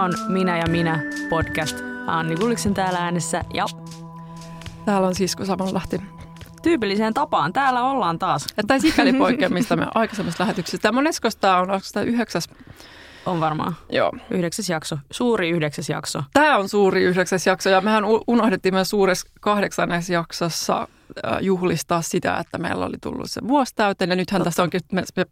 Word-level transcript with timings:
Tämä 0.00 0.08
on 0.08 0.32
Minä 0.32 0.58
ja 0.58 0.66
minä 0.66 1.02
podcast. 1.30 1.76
Anni 2.06 2.36
Kulliksen 2.36 2.74
täällä 2.74 2.98
äänessä 2.98 3.44
ja 3.54 3.66
Täällä 4.84 5.06
on 5.08 5.14
Sisko 5.14 5.44
Samanlahti. 5.44 6.02
tyypilliseen 6.62 7.14
tapaan 7.14 7.52
täällä 7.52 7.82
ollaan 7.84 8.18
taas. 8.18 8.46
Ei 8.72 8.80
sikäli 8.80 9.12
poikkeamista 9.18 9.76
me 9.76 9.86
aikaisemmassa 9.94 10.42
lähetyksessä. 10.44 10.78
Tämä 10.78 10.92
moneskosta 10.92 11.40
tämä 11.40 11.56
on, 11.56 11.70
onko 11.70 11.86
tämä 11.92 12.04
yhdeksäs? 12.04 12.48
On 13.26 13.40
varmaan 13.40 13.76
Joo. 13.92 14.12
yhdeksäs 14.30 14.68
jakso, 14.68 14.98
suuri 15.10 15.50
yhdeksäs 15.50 15.88
jakso. 15.88 16.22
Tämä 16.32 16.56
on 16.56 16.68
suuri 16.68 17.02
yhdeksäs 17.02 17.46
jakso 17.46 17.70
ja 17.70 17.80
mehän 17.80 18.04
unohdettiin 18.26 18.74
myös 18.74 18.90
suuressa 18.90 19.28
kahdeksannessa 19.40 20.12
jaksossa 20.12 20.88
äh, 21.26 21.38
juhlistaa 21.40 22.02
sitä, 22.02 22.36
että 22.36 22.58
meillä 22.58 22.86
oli 22.86 22.96
tullut 23.02 23.30
se 23.30 23.40
vuosi 23.48 23.74
täyteen 23.74 24.10
ja 24.10 24.16
nythän 24.16 24.38
Totta. 24.38 24.50
tässä 24.50 24.62
onkin 24.62 24.80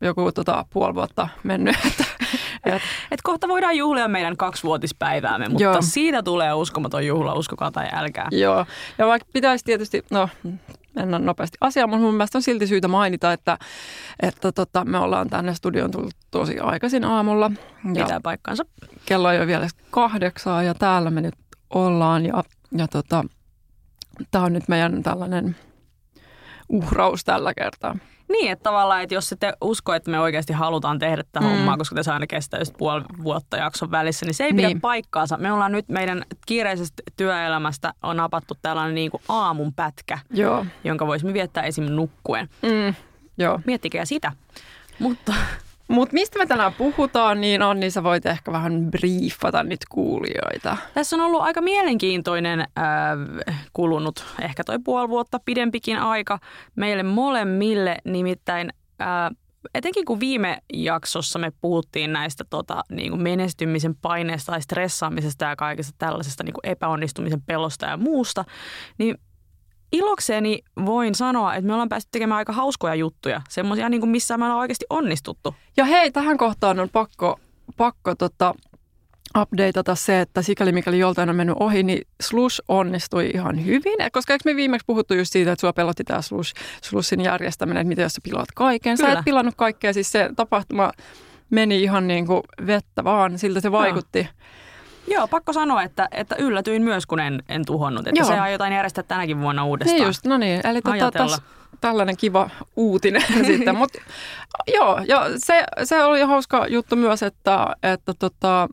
joku 0.00 0.32
tota, 0.32 0.64
puoli 0.72 0.94
vuotta 0.94 1.28
mennyt. 1.42 1.76
Että, 1.86 2.04
et, 2.64 2.82
Et 3.10 3.22
kohta 3.22 3.48
voidaan 3.48 3.76
juhlia 3.76 4.08
meidän 4.08 4.36
kaksivuotispäiväämme, 4.36 5.48
mutta 5.48 5.62
Joo. 5.62 5.76
siitä 5.80 6.22
tulee 6.22 6.52
uskomaton 6.54 7.06
juhla, 7.06 7.34
uskokaa 7.34 7.70
tai 7.70 7.86
älkää. 7.92 8.28
joo. 8.30 8.66
Ja 8.98 9.06
vaikka 9.06 9.28
pitäisi 9.32 9.64
tietysti, 9.64 10.04
no 10.10 10.28
mennä 10.94 11.18
nopeasti 11.18 11.58
asiaan, 11.60 11.90
mutta 11.90 12.02
mun 12.04 12.14
mielestä 12.14 12.38
on 12.38 12.42
silti 12.42 12.66
syytä 12.66 12.88
mainita, 12.88 13.32
että, 13.32 13.58
että 14.22 14.52
tota, 14.52 14.84
me 14.84 14.98
ollaan 14.98 15.30
tänne 15.30 15.54
studioon 15.54 15.90
tullut 15.90 16.14
tosi 16.30 16.58
aikaisin 16.58 17.04
aamulla. 17.04 17.50
Ja 17.94 18.04
Pitää 18.04 18.20
paikkansa. 18.22 18.64
kello 19.06 19.30
ei 19.30 19.38
ole 19.38 19.46
vielä 19.46 19.68
kahdeksaa 19.90 20.62
ja 20.62 20.74
täällä 20.74 21.10
me 21.10 21.20
nyt 21.20 21.34
ollaan 21.70 22.26
ja, 22.26 22.44
ja 22.76 22.88
tota, 22.88 23.24
tämä 24.30 24.44
on 24.44 24.52
nyt 24.52 24.68
meidän 24.68 25.02
tällainen 25.02 25.56
uhraus 26.68 27.24
tällä 27.24 27.54
kertaa. 27.54 27.96
Niin, 28.28 28.52
että 28.52 28.62
tavallaan, 28.62 29.02
että 29.02 29.14
jos 29.14 29.34
te 29.40 29.52
usko, 29.60 29.94
että 29.94 30.10
me 30.10 30.20
oikeasti 30.20 30.52
halutaan 30.52 30.98
tehdä 30.98 31.22
tätä 31.22 31.40
Mm. 31.40 31.46
mm. 31.46 31.50
hommaa, 31.52 31.76
koska 31.76 31.94
tässä 31.94 32.12
aina 32.14 32.26
kestää 32.26 32.60
just 32.60 32.74
puoli 32.78 33.04
vuotta 33.22 33.56
jakson 33.56 33.90
välissä, 33.90 34.26
niin 34.26 34.34
se 34.34 34.44
ei 34.44 34.52
pidä 34.52 34.66
Niin. 34.68 34.80
paikkaansa. 34.80 35.36
Me 35.36 35.52
ollaan 35.52 35.72
nyt 35.72 35.88
meidän 35.88 36.24
kiireisestä 36.46 37.02
työelämästä 37.16 37.94
on 38.02 38.16
napattu 38.16 38.54
tällainen 38.62 38.94
niin 38.94 39.10
kuin 39.10 39.22
aamun 39.28 39.74
pätkä, 39.74 40.18
Joo. 40.30 40.66
jonka 40.84 41.06
voisimme 41.06 41.32
viettää 41.34 41.62
esim. 41.62 41.84
nukkuen. 41.84 42.48
Mm, 42.62 42.94
joo. 43.38 43.60
Miettikää 43.64 44.04
sitä. 44.04 44.32
Mutta 44.98 45.32
Mutta 45.88 46.14
mistä 46.14 46.38
me 46.38 46.46
tänään 46.46 46.72
puhutaan, 46.74 47.40
niin 47.40 47.62
Anni, 47.62 47.90
sä 47.90 48.02
voit 48.02 48.26
ehkä 48.26 48.52
vähän 48.52 48.90
briefata 48.90 49.62
nyt 49.62 49.80
kuulijoita. 49.88 50.76
tässä 50.94 51.16
on 51.16 51.22
ollut 51.22 51.42
aika 51.42 51.60
mielenkiintoinen 51.60 52.60
äh, 52.60 52.66
kulunut, 53.72 54.24
ehkä 54.42 54.64
toi 54.64 54.78
puoli 54.84 55.08
vuotta 55.08 55.40
pidempikin 55.44 55.98
aika 55.98 56.38
meille 56.76 57.02
molemmille, 57.02 57.98
nimittäin 58.04 58.72
äh, 59.00 59.36
etenkin 59.74 60.04
kun 60.04 60.20
viime 60.20 60.58
jaksossa 60.72 61.38
me 61.38 61.52
puhuttiin 61.60 62.12
näistä 62.12 62.44
tota, 62.50 62.82
niin 62.90 63.10
kuin 63.10 63.22
menestymisen 63.22 63.96
paineesta 63.96 64.52
tai 64.52 64.62
stressaamisesta 64.62 65.44
ja 65.44 65.56
kaikesta 65.56 65.94
tällaisesta 65.98 66.44
niin 66.44 66.54
kuin 66.54 66.70
epäonnistumisen 66.70 67.42
pelosta 67.42 67.86
ja 67.86 67.96
muusta, 67.96 68.44
niin 68.98 69.18
ilokseni 69.92 70.58
voin 70.86 71.14
sanoa, 71.14 71.54
että 71.54 71.66
me 71.66 71.72
ollaan 71.72 71.88
päästy 71.88 72.08
tekemään 72.12 72.38
aika 72.38 72.52
hauskoja 72.52 72.94
juttuja, 72.94 73.40
semmoisia, 73.48 73.88
niin 73.88 74.00
kuin 74.00 74.10
missä 74.10 74.38
me 74.38 74.44
ollaan 74.44 74.60
oikeasti 74.60 74.86
onnistuttu. 74.90 75.54
Ja 75.76 75.84
hei, 75.84 76.10
tähän 76.10 76.38
kohtaan 76.38 76.80
on 76.80 76.88
pakko, 76.88 77.40
pakko 77.76 78.14
tota, 78.14 78.54
updateata 79.40 79.94
se, 79.94 80.20
että 80.20 80.42
sikäli 80.42 80.72
mikäli 80.72 80.98
joltain 80.98 81.30
on 81.30 81.36
mennyt 81.36 81.56
ohi, 81.60 81.82
niin 81.82 82.06
Slush 82.20 82.60
onnistui 82.68 83.30
ihan 83.34 83.64
hyvin. 83.66 84.00
Et 84.00 84.12
Koska 84.12 84.32
eikö 84.32 84.42
me 84.44 84.56
viimeksi 84.56 84.84
puhuttu 84.86 85.14
just 85.14 85.32
siitä, 85.32 85.52
että 85.52 85.60
sua 85.60 85.72
pelotti 85.72 86.04
tämä 86.04 86.22
Slush, 86.22 86.54
Slushin 86.82 87.20
järjestäminen, 87.20 87.80
että 87.80 87.88
miten 87.88 88.02
jos 88.02 88.12
sä 88.12 88.20
pilaat 88.24 88.48
kaiken. 88.54 88.96
Sä 88.96 89.04
Kyllä. 89.04 89.18
et 89.18 89.24
pilannut 89.24 89.54
kaikkea, 89.54 89.92
siis 89.92 90.12
se 90.12 90.30
tapahtuma 90.36 90.92
meni 91.50 91.82
ihan 91.82 92.06
niin 92.06 92.26
kuin 92.26 92.42
vettä 92.66 93.04
vaan, 93.04 93.38
siltä 93.38 93.60
se 93.60 93.72
vaikutti. 93.72 94.28
Joo, 95.10 95.28
pakko 95.28 95.52
sanoa, 95.52 95.82
että, 95.82 96.08
että 96.10 96.36
yllätyin 96.38 96.82
myös, 96.82 97.06
kun 97.06 97.20
en, 97.20 97.42
en 97.48 97.64
tuhonnut. 97.64 98.06
Että 98.06 98.20
Joo. 98.20 98.28
se 98.28 98.38
aiotaan 98.38 98.72
järjestää 98.72 99.04
tänäkin 99.08 99.40
vuonna 99.40 99.64
uudestaan. 99.64 99.96
Niin 99.98 100.06
just, 100.06 100.26
no 100.26 100.38
niin, 100.38 100.66
eli 100.66 100.80
tota, 100.82 101.26
tällainen 101.80 102.16
kiva 102.16 102.50
uutinen 102.76 103.22
sitten. 103.46 103.76
Mut, 103.76 103.90
joo, 104.74 105.00
ja 105.08 105.24
se, 105.36 105.64
se 105.84 106.04
oli 106.04 106.20
hauska 106.20 106.66
juttu 106.66 106.96
myös, 106.96 107.22
että, 107.22 107.76
että 107.82 108.14
tota, 108.18 108.68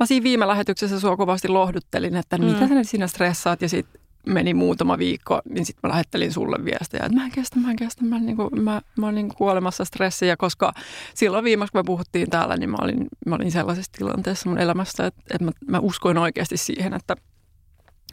mä 0.00 0.06
siinä 0.06 0.24
viime 0.24 0.46
lähetyksessä 0.46 1.00
sua 1.00 1.16
kovasti 1.16 1.48
lohduttelin, 1.48 2.16
että 2.16 2.38
Mm. 2.38 2.44
mitä 2.44 2.66
siinä 2.82 3.06
stressaat 3.06 3.62
ja 3.62 3.68
sitten 3.68 3.99
meni 4.26 4.54
muutama 4.54 4.98
viikko, 4.98 5.40
niin 5.48 5.66
sitten 5.66 5.80
mä 5.88 5.92
lähettelin 5.92 6.32
sulle 6.32 6.64
viestejä, 6.64 7.04
että 7.06 7.18
mä 7.18 7.24
en 7.24 7.30
kestä, 7.30 7.60
mä 7.60 7.70
en 7.70 7.76
kestä, 7.76 8.04
mä, 8.04 8.18
niinku, 8.18 8.50
mä, 8.50 8.80
mä 8.98 9.06
oon 9.06 9.14
niinku 9.14 9.34
kuolemassa 9.38 9.84
stressiä, 9.84 10.36
koska 10.36 10.72
silloin 11.14 11.44
viimeksi, 11.44 11.72
kun 11.72 11.78
me 11.78 11.84
puhuttiin 11.86 12.30
täällä, 12.30 12.56
niin 12.56 12.70
mä 12.70 12.76
olin, 12.80 13.06
mä 13.26 13.34
olin 13.34 13.52
sellaisessa 13.52 13.92
tilanteessa 13.98 14.48
mun 14.48 14.58
elämässä, 14.58 15.06
että, 15.06 15.20
että 15.30 15.44
mä, 15.44 15.50
mä 15.68 15.78
uskoin 15.78 16.18
oikeasti 16.18 16.56
siihen, 16.56 16.94
että, 16.94 17.16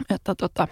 että 0.10 0.36
tota, 0.36 0.68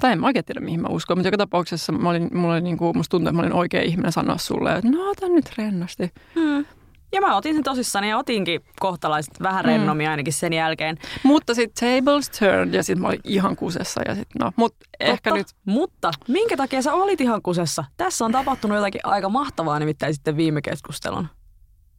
tai 0.00 0.12
en 0.12 0.20
mä 0.20 0.26
oikein 0.26 0.44
tiedä, 0.44 0.60
mihin 0.60 0.80
mä 0.80 0.88
uskon, 0.88 1.18
mutta 1.18 1.28
joka 1.28 1.36
tapauksessa 1.36 1.92
mä 1.92 2.10
olin, 2.10 2.28
mulla 2.34 2.54
oli 2.54 2.60
niinku, 2.60 2.94
musta 2.94 3.10
tuntuu, 3.10 3.28
että 3.28 3.36
mä 3.36 3.42
olin 3.42 3.52
oikea 3.52 3.82
ihminen 3.82 4.12
sanoa 4.12 4.38
sulle, 4.38 4.74
että 4.74 4.90
no 4.90 5.10
ota 5.10 5.28
nyt 5.28 5.52
rennosti. 5.58 6.10
Hmm. 6.34 6.64
Ja 7.12 7.20
mä 7.20 7.36
otin 7.36 7.54
sen 7.54 7.64
tosissani 7.64 8.10
ja 8.10 8.18
otinkin 8.18 8.60
kohtalaiset 8.80 9.34
vähän 9.42 9.64
Mm. 9.64 9.68
rennomia 9.68 10.10
ainakin 10.10 10.32
sen 10.32 10.52
jälkeen. 10.52 10.98
Mutta 11.22 11.54
sitten 11.54 11.98
tables 12.00 12.30
turned 12.30 12.74
ja 12.74 12.82
sitten 12.82 13.02
mä 13.02 13.08
olin 13.08 13.20
ihan 13.24 13.56
kusessa 13.56 14.00
ja 14.08 14.14
sitten 14.14 14.40
no, 14.40 14.52
mutta 14.56 14.86
ehkä 15.00 15.30
Totta. 15.30 15.38
nyt, 15.38 15.46
Mutta 15.64 16.10
minkä 16.28 16.56
takia 16.56 16.82
sä 16.82 16.92
olit 16.94 17.20
ihan 17.20 17.42
kusessa? 17.42 17.84
Tässä 17.96 18.24
on 18.24 18.32
tapahtunut 18.32 18.76
jotakin 18.76 19.00
aika 19.04 19.28
mahtavaa 19.28 19.78
nimittäin 19.78 20.14
sitten 20.14 20.36
viime 20.36 20.62
keskustelun. 20.62 21.28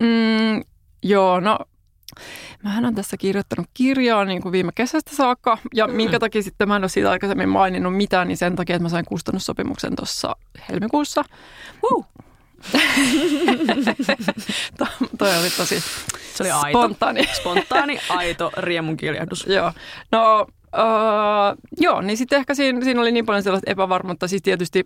mm, 0.04 0.64
joo 1.04 1.40
no, 1.40 1.60
mähän 2.64 2.86
on 2.86 2.96
tässä 2.96 3.18
kirjoittanut 3.18 3.68
kirjaa 3.74 4.26
niin 4.26 4.42
kuin 4.42 4.52
viime 4.52 4.72
kesästä 4.76 5.16
saakka 5.16 5.58
ja 5.76 5.88
Mm. 5.88 5.94
minkä 5.94 6.20
takia 6.20 6.44
sitten 6.44 6.68
mä 6.68 6.76
en 6.76 6.84
ole 6.84 6.90
siitä 6.90 7.12
aikaisemmin 7.12 7.50
maininnut 7.50 7.98
mitään, 7.98 8.28
niin 8.28 8.38
sen 8.38 8.56
takia, 8.56 8.76
että 8.76 8.84
mä 8.84 8.90
sain 8.90 9.06
kustannussopimuksen 9.06 9.96
tuossa 9.96 10.36
helmikuussa. 10.70 11.24
Huh. 11.90 12.06
To- 14.78 14.88
toi 15.18 15.38
oli 15.40 15.50
tosi 15.50 15.80
Se 16.36 16.44
oli 16.44 16.52
aito. 16.52 16.80
spontaani. 16.80 17.24
Spontaani, 17.34 18.00
aito 18.10 18.52
riemun 18.58 18.98
kiljahdus. 18.98 19.46
Joo. 19.48 19.72
No, 20.12 20.42
uh, 20.42 20.48
joo, 21.82 22.02
niin 22.02 22.18
sitten 22.18 22.40
ehkä 22.40 22.54
siinä, 22.56 22.84
siinä 22.84 23.02
oli 23.02 23.12
niin 23.12 23.26
paljon 23.26 23.44
sellaista 23.44 23.72
epävarmuutta. 23.72 24.28
Siis 24.28 24.42
tietysti 24.42 24.86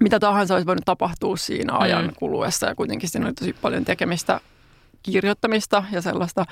mitä 0.00 0.20
tahansa 0.20 0.54
olisi 0.54 0.66
voinut 0.66 0.84
tapahtua 0.84 1.36
siinä 1.36 1.72
Mm. 1.72 1.80
ajan 1.80 2.12
kuluessa 2.16 2.66
ja 2.66 2.74
kuitenkin 2.74 3.08
siinä 3.08 3.26
oli 3.26 3.34
tosi 3.34 3.52
paljon 3.52 3.84
tekemistä, 3.84 4.40
kirjoittamista 5.02 5.84
ja 5.92 6.02
sellaista, 6.02 6.44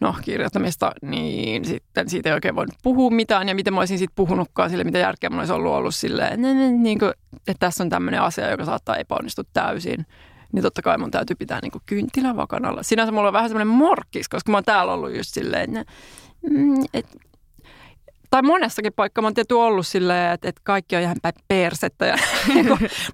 no 0.00 0.14
kirjoittamista, 0.22 0.92
niin 1.02 1.64
sitten 1.64 2.08
siitä 2.08 2.28
ei 2.28 2.34
oikein 2.34 2.56
voinut 2.56 2.74
puhua 2.82 3.10
mitään 3.10 3.48
ja 3.48 3.54
miten 3.54 3.74
mä 3.74 3.80
olisin 3.80 3.98
sitten 3.98 4.16
puhunutkaan 4.16 4.70
sille, 4.70 4.84
mitä 4.84 4.98
järkeä 4.98 5.30
mun 5.30 5.38
olisi 5.38 5.52
ollut 5.52 5.72
ollut 5.72 5.94
silleen, 5.94 6.42
niin 6.82 6.98
kuin, 6.98 7.12
että 7.36 7.66
tässä 7.66 7.84
on 7.84 7.90
tämmöinen 7.90 8.22
asia, 8.22 8.50
joka 8.50 8.64
saattaa 8.64 8.96
epäonnistua 8.96 9.44
täysin. 9.52 10.06
Niin 10.52 10.62
totta 10.62 10.82
kai 10.82 10.98
mun 10.98 11.10
täytyy 11.10 11.36
pitää 11.36 11.58
niin 11.62 11.82
kynttilä 11.86 12.36
vakanalla. 12.36 12.82
Sinänsä 12.82 13.12
mulla 13.12 13.28
on 13.28 13.32
vähän 13.32 13.48
semmoinen 13.48 13.76
morkkis, 13.76 14.28
koska 14.28 14.52
mä 14.52 14.56
oon 14.56 14.64
täällä 14.64 14.92
ollut 14.92 15.16
just 15.16 15.34
silleen, 15.34 15.76
että 15.76 15.92
mm, 16.50 16.74
tai 18.30 18.42
monessakin 18.42 18.92
paikkaa 18.92 19.22
mä 19.22 19.26
oon 19.26 19.34
tietysti 19.34 19.54
ollut 19.54 19.86
silleen, 19.86 20.32
että, 20.32 20.48
että 20.48 20.60
kaikki 20.64 20.96
on 20.96 21.02
ihan 21.02 21.16
päin 21.22 21.34
persettä. 21.48 22.06
Ja, 22.06 22.16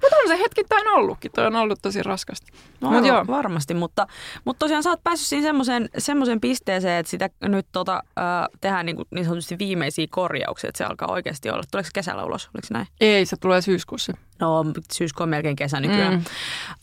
mutta 0.02 0.16
on 0.22 0.28
se 0.28 0.38
hetkittäin 0.38 0.88
ollutkin, 0.88 1.32
toi 1.32 1.46
on 1.46 1.56
ollut 1.56 1.78
tosi 1.82 2.02
raskasta. 2.02 2.46
No 2.80 2.90
Mut 2.90 3.06
joo. 3.06 3.26
varmasti, 3.26 3.74
mutta, 3.74 4.06
mutta 4.44 4.58
tosiaan 4.58 4.82
sä 4.82 4.90
oot 4.90 5.04
päässyt 5.04 5.28
siinä 5.28 5.46
semmoiseen, 5.46 5.88
semmoiseen 5.98 6.40
pisteeseen, 6.40 7.00
että 7.00 7.10
sitä 7.10 7.30
nyt 7.42 7.66
tota, 7.72 8.02
äh, 8.18 8.24
tehdään 8.60 8.86
niin, 8.86 8.96
kuin, 8.96 9.08
niin 9.10 9.24
sanotusti 9.24 9.58
viimeisiä 9.58 10.06
korjauksia, 10.10 10.68
että 10.68 10.78
se 10.78 10.84
alkaa 10.84 11.12
oikeasti 11.12 11.50
olla. 11.50 11.62
Tuleeko 11.70 11.86
se 11.86 11.90
kesällä 11.94 12.24
ulos, 12.24 12.50
oliko 12.54 12.68
näin? 12.70 12.86
Ei, 13.00 13.26
se 13.26 13.36
tulee 13.36 13.62
syyskuussa. 13.62 14.12
No 14.40 14.64
syyskuu 14.92 15.22
on 15.22 15.28
melkein 15.30 15.56
kesä 15.56 15.80
nykyään. 15.80 16.14
Mm. 16.14 16.24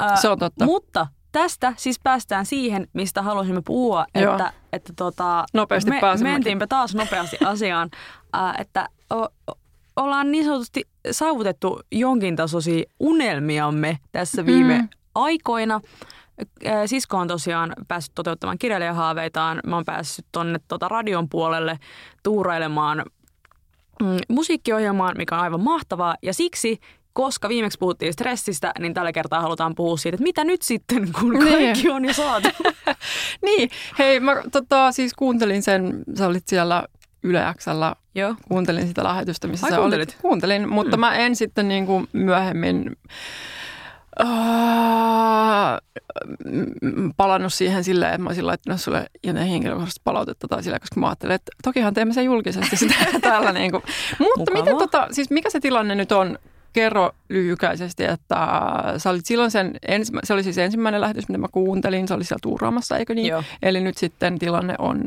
Äh, 0.01 0.21
Se 0.21 0.29
on 0.29 0.39
totta. 0.39 0.65
Mutta 0.65 1.07
tästä 1.31 1.73
siis 1.77 1.99
päästään 2.03 2.45
siihen, 2.45 2.87
mistä 2.93 3.21
halusimme 3.21 3.61
puhua, 3.65 4.05
Joo. 4.15 4.31
että, 4.31 4.53
että 4.73 4.93
tota, 4.95 5.45
Nopeasti 5.53 5.91
pääsemmekin. 6.01 6.35
mentiinpä 6.35 6.67
taas 6.67 6.95
nopeasti 6.95 7.37
asiaan, 7.45 7.89
äh, 8.35 8.55
että 8.59 8.89
o, 9.13 9.25
ollaan 9.95 10.31
niin 10.31 10.45
sanotusti 10.45 10.87
saavutettu 11.11 11.79
jonkin 11.91 12.35
tasoisia 12.35 12.83
unelmiamme 12.99 13.97
tässä 14.11 14.45
viime 14.45 14.77
Mm. 14.77 14.89
aikoina. 15.15 15.81
Sisko 16.85 17.17
on 17.17 17.27
tosiaan 17.27 17.73
päässyt 17.87 18.15
toteuttamaan 18.15 18.57
kirjailijahaaveitaan. 18.57 19.59
Mä 19.67 19.75
oon 19.75 19.85
päässyt 19.85 20.25
tonne 20.31 20.59
tota 20.67 20.87
radion 20.87 21.29
puolelle 21.29 21.79
tuurailemaan 22.23 23.05
mm, 24.03 24.17
musiikkiohjelmaan, 24.29 25.17
mikä 25.17 25.35
on 25.35 25.41
aivan 25.41 25.63
mahtavaa. 25.63 26.15
Ja 26.21 26.33
siksi, 26.33 26.79
koska 27.13 27.49
viimeksi 27.49 27.77
puhuttiin 27.79 28.13
stressistä, 28.13 28.71
niin 28.79 28.93
tällä 28.93 29.11
kertaa 29.11 29.41
halutaan 29.41 29.75
puhua 29.75 29.97
siitä, 29.97 30.15
että 30.15 30.23
mitä 30.23 30.43
nyt 30.43 30.61
sitten, 30.61 31.09
kun 31.19 31.33
Niin. 31.33 31.47
kaikki 31.47 31.89
on 31.89 32.05
jo 32.05 32.13
saatu. 32.13 32.47
Niin, 33.45 33.69
hei, 33.99 34.19
mä 34.19 34.35
tota, 34.51 34.91
siis 34.91 35.13
kuuntelin 35.13 35.63
sen, 35.63 36.03
sä 36.17 36.27
olit 36.27 36.47
siellä 36.47 36.83
Yle 37.23 37.41
Xllä, 37.57 37.95
Joo. 38.15 38.35
kuuntelin 38.47 38.87
sitä 38.87 39.03
lähetystä, 39.03 39.47
missä 39.47 39.65
Ai, 39.67 39.71
sä 39.71 39.77
kuuntelit? 39.77 40.09
olit. 40.09 40.21
Kuuntelin, 40.21 40.69
mutta 40.69 40.97
Mm. 40.97 41.01
mä 41.01 41.15
en 41.15 41.35
sitten 41.35 41.67
niin 41.67 41.85
kuin 41.85 42.07
myöhemmin 42.13 42.95
uh, 44.19 44.27
palannut 47.17 47.53
siihen 47.53 47.83
silleen, 47.83 48.11
että 48.13 48.23
mä 48.23 48.29
olisin 48.29 48.47
laittanut 48.47 48.81
sulle 48.81 49.05
jotain 49.23 49.47
henkilökohtaista 49.47 50.01
palautetta 50.03 50.47
tai 50.47 50.63
silleen, 50.63 50.81
koska 50.81 50.99
mä 50.99 51.07
ajattelin, 51.07 51.35
että 51.35 51.51
tokihan 51.63 51.93
teemme 51.93 52.13
sen 52.13 52.25
julkisesti 52.25 52.75
sitä 52.77 52.95
täällä. 53.21 53.51
Niin 53.51 53.71
kuin. 53.71 53.83
Mutta 54.19 54.51
miten 54.53 54.77
tota, 54.77 55.07
siis 55.11 55.29
mikä 55.29 55.49
se 55.49 55.59
tilanne 55.59 55.95
nyt 55.95 56.11
on? 56.11 56.39
Kerro 56.73 57.11
lyhykäisesti, 57.29 58.03
että 58.03 58.47
sä 58.97 59.09
olit 59.09 59.25
silloin 59.25 59.51
sen, 59.51 59.73
ensimmä, 59.87 60.21
se 60.23 60.33
oli 60.33 60.43
siis 60.43 60.57
ensimmäinen 60.57 61.01
lähetys, 61.01 61.27
mitä 61.27 61.37
mä 61.37 61.47
kuuntelin, 61.51 62.07
se 62.07 62.13
oli 62.13 62.23
siellä 62.23 62.39
tuuraamassa, 62.41 62.97
eikö 62.97 63.15
niin? 63.15 63.27
Joo. 63.27 63.43
Eli 63.61 63.81
nyt 63.81 63.97
sitten 63.97 64.39
tilanne 64.39 64.75
on... 64.79 65.01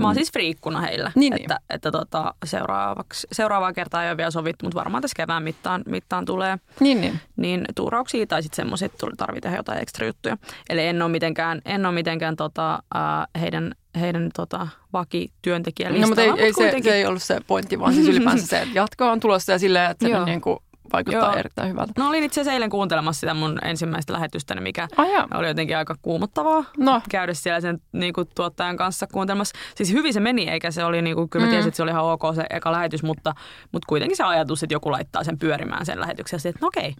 Mä 0.00 0.06
oon 0.06 0.14
siis 0.14 0.32
friikkuna 0.32 0.80
heillä, 0.80 1.12
niin, 1.14 1.30
niin. 1.30 1.42
että, 1.42 1.54
niin. 1.54 1.76
että 1.76 1.90
tota, 1.90 2.34
seuraavaksi, 2.44 3.26
seuraavaa 3.32 3.72
kertaa 3.72 4.04
ei 4.04 4.10
ole 4.10 4.16
vielä 4.16 4.30
sovittu, 4.30 4.66
mutta 4.66 4.78
varmaan 4.78 5.02
tässä 5.02 5.16
kevään 5.16 5.42
mittaan, 5.42 5.82
mittaan 5.86 6.24
tulee. 6.24 6.58
Niin, 6.80 7.00
niin. 7.00 7.20
Niin 7.36 7.64
tuurauksia 7.74 8.26
tai 8.26 8.42
sitten 8.42 8.56
semmoisia, 8.56 8.86
että 8.86 9.06
tarvitsee 9.16 9.40
tehdä 9.40 9.56
jotain 9.56 9.82
ekstra 9.82 10.06
juttuja. 10.06 10.36
Eli 10.68 10.86
en 10.86 11.02
ole 11.02 11.10
mitenkään, 11.10 11.60
en 11.64 11.86
ole 11.86 11.94
mitenkään 11.94 12.36
tota, 12.36 12.82
uh, 12.94 13.40
heidän 13.40 13.74
heidän 14.00 14.30
tota, 14.36 14.68
vakityöntekijälistalla. 14.92 16.06
No, 16.06 16.08
mutta 16.08 16.42
ei, 16.42 16.46
ei 16.46 16.52
se, 16.52 16.82
se, 16.82 16.94
ei 16.94 17.06
ollut 17.06 17.22
se 17.22 17.40
pointti, 17.46 17.78
vaan 17.78 17.94
siis 17.94 18.08
ylipäänsä 18.08 18.46
se, 18.46 18.58
että 18.58 18.74
jatko 18.74 19.10
on 19.10 19.20
tulossa 19.20 19.52
ja 19.52 19.58
silleen, 19.58 19.90
että 19.90 20.08
se 20.08 20.24
niin 20.24 20.40
kuin 20.40 20.58
vaikuttaa 20.92 21.30
Joo. 21.30 21.38
erittäin 21.38 21.70
hyvältä. 21.70 21.92
No 21.98 22.08
olin 22.08 22.24
itse 22.24 22.40
asiassa 22.40 22.52
eilen 22.52 22.70
kuuntelemassa 22.70 23.20
sitä 23.20 23.34
mun 23.34 23.58
ensimmäistä 23.64 24.12
lähetystä, 24.12 24.60
mikä 24.60 24.88
oh, 24.98 25.38
oli 25.38 25.48
jotenkin 25.48 25.76
aika 25.76 25.94
kuumottavaa 26.02 26.64
no. 26.78 27.00
käydä 27.10 27.34
siellä 27.34 27.60
sen 27.60 27.78
niin 27.92 28.12
kuin, 28.12 28.28
tuottajan 28.34 28.76
kanssa 28.76 29.06
kuuntelemassa. 29.06 29.58
Siis 29.74 29.92
hyvin 29.92 30.14
se 30.14 30.20
meni, 30.20 30.48
eikä 30.48 30.70
se 30.70 30.84
oli, 30.84 31.02
niin 31.02 31.16
kuin, 31.16 31.28
kyllä 31.28 31.44
mä 31.44 31.50
tiesin, 31.50 31.64
mm. 31.64 31.68
että 31.68 31.76
se 31.76 31.82
oli 31.82 31.90
ihan 31.90 32.04
ok 32.04 32.22
se 32.34 32.46
eka 32.50 32.72
lähetys, 32.72 33.02
mutta, 33.02 33.34
mutta 33.72 33.86
kuitenkin 33.88 34.16
se 34.16 34.24
ajatus, 34.24 34.62
että 34.62 34.74
joku 34.74 34.92
laittaa 34.92 35.24
sen 35.24 35.38
pyörimään 35.38 35.86
sen 35.86 36.00
lähetyksen. 36.00 36.40
Että 36.44 36.58
no 36.60 36.68
okei, 36.68 36.94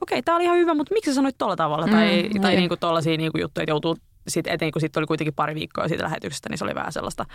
okei, 0.00 0.22
tämä 0.22 0.36
oli 0.36 0.44
ihan 0.44 0.56
hyvä, 0.56 0.74
mutta 0.74 0.94
miksi 0.94 1.10
sä 1.10 1.14
sanoit 1.14 1.38
tuolla 1.38 1.56
tavalla? 1.56 1.86
Mm, 1.86 1.92
tai 1.92 2.28
tai 2.40 2.50
niin. 2.50 2.58
niin 2.58 2.68
kuin 2.68 2.80
tollaisia 2.80 3.16
niin 3.16 3.32
kuin 3.32 3.42
juttuja, 3.42 3.62
että 3.62 3.72
joutuu 3.72 3.96
sitten 4.30 4.52
etenkin 4.52 4.72
kun 4.72 4.80
sitten 4.80 5.00
oli 5.00 5.06
kuitenkin 5.06 5.34
pari 5.34 5.54
viikkoa 5.54 5.88
siitä 5.88 6.04
lähetyksestä, 6.04 6.48
niin 6.48 6.58
se 6.58 6.64
oli 6.64 6.74
vähän 6.74 6.92
sellaista, 6.92 7.26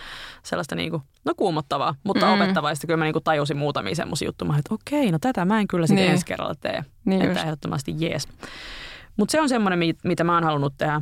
sellaista 0.44 0.76
niin 0.76 0.92
kuin, 0.92 1.04
no 1.26 1.34
kuumottavaa, 1.38 1.96
mutta 2.04 2.26
mm. 2.26 2.34
opettavaa. 2.34 2.72
Ja 2.72 2.76
kyllä 2.88 2.98
mä 2.98 3.04
niin 3.04 3.14
kuin 3.14 3.24
tajusin 3.24 3.58
muutamia 3.58 3.96
semmoisia 3.96 4.28
juttuja, 4.28 4.58
että 4.58 4.74
okei, 4.74 5.12
no 5.12 5.18
tätä 5.22 5.46
mä 5.46 5.60
en 5.60 5.68
kyllä 5.68 5.88
sitten 5.88 6.04
niin. 6.04 6.12
ensi 6.12 6.26
kerralla 6.26 6.56
tee. 6.56 6.84
Niin 7.06 7.22
että 7.22 7.34
just. 7.34 7.46
ehdottomasti 7.46 7.96
jees. 7.98 8.28
Mutta 9.18 9.32
se 9.32 9.42
on 9.42 9.50
semmoinen, 9.50 9.80
mitä 10.04 10.24
mä 10.24 10.34
oon 10.34 10.44
halunnut 10.44 10.74
tehdä, 10.78 11.02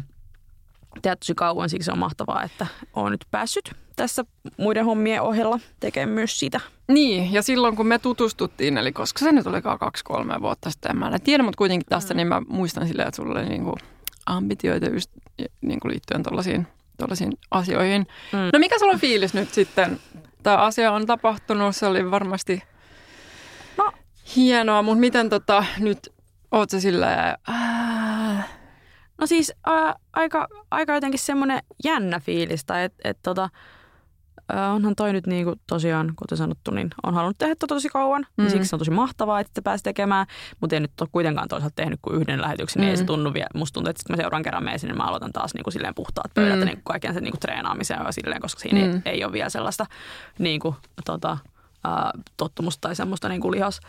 tehdä 1.01 1.15
tosi 1.15 1.35
kauan, 1.35 1.69
siksi 1.69 1.91
on 1.91 1.99
mahtavaa, 1.99 2.43
että 2.43 2.67
oon 2.93 3.11
nyt 3.11 3.25
päässyt 3.31 3.71
tässä 3.95 4.25
muiden 4.57 4.85
hommien 4.85 5.21
ohella 5.21 5.59
tekemään 5.79 6.09
myös 6.09 6.39
sitä. 6.39 6.59
Niin, 6.87 7.33
ja 7.33 7.41
silloin 7.41 7.75
kun 7.75 7.87
me 7.87 7.99
tutustuttiin, 7.99 8.77
eli 8.77 8.91
koska 8.91 9.19
se 9.19 9.31
nyt 9.31 9.47
olikaan 9.47 9.79
kaksi-kolme 9.79 10.41
vuotta 10.41 10.69
sitten, 10.69 10.97
mä 10.97 11.07
en 11.07 11.21
tiedä, 11.21 11.43
mutta 11.43 11.57
kuitenkin 11.57 11.85
tästä, 11.89 12.13
mm. 12.13 12.17
niin 12.17 12.27
mä 12.27 12.41
muistan 12.49 12.87
silleen, 12.87 13.07
että 13.07 13.15
sulla 13.15 13.39
oli 13.39 13.49
niin 13.49 13.63
kuin 13.63 13.75
ambitioita 14.25 14.89
just 14.89 15.11
niin 15.61 15.79
kuin 15.79 15.91
liittyen 15.91 16.23
tuollaisiin 16.23 17.33
asioihin. 17.51 18.07
Mm. 18.33 18.49
No 18.53 18.59
mikä 18.59 18.79
sulla 18.79 18.93
on 18.93 18.99
fiilis 18.99 19.33
nyt 19.33 19.53
sitten? 19.53 19.99
Tämä 20.43 20.57
asia 20.57 20.91
on 20.91 21.05
tapahtunut, 21.05 21.75
se 21.75 21.85
oli 21.85 22.11
varmasti 22.11 22.63
no. 23.77 23.91
hienoa, 24.35 24.81
mutta 24.81 24.99
miten 24.99 25.29
tota, 25.29 25.65
nyt 25.79 26.13
oot 26.51 26.69
se 26.69 26.79
silleen, 26.79 27.37
äh... 27.49 28.61
No 29.17 29.27
siis 29.27 29.53
äh, 29.69 29.95
aika, 30.13 30.47
aika 30.71 30.93
jotenkin 30.93 31.19
semmoinen 31.19 31.59
jännä 31.83 32.19
fiilis, 32.19 32.61
että 32.61 32.89
et, 33.03 33.17
tota, 33.23 33.49
onhan 34.73 34.95
toi 34.95 35.13
nyt 35.13 35.27
niin 35.27 35.45
kuin 35.45 35.61
tosiaan, 35.67 36.13
kuten 36.15 36.37
sanottu, 36.37 36.71
niin 36.71 36.89
on 37.03 37.13
halunnut 37.13 37.37
tehdä 37.37 37.55
tätä 37.55 37.67
tosi 37.67 37.89
kauan. 37.89 38.25
Mm. 38.37 38.43
Ja 38.43 38.49
siksi 38.49 38.75
on 38.75 38.79
tosi 38.79 38.91
mahtavaa, 38.91 39.39
että 39.39 39.49
sitä 39.49 39.61
pääsi 39.61 39.83
tekemään. 39.83 40.25
Mutta 40.59 40.75
en 40.75 40.81
nyt 40.81 41.01
ole 41.01 41.09
kuitenkaan 41.11 41.47
toisaalta 41.47 41.75
tehnyt 41.75 41.99
kuin 42.01 42.21
yhden 42.21 42.41
lähetyksen, 42.41 42.79
mm. 42.79 42.81
niin 42.81 42.89
ei 42.89 42.97
se 42.97 43.03
mm. 43.03 43.07
tunnu 43.07 43.33
vielä. 43.33 43.49
Musta 43.55 43.73
tuntuu, 43.73 43.89
että 43.89 44.03
kun 44.07 44.15
mä 44.15 44.21
seuraan 44.21 44.43
kerran 44.43 44.63
menen 44.63 44.79
sinne, 44.79 44.93
mä 44.93 45.03
aloitan 45.03 45.31
taas 45.31 45.53
niin 45.53 45.63
kuin 45.63 45.73
silleen 45.73 45.95
puhtaat 45.95 46.33
pöydät 46.33 46.59
mm. 46.59 46.65
niin 46.65 46.81
kaiken 46.83 47.13
sen 47.13 47.23
niin 47.23 47.31
kuin 47.31 47.39
treenaamisen 47.39 47.99
ja 48.05 48.11
silleen, 48.11 48.41
koska 48.41 48.61
siinä 48.61 48.79
mm. 48.79 49.01
ei, 49.05 49.13
ei 49.13 49.23
ole 49.23 49.33
vielä 49.33 49.49
sellaista 49.49 49.85
niin 50.39 50.59
kuin, 50.59 50.75
tota, 51.05 51.37
ää, 51.83 52.11
tottumusta 52.37 52.81
tai 52.81 52.95
semmoista 52.95 53.29
niin 53.29 53.41
kuin 53.41 53.51
lihas 53.51 53.79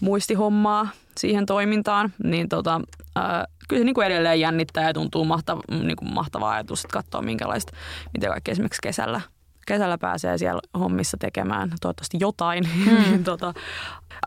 muistihommaa 0.00 0.88
siihen 1.18 1.46
toimintaan, 1.46 2.12
niin 2.24 2.48
tota, 2.48 2.80
ää, 3.16 3.44
kyllä 3.68 3.80
se 3.80 3.84
niin 3.84 3.94
kuin 3.94 4.06
edelleen 4.06 4.40
jännittää 4.40 4.84
ja 4.84 4.94
tuntuu 4.94 5.24
mahtava, 5.24 5.60
niin 5.70 5.96
kuin 5.96 6.14
mahtavaa 6.14 6.52
ajatus, 6.52 6.84
että 6.84 6.92
katsoa 6.92 7.22
minkälaista, 7.22 7.72
mitä 8.14 8.28
kaikki 8.28 8.50
esimerkiksi 8.50 8.82
kesällä 8.82 9.20
kesällä 9.68 9.98
pääsee 9.98 10.38
siellä 10.38 10.60
hommissa 10.78 11.16
tekemään 11.20 11.72
toivottavasti 11.80 12.16
jotain. 12.20 12.68
Mm. 12.86 13.24
tota, 13.30 13.54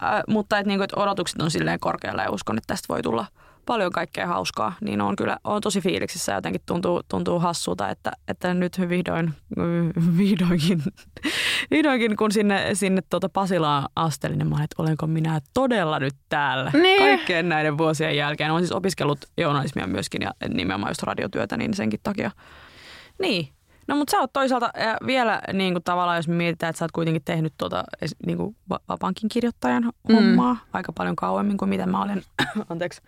äh, 0.03 0.23
mutta 0.27 0.59
et, 0.59 0.65
niinku, 0.65 0.83
et 0.83 0.93
odotukset 0.95 1.41
on 1.41 1.51
silleen 1.51 1.79
korkealla 1.79 2.23
ja 2.23 2.31
uskon, 2.31 2.57
että 2.57 2.73
tästä 2.73 2.85
voi 2.89 3.01
tulla 3.01 3.25
paljon 3.65 3.91
kaikkea 3.91 4.27
hauskaa, 4.27 4.73
niin 4.81 5.01
on 5.01 5.15
kyllä 5.15 5.37
on 5.43 5.61
tosi 5.61 5.81
fiiliksissä. 5.81 6.33
Jotenkin 6.33 6.61
tuntuu, 6.65 7.01
tuntuu 7.09 7.39
hassulta, 7.39 7.89
että, 7.89 8.11
että 8.27 8.53
nyt 8.53 8.79
vihdoin, 8.89 9.33
vihdoinkin, 10.17 10.83
vihdoinkin 11.71 12.17
kun 12.17 12.31
sinne, 12.31 12.69
sinne 12.73 13.01
tuota 13.09 13.29
Pasilaan 13.29 13.89
astelin, 13.95 14.37
niin 14.37 14.47
mä 14.47 14.55
olin, 14.55 14.63
että 14.63 14.81
olenko 14.81 15.07
minä 15.07 15.39
todella 15.53 15.99
nyt 15.99 16.15
täällä 16.29 16.71
niin. 16.73 17.01
kaikkien 17.01 17.49
näiden 17.49 17.77
vuosien 17.77 18.17
jälkeen. 18.17 18.51
Olen 18.51 18.63
siis 18.63 18.71
opiskellut 18.71 19.25
journalismia 19.37 19.87
myöskin 19.87 20.21
ja 20.21 20.31
nimenomaan 20.49 20.91
just 20.91 21.03
radiotyötä, 21.03 21.57
niin 21.57 21.73
senkin 21.73 21.99
takia. 22.03 22.31
Niin, 23.19 23.47
No 23.87 23.95
mutta 23.95 24.11
sä 24.11 24.19
oot 24.19 24.33
toisaalta 24.33 24.71
vielä 25.05 25.41
niin 25.53 25.73
kuin 25.73 25.83
tavallaan, 25.83 26.17
jos 26.17 26.27
mietitään, 26.27 26.69
että 26.69 26.77
sä 26.77 26.85
oot 26.85 26.91
kuitenkin 26.91 27.21
tehnyt 27.25 27.53
tuota, 27.57 27.83
niin 28.25 28.37
kuin 28.37 28.55
vapaankin 28.89 29.29
kirjoittajan 29.29 29.83
mm. 29.83 30.15
hommaa 30.15 30.57
aika 30.73 30.93
paljon 30.93 31.15
kauemmin 31.15 31.57
kuin 31.57 31.69
mitä 31.69 31.85
mä 31.85 32.01
olen, 32.01 32.21
anteeksi, 32.69 33.01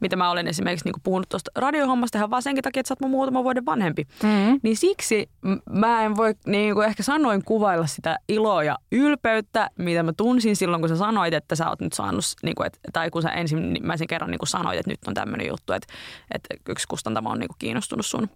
mitä 0.00 0.16
mä 0.16 0.30
olen 0.30 0.48
esimerkiksi 0.48 0.84
niin 0.84 0.92
kuin 0.92 1.02
puhunut 1.02 1.28
tuosta 1.28 1.50
radiohommasta 1.56 2.18
ihan 2.18 2.30
vaan 2.30 2.42
senkin 2.42 2.62
takia, 2.64 2.80
että 2.80 2.88
sä 2.88 2.92
oot 2.92 3.00
mun 3.00 3.10
muutama 3.10 3.44
vuoden 3.44 3.66
vanhempi. 3.66 4.06
Mm. 4.22 4.60
Niin 4.62 4.76
siksi 4.76 5.30
mä 5.70 6.02
en 6.02 6.16
voi 6.16 6.34
niin 6.46 6.74
kuin 6.74 6.86
ehkä 6.86 7.02
sanoin 7.02 7.44
kuvailla 7.44 7.86
sitä 7.86 8.18
iloa 8.28 8.64
ja 8.64 8.78
ylpeyttä, 8.92 9.70
mitä 9.78 10.02
mä 10.02 10.12
tunsin 10.16 10.56
silloin, 10.56 10.82
kun 10.82 10.88
sä 10.88 10.96
sanoit, 10.96 11.34
että 11.34 11.54
sä 11.54 11.68
oot 11.68 11.80
nyt 11.80 11.92
saanut, 11.92 12.24
niin 12.42 12.54
kuin, 12.54 12.66
että, 12.66 12.78
tai 12.92 13.10
kun 13.10 13.22
sä 13.22 13.28
ensimmäisen 13.28 14.06
kerran 14.06 14.30
niin 14.30 14.38
kuin 14.38 14.48
sanoit, 14.48 14.78
että 14.78 14.90
nyt 14.90 15.00
on 15.06 15.14
tämmöinen 15.14 15.46
juttu, 15.46 15.72
että, 15.72 15.92
että 16.34 16.54
yksi 16.68 16.88
kustantama 16.88 17.30
on 17.30 17.38
niin 17.38 17.48
kuin 17.48 17.58
kiinnostunut 17.58 18.06
sun 18.06 18.28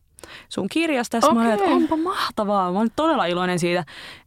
sun 0.48 0.68
kirjasta. 0.68 1.18
Okay. 1.18 1.34
Mä 1.34 1.40
olin, 1.40 1.52
että 1.52 1.64
onpa 1.64 1.96
mahtavaa. 1.96 2.72
Mä 2.72 2.78
olen 2.78 2.90
todella 2.96 3.26
iloinen 3.26 3.58
siitä. 3.58 3.84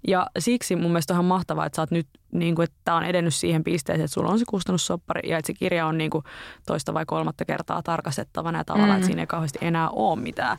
Ja 0.08 0.28
siksi 0.40 0.76
mun 0.76 0.92
mielestä 0.92 1.14
on 1.14 1.16
ihan 1.16 1.26
mahtavaa, 1.26 1.66
että 1.66 1.76
sä 1.76 1.82
oot 1.82 1.92
nyt, 1.92 2.08
niin 2.32 2.56
kuin, 2.56 2.64
että 2.64 2.78
tää 2.86 2.96
on 2.96 3.04
edennyt 3.04 3.34
siihen 3.34 3.64
pisteeseen, 3.64 4.06
että 4.06 4.14
sulla 4.14 4.30
on 4.30 4.40
se 4.40 4.46
kustannussoppari 4.50 5.30
ja 5.30 5.38
että 5.38 5.48
se 5.48 5.54
kirja 5.54 5.86
on 5.86 5.98
niin 5.98 6.12
kuin 6.12 6.24
toista 6.68 6.94
vai 6.94 7.06
kolmatta 7.06 7.46
kertaa 7.46 7.82
tarkastettavana 7.84 8.58
ja 8.58 8.64
tavallaan, 8.64 8.92
mm. 8.92 8.96
että 8.96 9.06
siinä 9.06 9.22
ei 9.22 9.28
kauheasti 9.28 9.60
enää 9.62 9.90
ole 9.90 10.20
mitään. 10.20 10.58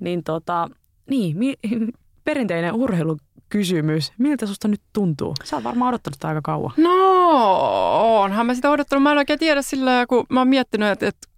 Niin 0.00 0.24
tota, 0.24 0.70
niin, 1.10 1.38
mi- 1.38 1.58
perinteinen 2.24 2.74
urheilukysymys. 2.74 4.12
Miltä 4.18 4.46
susta 4.46 4.68
nyt 4.68 4.80
tuntuu? 4.92 5.34
Sä 5.44 5.56
oot 5.56 5.64
varmaan 5.64 5.88
odottanut 5.88 6.14
sitä 6.14 6.28
aika 6.28 6.40
kauan. 6.42 6.72
No, 6.76 8.22
onhan 8.22 8.46
mä 8.46 8.54
sitä 8.54 8.70
odottanut. 8.70 9.02
Mä 9.02 9.12
en 9.12 9.18
oikein 9.18 9.38
tiedä 9.38 9.62
sillä, 9.62 10.06
kun 10.08 10.26
mä 10.28 10.40
oon 10.40 10.48
miettinyt, 10.48 10.88
että, 10.88 11.06
että 11.06 11.28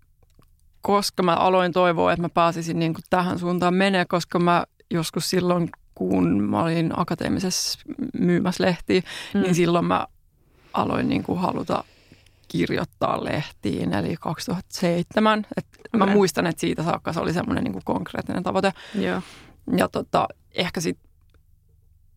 koska 0.82 1.22
mä 1.22 1.34
aloin 1.34 1.72
toivoa, 1.72 2.12
että 2.12 2.22
mä 2.22 2.28
pääsisin 2.28 2.78
niin 2.78 2.94
kuin 2.94 3.04
tähän 3.10 3.38
suuntaan 3.38 3.74
menee, 3.74 4.04
koska 4.04 4.38
mä 4.38 4.64
joskus 4.90 5.30
silloin, 5.30 5.70
kun 5.94 6.42
mä 6.42 6.62
olin 6.62 6.92
akateemisessa 6.96 7.78
myymässä 8.18 8.64
lehtiä, 8.64 9.02
mm. 9.34 9.40
niin 9.40 9.54
silloin 9.54 9.84
mä 9.84 10.06
aloin 10.72 11.08
niin 11.08 11.22
kuin 11.22 11.38
haluta 11.38 11.84
kirjoittaa 12.48 13.24
lehtiin, 13.24 13.94
eli 13.94 14.16
2007. 14.20 15.46
Et 15.56 15.66
okay. 15.94 15.98
Mä 15.98 16.06
muistan, 16.06 16.46
että 16.46 16.60
siitä 16.60 16.82
saakka 16.82 17.12
se 17.12 17.20
oli 17.20 17.32
semmoinen 17.32 17.64
niin 17.64 17.72
kuin 17.72 17.84
konkreettinen 17.84 18.42
tavoite. 18.42 18.72
Yeah. 18.98 19.22
Ja 19.76 19.88
tota, 19.88 20.28
ehkä 20.54 20.80
sitten 20.80 21.10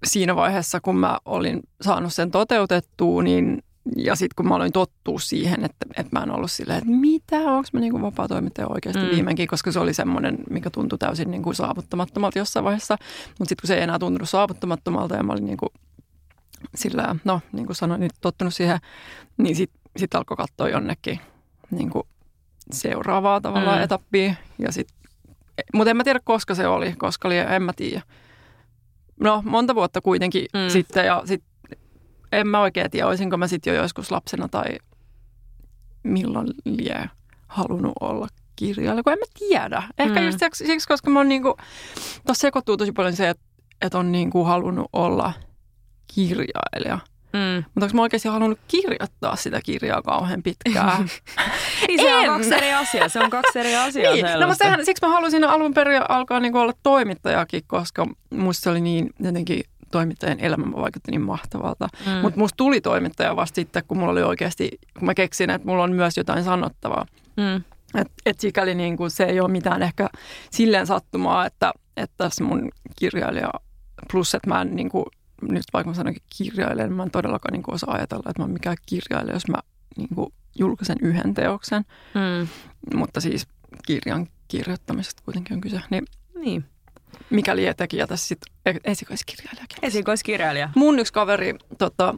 siinä 0.03 0.35
vaiheessa, 0.35 0.81
kun 0.81 0.97
mä 0.97 1.17
olin 1.25 1.59
saanut 1.81 2.13
sen 2.13 2.31
toteutettua, 2.31 3.23
niin 3.23 3.63
ja 3.97 4.15
sitten 4.15 4.35
kun 4.35 4.47
mä 4.47 4.55
aloin 4.55 4.71
tottua 4.71 5.19
siihen, 5.19 5.63
että, 5.63 5.85
että 5.97 6.19
mä 6.19 6.23
en 6.23 6.31
ollut 6.31 6.51
silleen, 6.51 6.77
että 6.77 6.89
mitä, 6.89 7.39
onko 7.39 7.69
mä 7.73 7.79
niinku 7.79 8.01
vapaa-toimittaja 8.01 8.67
oikeasti 8.67 9.03
mm. 9.03 9.09
viimeinkin, 9.09 9.47
koska 9.47 9.71
se 9.71 9.79
oli 9.79 9.93
semmoinen, 9.93 10.37
mikä 10.49 10.69
tuntui 10.69 10.97
täysin 10.97 11.31
niinku 11.31 11.53
saavuttamattomalta 11.53 12.39
jossain 12.39 12.63
vaiheessa. 12.63 12.97
Mutta 13.39 13.49
sitten 13.49 13.61
kun 13.61 13.67
se 13.67 13.75
ei 13.75 13.81
enää 13.81 13.99
tuntunut 13.99 14.29
saavuttamattomalta 14.29 15.15
ja 15.15 15.23
mä 15.23 15.33
olin 15.33 15.45
niinku 15.45 15.67
sillä, 16.75 17.15
no 17.23 17.41
niin 17.51 17.65
kuin 17.65 17.75
sanoin, 17.75 17.99
niin 17.99 18.11
tottunut 18.21 18.53
siihen, 18.53 18.79
niin 19.37 19.55
sitten 19.55 19.81
sit 19.97 20.15
alkoi 20.15 20.37
katsoa 20.37 20.69
jonnekin 20.69 21.19
niinku 21.71 22.07
seuraavaa 22.71 23.41
tavallaan 23.41 23.77
mm. 23.77 23.83
etappia. 23.83 24.33
Ja 24.59 24.71
sit, 24.71 24.87
mutta 25.73 25.89
en 25.89 25.97
mä 25.97 26.03
tiedä, 26.03 26.19
koska 26.23 26.55
se 26.55 26.67
oli, 26.67 26.93
koska 26.93 27.27
oli, 27.27 27.37
en 27.37 27.63
mä 27.63 27.73
tiedä. 27.75 28.01
No, 29.19 29.41
monta 29.45 29.75
vuotta 29.75 30.01
kuitenkin 30.01 30.45
mm. 30.53 30.69
sitten 30.69 31.05
ja 31.05 31.23
sitten 31.25 31.54
en 32.31 32.47
mä 32.47 32.61
oikein 32.61 32.91
tiedä, 32.91 33.07
olisinko 33.07 33.37
mä 33.37 33.47
sitten 33.47 33.75
jo 33.75 33.81
joskus 33.81 34.11
lapsena 34.11 34.47
tai 34.47 34.65
milloin 36.03 36.47
lie 36.65 37.09
halunnut 37.47 37.93
olla 37.99 38.27
kirjailija, 38.55 39.03
kun 39.03 39.13
en 39.13 39.19
mä 39.19 39.25
tiedä. 39.39 39.83
Ehkä 39.97 40.19
mm. 40.19 40.25
just 40.25 40.39
siksi, 40.53 40.87
koska 40.87 41.09
mä 41.11 41.19
oon 41.19 41.29
niinku, 41.29 41.57
tuossa 42.25 42.41
sekoittuu 42.41 42.77
tosi 42.77 42.91
paljon 42.91 43.15
se, 43.15 43.29
että, 43.29 43.43
että 43.81 43.97
on 43.97 44.11
niinku 44.11 44.43
halunnut 44.43 44.89
olla 44.93 45.33
kirjailija. 46.15 46.99
Mm. 47.33 47.63
Mutta 47.75 47.85
onko 47.85 47.95
mä 47.95 48.01
oikeasti 48.01 48.29
halunnut 48.29 48.59
kirjoittaa 48.67 49.35
sitä 49.35 49.61
kirjaa 49.61 50.01
kauhean 50.01 50.43
pitkään? 50.43 51.09
Niin 51.87 51.99
se 51.99 52.09
En. 52.09 52.29
on 52.29 52.37
kaksi 52.37 52.55
eri 52.55 52.73
asiaa. 52.73 53.09
Se 53.09 53.19
on 53.19 53.29
kaksi 53.29 53.59
eri 53.59 53.75
asiaa 53.75 54.13
niin, 54.13 54.25
no, 54.25 54.47
mutta 54.47 54.63
sehän, 54.63 54.85
siksi 54.85 55.05
mä 55.05 55.13
halusin 55.13 55.43
alun 55.43 55.73
perin 55.73 56.01
alkaa 56.09 56.39
niinku 56.39 56.57
olla 56.57 56.73
toimittajakin, 56.83 57.61
koska 57.67 58.07
musta 58.29 58.63
se 58.63 58.69
oli 58.69 58.81
niin 58.81 59.09
jotenkin 59.19 59.63
toimittajan 59.95 60.39
elämä 60.39 60.65
vaikutti 60.81 61.11
niin 61.11 61.21
mahtavalta. 61.21 61.87
Mm. 62.05 62.11
Mutta 62.11 62.39
musta 62.39 62.57
tuli 62.57 62.81
toimittaja 62.81 63.35
vasta 63.35 63.55
sitten, 63.55 63.83
kun 63.87 63.97
mulla 63.97 64.11
oli 64.11 64.23
oikeasti, 64.23 64.71
kun 64.99 65.05
mä 65.05 65.13
keksin, 65.13 65.49
että 65.49 65.67
mulla 65.67 65.83
on 65.83 65.93
myös 65.93 66.17
jotain 66.17 66.43
sanottavaa. 66.43 67.05
Mm. 67.37 67.63
Et, 68.01 68.11
et 68.25 68.39
sikäli 68.39 68.75
niin 68.75 68.97
kuin 68.97 69.11
se 69.11 69.23
ei 69.23 69.39
ole 69.39 69.51
mitään 69.51 69.83
ehkä 69.83 70.09
silleen 70.51 70.87
sattumaa, 70.87 71.45
että, 71.45 71.73
että 71.97 72.15
tässä 72.17 72.43
mun 72.43 72.69
kirjailija, 72.95 73.49
plus 74.11 74.35
että 74.35 74.49
mä 74.49 74.61
en 74.61 74.75
niin 74.75 74.89
kuin, 74.89 75.05
nyt 75.41 75.63
vaikka 75.73 75.89
mä 75.89 75.95
sanonkin 75.95 76.23
kirjailijan, 76.37 76.93
mä 76.93 77.03
en 77.03 77.11
todellakaan 77.11 77.53
niin 77.53 77.63
kuin 77.63 77.75
osaa 77.75 77.93
ajatella, 77.93 78.29
että 78.29 78.41
mä 78.41 78.43
oon 78.43 78.53
mikään 78.53 78.77
kirjailija, 78.85 79.35
jos 79.35 79.47
mä 79.47 79.57
niin 79.97 80.09
kuin 80.15 80.33
julkaisen 80.59 80.97
yhden 81.01 81.33
teoksen. 81.33 81.85
Mm. 82.13 82.47
Mutta 82.97 83.21
siis 83.21 83.47
kirjan 83.87 84.27
kirjoittamisesta 84.47 85.23
kuitenkin 85.25 85.55
on 85.55 85.61
kyse. 85.61 85.81
Niin 85.89 86.05
Niin. 86.35 86.65
Mikäli 87.29 87.65
tekijä 87.77 88.07
tässä 88.07 88.27
sitten 88.27 88.79
esikoiskirjailijakin. 88.83 89.77
Esikoiskirjailija. 89.81 90.69
Mun 90.75 90.99
yksi 90.99 91.13
kaveri 91.13 91.55
tota, 91.77 92.15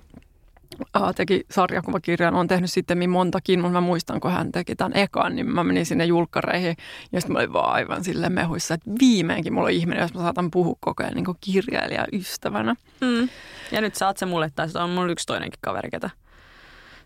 teki 1.16 1.46
sarjakuvakirjan, 1.52 2.36
on 2.36 2.48
tehnyt 2.48 2.72
sitten 2.72 3.10
montakin, 3.10 3.60
mutta 3.60 3.74
mä 3.74 3.82
muistan, 3.82 4.20
kun 4.20 4.32
hän 4.32 4.52
teki 4.52 4.76
tämän 4.76 4.98
ekan, 4.98 5.36
niin 5.36 5.52
mä 5.52 5.64
menin 5.64 5.86
sinne 5.86 6.06
julkkareihin 6.06 6.76
ja 7.12 7.22
sitten 7.22 7.34
mä 7.34 7.40
olin 7.40 7.54
vaan 7.54 7.74
aivan 7.74 8.04
sille 8.04 8.30
mehuissa, 8.30 8.74
että 8.74 8.92
viimeinkin 9.00 9.54
mulla 9.54 9.66
on 9.66 9.72
ihminen, 9.72 10.02
jos 10.02 10.14
mä 10.14 10.22
saatan 10.22 10.52
puhua 10.52 10.76
koko 10.80 11.04
ajan 11.04 11.16
niin 11.16 11.26
kirjailijaystävänä. 11.42 12.76
Mm. 13.02 13.30
Ja 13.72 13.82
nyt 13.82 13.96
saat 13.96 14.18
se 14.18 14.26
mulle, 14.26 14.52
tai 14.56 14.70
se 14.70 14.80
on 14.80 14.90
mun 14.90 15.10
yksi 15.10 15.26
toinenkin 15.26 15.60
kaveri, 15.62 15.90
ketä. 15.90 16.10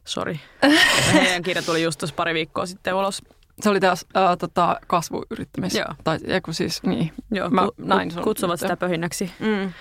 Sori. 0.05 0.39
Heidän 1.13 1.43
kirja 1.43 1.61
tuli 1.63 1.83
just 1.83 1.99
tuossa 1.99 2.15
pari 2.15 2.33
viikkoa 2.33 2.65
sitten 2.65 2.93
ulos. 2.93 3.21
Se 3.63 3.69
oli 3.69 3.79
taas 3.79 4.05
ää, 4.13 4.37
tota, 4.37 4.79
kasvuyrittämis. 4.87 5.75
Joo. 5.75 5.85
Tai 6.03 6.19
eiku 6.27 6.53
siis, 6.53 6.83
niin. 6.83 7.11
Joo, 7.31 7.49
Mä 7.49 7.61
ku, 7.61 7.71
näin 7.77 8.11
sun 8.11 8.23
kutsuvat 8.23 8.59
sitä 8.59 8.77
pöhinnäksi. 8.77 9.31
Mm. 9.39 9.73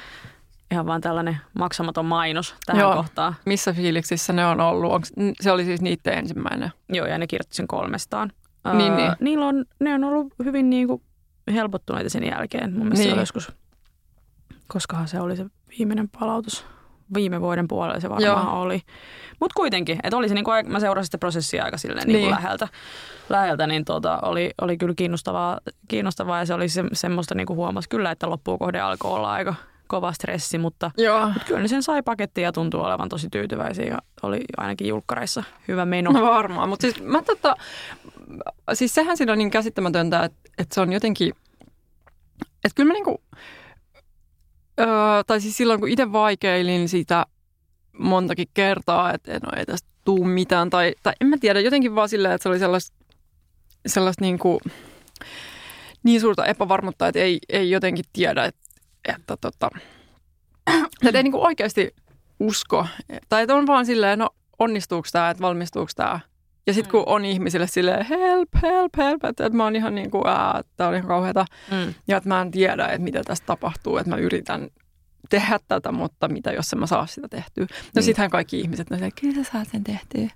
Ihan 0.70 0.86
vaan 0.86 1.00
tällainen 1.00 1.38
maksamaton 1.58 2.06
mainos 2.06 2.54
tähän 2.66 2.80
Joo. 2.80 2.94
kohtaan. 2.94 3.36
Missä 3.46 3.72
fiiliksissä 3.72 4.32
ne 4.32 4.46
on 4.46 4.60
ollut? 4.60 4.92
Onks, 4.92 5.12
se 5.40 5.50
oli 5.52 5.64
siis 5.64 5.80
niiden 5.80 6.18
ensimmäinen. 6.18 6.70
Joo, 6.88 7.06
ja 7.06 7.18
ne 7.18 7.26
kirjoitti 7.26 7.56
sen 7.56 7.66
kolmestaan. 7.68 8.32
Niin, 8.72 8.96
niin. 8.96 9.12
Niillä 9.20 9.46
on, 9.46 9.64
ne 9.80 9.94
on 9.94 10.04
ollut 10.04 10.34
hyvin 10.44 10.70
niin 10.70 10.88
kuin 10.88 11.02
helpottuneita 11.52 12.10
sen 12.10 12.24
jälkeen. 12.24 12.72
Mun 12.72 12.78
mielestä 12.82 12.98
Niin. 13.02 13.08
se 13.08 13.12
oli 13.12 13.22
joskus, 13.22 13.52
koskahan 14.66 15.08
se 15.08 15.20
oli 15.20 15.36
se 15.36 15.46
viimeinen 15.78 16.08
palautus. 16.08 16.64
Viime 17.14 17.40
vuoden 17.40 17.68
puolella 17.68 18.00
se 18.00 18.08
varmaan 18.08 18.46
Joo. 18.46 18.60
oli. 18.62 18.82
Mutta 19.40 19.54
kuitenkin, 19.56 19.98
että 20.02 20.16
oli 20.16 20.28
se 20.28 20.34
niin 20.34 20.44
kuin, 20.44 20.72
mä 20.72 20.80
seurasin 20.80 21.04
sitä 21.06 21.18
prosessia 21.18 21.64
aika 21.64 21.76
silleen 21.76 22.06
niin. 22.06 22.12
Niin 22.14 22.22
Niin. 22.22 22.34
läheltä, 22.34 22.68
läheltä, 23.28 23.66
niin 23.66 23.84
tota, 23.84 24.18
oli, 24.22 24.50
oli 24.60 24.76
kyllä 24.78 24.94
kiinnostavaa, 24.96 25.60
kiinnostavaa 25.88 26.38
ja 26.38 26.46
se 26.46 26.54
oli 26.54 26.68
se, 26.68 26.84
semmoista 26.92 27.34
niin 27.34 27.46
kuin 27.46 27.56
huomasi 27.56 27.88
kyllä, 27.88 28.10
että 28.10 28.30
loppuun 28.30 28.58
kohde 28.58 28.80
alkoi 28.80 29.10
olla 29.12 29.32
aika 29.32 29.54
kova 29.86 30.12
stressi, 30.12 30.58
mutta 30.58 30.90
Joo. 30.96 31.28
Mut 31.28 31.44
kyllä 31.44 31.60
ne 31.60 31.68
sen 31.68 31.82
sai 31.82 32.02
pakettiin 32.02 32.42
ja 32.44 32.52
tuntuu 32.52 32.80
olevan 32.80 33.08
tosi 33.08 33.28
tyytyväisiä 33.30 33.84
ja 33.86 33.98
oli 34.22 34.40
ainakin 34.56 34.88
julkkareissa 34.88 35.44
hyvä 35.68 35.84
meno. 35.84 36.10
No 36.12 36.22
varmaan, 36.22 36.68
mutta 36.68 36.82
siis 36.82 37.02
mä 37.02 37.22
tota, 37.22 37.56
siis 38.72 38.94
sehän 38.94 39.16
siinä 39.16 39.32
on 39.32 39.38
niin 39.38 39.50
käsittämätöntä, 39.50 40.24
että, 40.24 40.38
että 40.58 40.74
se 40.74 40.80
on 40.80 40.92
jotenkin, 40.92 41.32
että 42.64 42.74
kyllä 42.74 42.88
mä 42.88 42.94
niinku, 42.94 43.22
öö, 44.80 45.24
tai 45.26 45.40
siis 45.40 45.56
silloin 45.56 45.80
kun 45.80 45.88
itse 45.88 46.12
vaikeilin 46.12 46.88
sitä 46.88 47.26
montakin 47.98 48.48
kertaa, 48.54 49.14
että 49.14 49.32
no 49.32 49.52
ei 49.56 49.66
tästä 49.66 49.88
tuu 50.04 50.24
mitään, 50.24 50.70
tai, 50.70 50.94
tai 51.02 51.12
en 51.20 51.26
mä 51.26 51.36
tiedä, 51.40 51.60
jotenkin 51.60 51.94
vaan 51.94 52.08
silleen, 52.08 52.34
että 52.34 52.42
se 52.42 52.48
oli 52.48 52.58
sellaista, 52.58 52.96
sellaista 53.86 54.24
niinku, 54.24 54.60
niin 56.02 56.20
suurta 56.20 56.46
epävarmuutta, 56.46 57.08
että 57.08 57.20
ei, 57.20 57.38
ei 57.48 57.70
jotenkin 57.70 58.04
tiedä, 58.12 58.44
että, 58.44 58.60
että, 59.08 59.36
tota, 59.36 59.70
että 61.06 61.18
ei 61.18 61.22
niinku 61.22 61.44
oikeasti 61.44 61.94
usko. 62.40 62.86
Tai 63.28 63.42
että 63.42 63.54
on 63.54 63.66
vaan 63.66 63.86
silleen, 63.86 64.18
no 64.18 64.28
onnistuuko 64.58 65.08
tämä, 65.12 65.30
että 65.30 65.42
valmistuuko 65.42 65.90
tämä. 65.96 66.20
Ja 66.66 66.74
sitten 66.74 66.90
kun 66.90 67.02
on 67.06 67.24
ihmisille 67.24 67.66
silleen 67.66 68.06
help, 68.06 68.48
help, 68.62 68.92
help, 68.96 69.24
että, 69.24 69.46
että 69.46 69.56
mä 69.56 69.64
oon 69.64 69.76
ihan 69.76 69.94
niin 69.94 70.10
kuin, 70.10 70.24
että 70.60 70.72
tää 70.76 70.88
on 70.88 70.94
ihan 70.94 71.08
kauheata. 71.08 71.44
Mm. 71.70 71.94
Ja 72.08 72.16
että 72.16 72.28
mä 72.28 72.40
en 72.42 72.50
tiedä, 72.50 72.86
että 72.86 72.98
mitä 72.98 73.22
tästä 73.24 73.46
tapahtuu, 73.46 73.96
että 73.98 74.10
mä 74.10 74.16
yritän 74.16 74.68
tehdä 75.30 75.58
tätä, 75.68 75.92
mutta 75.92 76.28
mitä 76.28 76.52
jos 76.52 76.72
en 76.72 76.78
mä 76.78 76.86
saa 76.86 77.06
sitä 77.06 77.28
tehtyä. 77.28 77.66
No 77.70 77.76
Niin. 77.94 78.02
sittenhän 78.02 78.30
kaikki 78.30 78.60
ihmiset, 78.60 78.90
no 78.90 78.96
silleen, 78.96 79.12
kyllä 79.20 79.44
sä 79.44 79.50
saat 79.52 79.68
sen 79.72 79.84
tehtyä. 79.84 80.28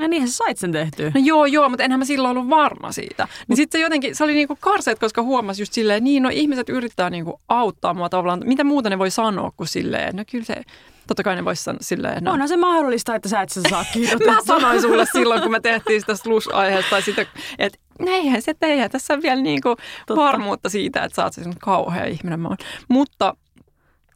Ja 0.00 0.08
niinhän 0.08 0.28
sä 0.30 0.36
sait 0.36 0.58
sen 0.58 0.72
tehtyä. 0.72 1.12
No 1.14 1.20
joo, 1.24 1.46
joo, 1.46 1.68
mutta 1.68 1.84
enhän 1.84 1.98
mä 2.00 2.04
silloin 2.04 2.36
ollut 2.38 2.50
varma 2.50 2.92
siitä. 2.92 3.28
Niin 3.48 3.56
sitten 3.56 3.78
se 3.78 3.82
jotenkin, 3.82 4.14
se 4.16 4.24
oli 4.24 4.34
niinku 4.34 4.56
karseet, 4.60 4.98
koska 4.98 5.22
huomasi 5.22 5.62
just 5.62 5.72
silleen, 5.72 6.04
niin 6.04 6.22
no 6.22 6.28
ihmiset 6.32 6.68
yrittää 6.68 7.10
niinku 7.10 7.40
auttaa 7.48 7.94
mua 7.94 8.08
tavallaan. 8.08 8.42
Mitä 8.44 8.64
muuta 8.64 8.90
ne 8.90 8.98
voi 8.98 9.10
sanoa 9.10 9.50
kuin 9.56 9.68
silleen, 9.68 10.16
no 10.16 10.24
kyllä 10.30 10.44
se, 10.44 10.62
totta 11.08 11.22
kai 11.22 11.36
ne 11.36 11.44
voisi 11.44 11.62
sanoa 11.62 11.78
silleen, 11.80 12.24
no. 12.24 12.32
Onhan 12.32 12.48
se 12.48 12.56
mahdollista, 12.56 13.14
että 13.14 13.28
sä 13.28 13.40
et 13.40 13.50
sitä 13.50 13.68
saa 13.68 13.84
kirjoittaa. 13.92 14.34
Mä 14.34 14.40
sanoin 14.46 14.80
sulle 14.80 15.06
silloin, 15.12 15.42
kun 15.42 15.50
me 15.50 15.60
tehtiin 15.60 16.00
sitä 16.00 16.14
slush-aiheesta, 16.14 16.90
tai 16.90 17.02
sitä, 17.02 17.26
että 17.58 17.78
eihän 18.06 18.42
se 18.42 18.54
tehdä. 18.54 18.88
Tässä 18.88 19.14
on 19.14 19.22
vielä 19.22 19.42
niinku 19.42 19.76
varmuutta 20.16 20.68
siitä, 20.68 21.04
että 21.04 21.16
sä 21.16 21.24
oot 21.24 21.32
siis 21.32 21.48
kauhea 21.58 22.04
ihminen. 22.04 22.40
Mä 22.40 22.48
oon. 22.48 22.56
Mutta, 22.88 23.34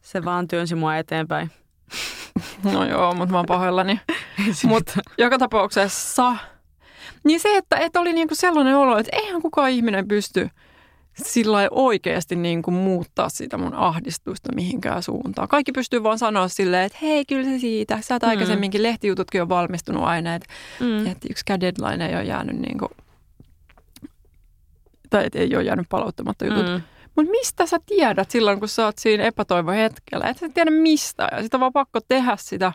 Se 0.01 0.25
vaan 0.25 0.47
työnsi 0.47 0.75
mua 0.75 0.97
eteenpäin. 0.97 1.51
no 2.73 2.85
joo, 2.85 3.13
mutta 3.13 3.31
mä 3.31 3.37
oon 3.37 3.45
pahoillani. 3.45 3.99
Mutta 4.63 4.99
joka 5.17 5.37
tapauksessa, 5.37 6.35
niin 7.23 7.39
se, 7.39 7.57
että, 7.57 7.77
että 7.77 7.99
oli 7.99 8.13
niinku 8.13 8.35
sellainen 8.35 8.77
olo, 8.77 8.97
että 8.97 9.17
eihän 9.17 9.41
kukaan 9.41 9.69
ihminen 9.69 10.07
pysty 10.07 10.49
sillä 11.15 11.67
oikeasti 11.71 12.35
niin 12.35 12.61
kuin 12.61 12.75
muuttaa 12.75 13.29
sitä 13.29 13.57
mun 13.57 13.73
ahdistusta 13.73 14.55
mihinkään 14.55 15.03
suuntaan. 15.03 15.47
Kaikki 15.47 15.71
pystyy 15.71 16.03
vaan 16.03 16.19
sanoa 16.19 16.47
silleen, 16.47 16.85
että 16.85 16.97
hei, 17.01 17.25
kyllä 17.25 17.43
se 17.49 17.59
siitä. 17.59 18.01
Sä 18.01 18.15
oot 18.15 18.23
Mm. 18.23 18.29
aikaisemminkin, 18.29 18.83
lehtijututkin 18.83 19.41
on 19.41 19.49
valmistunut 19.49 20.03
aina, 20.03 20.35
että 20.35 20.47
Mm. 20.79 21.07
Että 21.07 21.27
yksikään 21.29 21.59
deadline 21.61 22.07
ei 22.09 22.15
ole 22.15 22.23
jäänyt 22.23 22.59
niin 22.59 22.77
kuin, 22.77 22.91
tai 25.09 25.25
että 25.25 25.39
ei 25.39 25.55
ole 25.55 25.63
jäänyt 25.63 25.89
palauttamatta 25.89 26.45
jutut. 26.45 26.65
Mm. 26.65 26.71
Mm. 26.71 26.81
Mutta 27.15 27.31
mistä 27.31 27.65
sä 27.65 27.77
tiedät 27.85 28.31
silloin, 28.31 28.59
kun 28.59 28.69
sä 28.69 28.85
oot 28.85 28.97
siinä 28.97 29.23
epätoivohetkellä? 29.23 30.29
Et 30.29 30.37
sä 30.37 30.49
tiedä 30.49 30.71
mistä 30.71 31.27
ja 31.31 31.43
sitä 31.43 31.57
on 31.57 31.61
vaan 31.61 31.73
pakko 31.73 31.99
tehdä 32.07 32.37
sitä. 32.39 32.73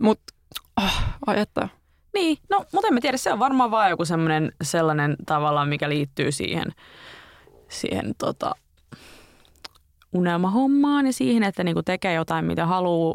Mutta 0.00 0.34
oh, 0.76 1.02
ai 1.26 1.40
että. 1.40 1.68
Niin, 2.14 2.38
no 2.50 2.64
mutta 2.72 2.88
en 2.88 2.94
mä 2.94 3.00
tiedä, 3.00 3.16
se 3.16 3.32
on 3.32 3.38
varmaan 3.38 3.70
vaan 3.70 3.90
joku 3.90 4.04
semmoinen 4.04 4.52
sellainen 4.62 5.16
tavallaan, 5.26 5.68
mikä 5.68 5.88
liittyy 5.88 6.32
siihen, 6.32 6.66
siihen 7.68 8.14
tota, 8.18 8.54
unelmahommaan 10.12 11.06
ja 11.06 11.12
siihen, 11.12 11.42
että 11.42 11.64
niinku 11.64 11.82
tekee 11.82 12.14
jotain, 12.14 12.44
mitä 12.44 12.66
haluaa, 12.66 13.14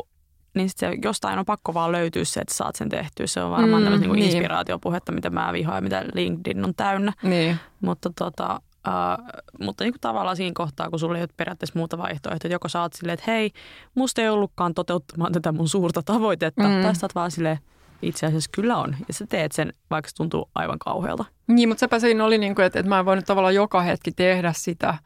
niin 0.54 0.70
sit 0.70 0.78
se 0.78 0.90
jostain 1.04 1.40
on 1.40 1.46
pakko 1.46 1.74
vaan 1.74 1.92
löytyä 1.92 2.24
se, 2.25 2.40
että 2.40 2.54
saat 2.54 2.75
sen 2.75 2.90
tehtyä. 2.90 3.28
Se 3.28 3.42
on 3.42 3.52
varmaan 3.52 3.82
Mm, 3.82 3.84
tämmöistä 3.86 4.02
niinku 4.02 4.16
niin. 4.16 4.25
inspiraatiopuhetta, 4.32 5.12
mitä 5.12 5.30
mä 5.30 5.54
vihaan 5.54 5.78
ja 5.78 5.82
mitä 5.82 6.06
LinkedIn 6.14 6.66
on 6.66 6.74
täynnä. 6.75 7.14
Niin. 7.24 7.58
Mutta, 7.82 8.10
tota, 8.18 8.62
äh, 8.88 9.18
mutta 9.62 9.84
niin 9.84 9.94
kuin 9.94 10.02
tavallaan 10.02 10.36
siinä 10.38 10.52
kohtaa, 10.56 10.90
kun 10.90 11.00
sulla 11.00 11.18
ei 11.18 11.22
ole 11.24 11.30
periaatteessa 11.38 11.80
muuta 11.80 11.98
vaihtoehtoa, 11.98 12.36
että 12.36 12.48
joko 12.48 12.68
sä 12.70 12.82
oot 12.82 12.94
silleen, 12.94 13.14
että 13.14 13.32
hei, 13.32 13.52
musta 13.96 14.22
ei 14.22 14.30
ollutkaan 14.30 14.74
toteuttamaan 14.74 15.32
tätä 15.32 15.52
mun 15.52 15.70
suurta 15.70 16.02
tavoitetta, 16.04 16.64
Mm. 16.64 16.70
mm. 16.70 16.82
tai 16.82 16.96
sä 16.96 17.06
oot 17.06 17.16
vaan 17.16 17.32
silleen, 17.32 17.60
itse 18.02 18.25
asiassa 18.25 18.50
kyllä 18.54 18.78
on. 18.78 18.96
Ja 19.08 19.14
sä 19.14 19.25
teet 19.30 19.52
sen, 19.52 19.74
vaikka 19.90 20.10
se 20.10 20.16
tuntuu 20.16 20.50
aivan 20.56 20.80
kauhealta. 20.80 21.25
Niin, 21.48 21.70
mutta 21.70 21.80
sepä 21.80 22.00
siinä 22.00 22.25
oli, 22.25 22.38
niin 22.38 22.56
kuin, 22.56 22.66
että, 22.66 22.80
että 22.80 22.90
mä 22.90 23.00
en 23.00 23.06
voinut 23.06 23.25
tavallaan 23.25 23.56
joka 23.56 23.82
hetki 23.82 24.12
tehdä 24.12 24.54
sitä. 24.56 24.98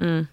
Mm. 0.00 0.26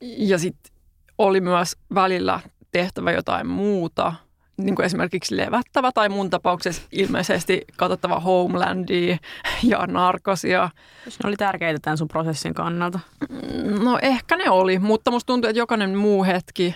Ja 0.00 0.38
sitten 0.38 0.72
oli 1.18 1.40
myös 1.40 1.76
välillä 1.94 2.40
tehtävä 2.72 3.12
jotain 3.12 3.46
muuta, 3.46 4.12
niin 4.56 4.74
kuin 4.74 4.86
esimerkiksi 4.86 5.36
levättävä 5.36 5.92
tai 5.92 6.08
mun 6.08 6.30
tapauksessa 6.30 6.82
ilmeisesti 6.92 7.64
katsottava 7.76 8.20
Homelandia 8.20 9.16
ja 9.62 9.86
Narkosia. 9.86 10.70
Ne 11.06 11.28
oli 11.28 11.36
tärkeitä 11.36 11.78
tämän 11.82 11.98
sun 11.98 12.08
prosessin 12.08 12.54
kannalta. 12.54 13.00
No 13.82 13.98
ehkä 14.02 14.36
ne 14.36 14.50
oli, 14.50 14.78
mutta 14.78 15.10
musta 15.10 15.26
tuntuu, 15.26 15.48
että 15.48 15.58
jokainen 15.60 15.98
muu 15.98 16.24
hetki 16.24 16.74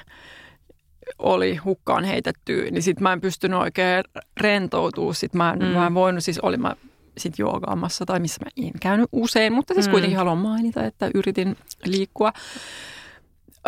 oli 1.23 1.57
hukkaan 1.57 2.05
heitetty, 2.05 2.71
niin 2.71 2.83
sit 2.83 3.01
mä 3.01 3.13
en 3.13 3.21
pystynyt 3.21 3.59
oikein 3.61 4.05
rentoutumaan. 4.41 5.15
Sit 5.15 5.35
mä 5.35 5.51
en, 5.53 5.59
mm. 5.59 5.65
Mä 5.65 5.87
en 5.87 5.95
voinut, 5.95 6.25
siis 6.25 6.39
olin 6.39 6.61
mä 6.63 6.77
sit 7.19 7.39
joogaamassa 7.39 8.07
tai 8.07 8.21
missä 8.21 8.41
mä 8.45 8.67
en 8.67 8.73
käynyt 8.81 9.09
usein, 9.13 9.53
mutta 9.53 9.75
siis 9.75 9.87
Mm. 9.87 9.91
kuitenkin 9.91 10.19
haluan 10.19 10.39
mainita, 10.39 10.85
että 10.85 11.11
yritin 11.15 11.57
liikkua. 11.85 12.33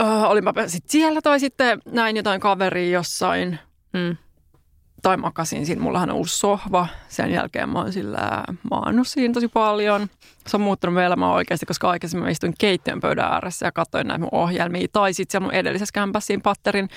Öö, 0.00 0.06
olin 0.06 0.44
mä 0.44 0.52
sit 0.66 0.84
siellä 0.88 1.20
tai 1.22 1.40
sitten 1.40 1.80
näin 1.92 2.16
jotain 2.16 2.40
kaveria 2.40 2.90
jossain 2.90 3.58
Mm. 3.92 4.16
Tai 5.04 5.16
makasin 5.16 5.66
siinä. 5.66 5.82
Mullahan 5.82 6.10
on 6.10 6.16
uusi 6.16 6.38
sohva. 6.38 6.86
Sen 7.08 7.30
jälkeen 7.32 7.68
mä 7.68 7.78
oon 7.78 7.92
sillä 7.92 8.44
maannut 8.70 9.08
siinä 9.08 9.34
tosi 9.34 9.48
paljon. 9.48 10.08
Se 10.46 10.56
on 10.56 10.60
muuttunut 10.60 10.94
mun 10.94 11.02
elämää 11.02 11.32
oikeasti, 11.32 11.66
koska 11.66 11.90
aikaisemmin 11.90 12.24
mä 12.24 12.30
istuin 12.30 12.54
keittiön 12.58 13.00
pöydän 13.00 13.32
ääressä 13.32 13.66
ja 13.66 13.72
katsoin 13.72 14.06
näitä 14.06 14.20
mun 14.20 14.28
ohjelmia. 14.32 14.86
Tai 14.92 15.12
sitten 15.12 15.32
siellä 15.32 15.44
mun 15.44 15.54
edellisessä 15.54 15.92
kämpässä 15.92 16.26
siinä 16.26 16.40
patterin, 16.44 16.88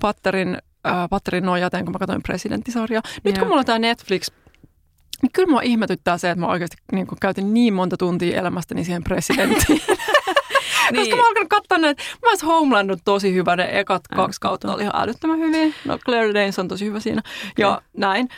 patterin 0.00 0.58
äh, 0.86 1.08
Patterin 1.10 1.44
nojateen, 1.44 1.84
kun 1.84 1.92
mä 1.92 1.98
katsoin 1.98 2.22
presidenttisarjaa. 2.22 3.02
Nyt 3.24 3.36
Joo. 3.36 3.40
kun 3.40 3.48
mulla 3.48 3.60
on 3.60 3.66
tämä 3.66 3.78
Netflix, 3.78 4.30
niin 5.22 5.32
kyllä 5.32 5.50
mua 5.50 5.60
ihmetyttää 5.62 6.18
se, 6.18 6.30
että 6.30 6.40
mä 6.40 6.46
oikeasti 6.46 6.76
niin 6.92 7.06
kuin, 7.06 7.18
käytin 7.20 7.54
niin 7.54 7.74
monta 7.74 7.96
tuntia 7.96 8.40
elämästäni 8.40 8.84
siihen 8.84 9.04
presidenttiin. 9.04 9.80
Koska 10.96 11.16
mä 11.16 11.22
oon 11.22 11.28
alkanut 11.28 11.48
katsoa 11.48 11.78
näitä. 11.78 12.02
Mä 12.22 12.28
oon 12.30 12.38
Homeland 12.54 12.90
on 12.90 12.98
tosi 13.04 13.34
hyvä. 13.34 13.56
Ne 13.56 13.68
ekat 13.80 14.02
kaksi 14.16 14.40
kautta 14.40 14.74
oli 14.74 14.82
ihan 14.82 14.94
älyttömän 15.02 15.38
hyviä. 15.38 15.74
No 15.84 15.98
Claire 15.98 16.34
Danes 16.34 16.58
on 16.58 16.68
tosi 16.68 16.84
hyvä 16.84 17.00
siinä. 17.00 17.22
Ja 17.58 17.82
näin. 17.96 18.28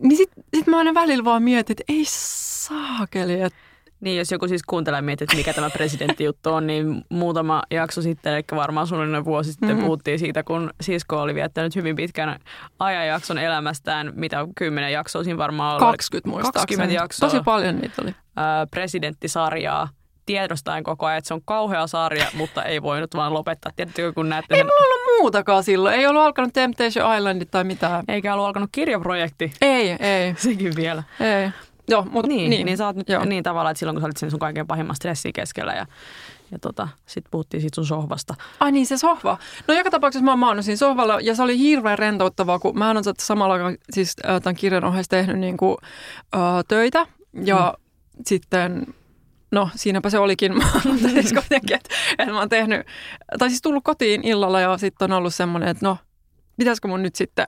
Niin 0.00 0.16
sit, 0.16 0.30
sit 0.56 0.66
mä 0.66 0.78
aina 0.78 0.94
välillä 0.94 1.24
vaan 1.24 1.42
mietin, 1.42 1.74
että 1.74 1.84
ei 1.92 2.04
saakeli, 2.08 3.40
että 3.40 3.58
Niin, 4.00 4.18
jos 4.18 4.32
joku 4.32 4.48
siis 4.48 4.62
kuuntelee 4.62 4.98
ja 4.98 5.02
miettii, 5.02 5.24
että 5.24 5.36
mikä 5.36 5.52
tämä 5.52 5.70
presidenttijuttu 5.70 6.52
on, 6.52 6.66
niin 6.66 7.04
muutama 7.08 7.62
jakso 7.70 8.02
sitten, 8.02 8.32
eli 8.34 8.42
varmaan 8.56 8.86
suunnilleen 8.86 9.24
vuosi 9.24 9.52
sitten 9.52 9.68
Mhm. 9.68 9.74
mm-hmm. 9.76 9.84
puhuttiin 9.86 10.18
siitä, 10.18 10.42
kun 10.42 10.70
sisko 10.80 11.20
oli 11.20 11.34
viettänyt 11.34 11.76
hyvin 11.76 11.96
pitkän 11.96 12.38
ajanjakson 12.78 13.38
elämästään, 13.38 14.12
mitä 14.14 14.46
kymmenen 14.56 14.92
jaksoa 14.92 15.24
siinä 15.24 15.38
varmaan 15.38 15.74
oli. 15.74 15.80
20 15.80 16.28
muistaakseni. 16.28 16.76
20 16.76 16.94
jaksoa. 17.02 17.28
Tosi 17.30 17.42
paljon 17.42 17.76
niitä 17.76 18.02
oli. 18.02 18.14
Ää, 18.36 18.66
presidenttisarjaa 18.66 19.88
tiedostaen 20.26 20.84
koko 20.84 21.06
ajan, 21.06 21.18
että 21.18 21.28
se 21.28 21.34
on 21.34 21.40
kauhea 21.44 21.86
sarja, 21.86 22.26
mutta 22.38 22.62
ei 22.62 22.82
voinut 22.82 23.14
vaan 23.14 23.34
lopettaa. 23.34 23.72
Tiedättekö, 23.76 24.12
kun 24.12 24.28
näette 24.28 24.54
Ei 24.54 24.58
sen, 24.58 24.66
mulla 24.66 24.94
ollut 24.94 25.20
muutakaan 25.20 25.64
silloin. 25.64 25.94
Ei 25.94 26.06
ollut 26.06 26.22
alkanut 26.22 26.52
Temptation 26.52 27.16
Islandit 27.16 27.50
tai 27.50 27.64
mitään. 27.64 28.04
eikä 28.08 28.34
ollut 28.34 28.46
alkanut 28.46 28.70
kirjaprojekti, 28.72 29.52
Ei, 29.60 29.90
ei, 29.90 30.34
sekin 30.38 30.72
vielä. 30.76 31.02
ei. 31.20 31.50
Joo, 31.88 32.06
mutta 32.10 32.28
Niin, 32.28 32.50
niin, 32.50 32.66
niin 32.66 32.76
sä 32.76 32.86
oot 32.86 32.96
nyt 32.96 33.08
Joo. 33.08 33.24
niin 33.24 33.42
tavallaan, 33.42 33.70
että 33.70 33.78
silloin 33.78 33.94
kun 33.94 34.00
sä 34.00 34.06
olit 34.06 34.16
sen 34.16 34.30
sun 34.30 34.40
kaiken 34.40 34.66
pahimman 34.66 34.96
stressin 34.96 35.32
keskellä 35.32 35.72
ja, 35.72 35.86
ja 36.50 36.58
tota, 36.58 36.88
sitten 37.06 37.30
puhuttiin 37.30 37.60
siitä 37.60 37.74
sun 37.74 37.86
sohvasta. 37.86 38.34
Ai 38.60 38.72
niin, 38.72 38.86
se 38.86 38.98
sohva. 38.98 39.38
No 39.68 39.74
joka 39.74 39.90
tapauksessa 39.90 40.24
mä 40.24 40.32
oon 40.32 40.38
maannut 40.38 40.64
siinä 40.64 40.76
sohvalla 40.76 41.20
ja 41.20 41.34
se 41.34 41.42
oli 41.42 41.58
hirveän 41.58 41.98
rentouttavaa, 41.98 42.58
kun 42.58 42.78
mä 42.78 42.86
oon 42.88 43.02
samalla 43.18 43.54
aikaan 43.54 43.76
siis 43.90 44.16
äh, 44.28 44.40
tämän 44.42 44.56
kirjan 44.56 44.84
ohessa 44.84 45.10
tehnyt 45.10 45.38
niin 45.38 45.56
kuin, 45.56 45.76
äh, 46.34 46.40
töitä 46.68 47.06
ja 47.44 47.74
mm. 47.78 48.22
sitten 48.26 48.86
No 49.54 49.68
siinäpä 49.74 50.10
se 50.10 50.18
olikin, 50.18 50.56
Mä 50.58 50.64
siis 51.08 51.32
kuitenkin, 51.40 51.76
että, 51.76 51.94
että 52.18 52.32
mä 52.32 52.38
oon 52.38 52.48
tehnyt, 52.48 52.86
tai 53.38 53.48
siis 53.48 53.62
tullut 53.62 53.84
kotiin 53.84 54.24
illalla 54.24 54.60
ja 54.60 54.78
sitten 54.78 55.12
on 55.12 55.18
ollut 55.18 55.34
semmoinen, 55.34 55.68
että 55.68 55.86
no, 55.86 55.98
pitäisikö 56.56 56.88
mun 56.88 57.02
nyt 57.02 57.14
sitten 57.16 57.46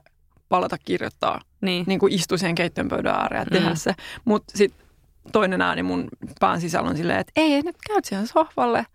palata 0.49 0.77
kirjoittaa, 0.85 1.41
Niin. 1.61 1.83
niin 1.87 1.99
kuin 1.99 2.13
istua 2.13 2.37
siihen 2.37 2.55
keittiön 2.55 2.87
pöydän 2.87 3.15
ääreen 3.15 3.41
ja 3.41 3.45
tehdä 3.45 3.69
Mm. 3.69 3.75
se. 3.75 3.93
Mutta 4.25 4.57
sitten 4.57 4.87
toinen 5.31 5.61
ääni 5.61 5.83
mun 5.83 6.07
pään 6.39 6.61
sisällä 6.61 6.89
on 6.89 6.97
silleen, 6.97 7.19
että 7.19 7.31
ei, 7.35 7.61
nyt 7.61 7.75
käyt 7.87 8.05
siihen 8.05 8.27
sohvalle, 8.27 8.85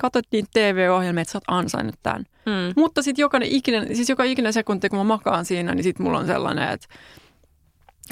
katsot 0.00 0.24
niitä 0.32 0.48
TV-ohjelmia, 0.54 1.22
että 1.22 1.32
sä 1.32 1.38
oot 1.38 1.44
ansainnut 1.58 1.94
tämän. 2.02 2.24
Mm. 2.46 2.52
Mutta 2.76 3.02
sitten 3.02 3.22
jokainen 3.22 3.48
ikinen, 3.48 3.96
siis 3.96 4.08
joka 4.08 4.24
ikinen 4.24 4.52
sekunti, 4.52 4.88
kun 4.88 4.98
mä 4.98 5.04
makaan 5.04 5.44
siinä, 5.44 5.74
niin 5.74 5.84
sitten 5.84 6.06
mulla 6.06 6.18
on 6.18 6.26
sellainen, 6.26 6.68
että, 6.68 6.86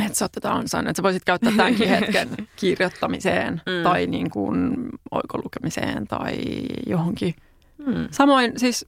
että 0.07 0.19
sä 0.19 0.25
oot 0.25 0.33
tätä 0.33 0.53
ansainnut. 0.53 0.91
Että 0.91 0.99
sä 0.99 1.03
voisit 1.03 1.25
käyttää 1.25 1.53
tämänkin 1.57 1.89
hetken 1.99 2.29
kirjoittamiseen 2.57 3.63
Mm. 3.67 3.83
tai 3.83 4.07
niin 4.07 4.31
kuin 4.31 4.77
oikolukemiseen 5.11 6.07
tai 6.07 6.39
johonkin. 6.87 7.35
Mm. 7.87 8.09
Samoin 8.11 8.53
siis, 8.59 8.87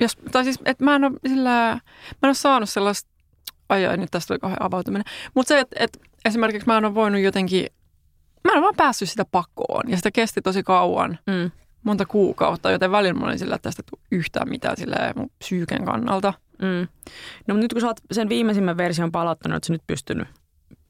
jos, 0.00 0.16
tai 0.32 0.44
siis, 0.44 0.58
että 0.64 0.84
mä 0.84 0.94
en 0.96 1.04
ole 1.04 1.12
sillä, 1.26 1.50
mä 1.50 1.80
en 2.22 2.28
ole 2.28 2.34
saanut 2.34 2.68
sellaista, 2.68 3.10
ai 3.68 3.86
ai, 3.86 3.96
nyt 3.96 4.10
tästä 4.10 4.28
tuli 4.28 4.38
kauhean 4.38 4.62
avautuminen. 4.62 5.04
Mutta 5.34 5.48
se, 5.48 5.60
että, 5.60 5.76
että 5.80 5.98
esimerkiksi 6.24 6.66
mä 6.66 6.78
en 6.78 6.84
ole 6.84 6.94
voinut 6.94 7.20
jotenkin, 7.20 7.66
mä 8.44 8.50
en 8.52 8.56
ole 8.58 8.62
vaan 8.62 8.76
päässyt 8.76 9.10
sitä 9.10 9.24
pakoon 9.24 9.90
ja 9.90 9.96
sitä 9.96 10.10
kesti 10.10 10.42
tosi 10.42 10.62
kauan 10.62 11.18
Mm. 11.26 11.50
monta 11.82 12.06
kuukautta, 12.06 12.70
joten 12.70 12.90
välillä 12.92 13.20
mä 13.20 13.26
olin 13.26 13.38
sillä, 13.38 13.54
että 13.54 13.68
tästä 13.68 13.82
ei 13.82 13.88
tule 13.90 14.00
yhtään 14.10 14.48
mitään 14.48 14.76
sillä 14.76 15.12
mun 15.16 15.30
psyyken 15.38 15.84
kannalta. 15.84 16.34
Mm. 16.62 16.88
No 17.46 17.54
nyt 17.56 17.72
kun 17.72 17.80
sä 17.80 17.86
oot 17.86 18.00
sen 18.12 18.28
viimeisimmän 18.28 18.76
version 18.76 19.12
palauttanut, 19.12 19.56
oot 19.56 19.64
sä 19.64 19.72
nyt 19.72 19.82
pystynyt, 19.86 20.28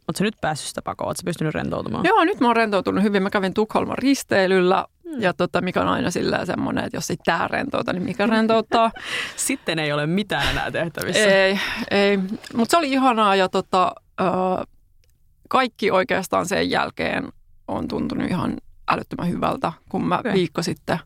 oot 0.08 0.16
sä 0.16 0.24
nyt 0.24 0.36
päässyt 0.40 0.68
sitä 0.68 0.82
pakoon, 0.82 1.16
sä 1.16 1.22
pystynyt 1.24 1.54
rentoutumaan? 1.54 2.04
Joo, 2.04 2.24
nyt 2.24 2.40
mä 2.40 2.46
oon 2.46 2.56
rentoutunut 2.56 3.02
hyvin. 3.04 3.22
Mä 3.22 3.30
kävin 3.30 3.54
Tukholman 3.54 3.98
risteilyllä 3.98 4.86
Mm. 5.04 5.22
ja 5.22 5.32
tota, 5.32 5.60
mikä 5.60 5.80
on 5.80 5.88
aina 5.88 6.10
sillä 6.10 6.46
semmoinen, 6.46 6.84
että 6.84 6.96
jos 6.96 7.10
ei 7.10 7.16
tää 7.24 7.48
rentouta, 7.48 7.92
niin 7.92 8.02
mikä 8.02 8.26
rentouttaa. 8.26 8.90
Sitten 9.36 9.78
ei 9.78 9.92
ole 9.92 10.06
mitään 10.06 10.50
enää 10.50 10.70
tehtävissä. 10.70 11.20
ei, 11.24 11.60
ei. 11.90 12.18
Mutta 12.54 12.70
se 12.70 12.76
oli 12.76 12.92
ihanaa 12.92 13.36
ja 13.36 13.48
tota, 13.48 13.92
ö, 14.20 14.24
kaikki 15.48 15.90
oikeastaan 15.90 16.46
sen 16.46 16.70
jälkeen 16.70 17.28
on 17.68 17.88
tuntunut 17.88 18.30
ihan 18.30 18.56
älyttömän 18.88 19.28
hyvältä, 19.28 19.72
kun 19.88 20.06
mä 20.08 20.18
Okei. 20.18 20.32
viikko 20.32 20.62
sitten 20.62 20.98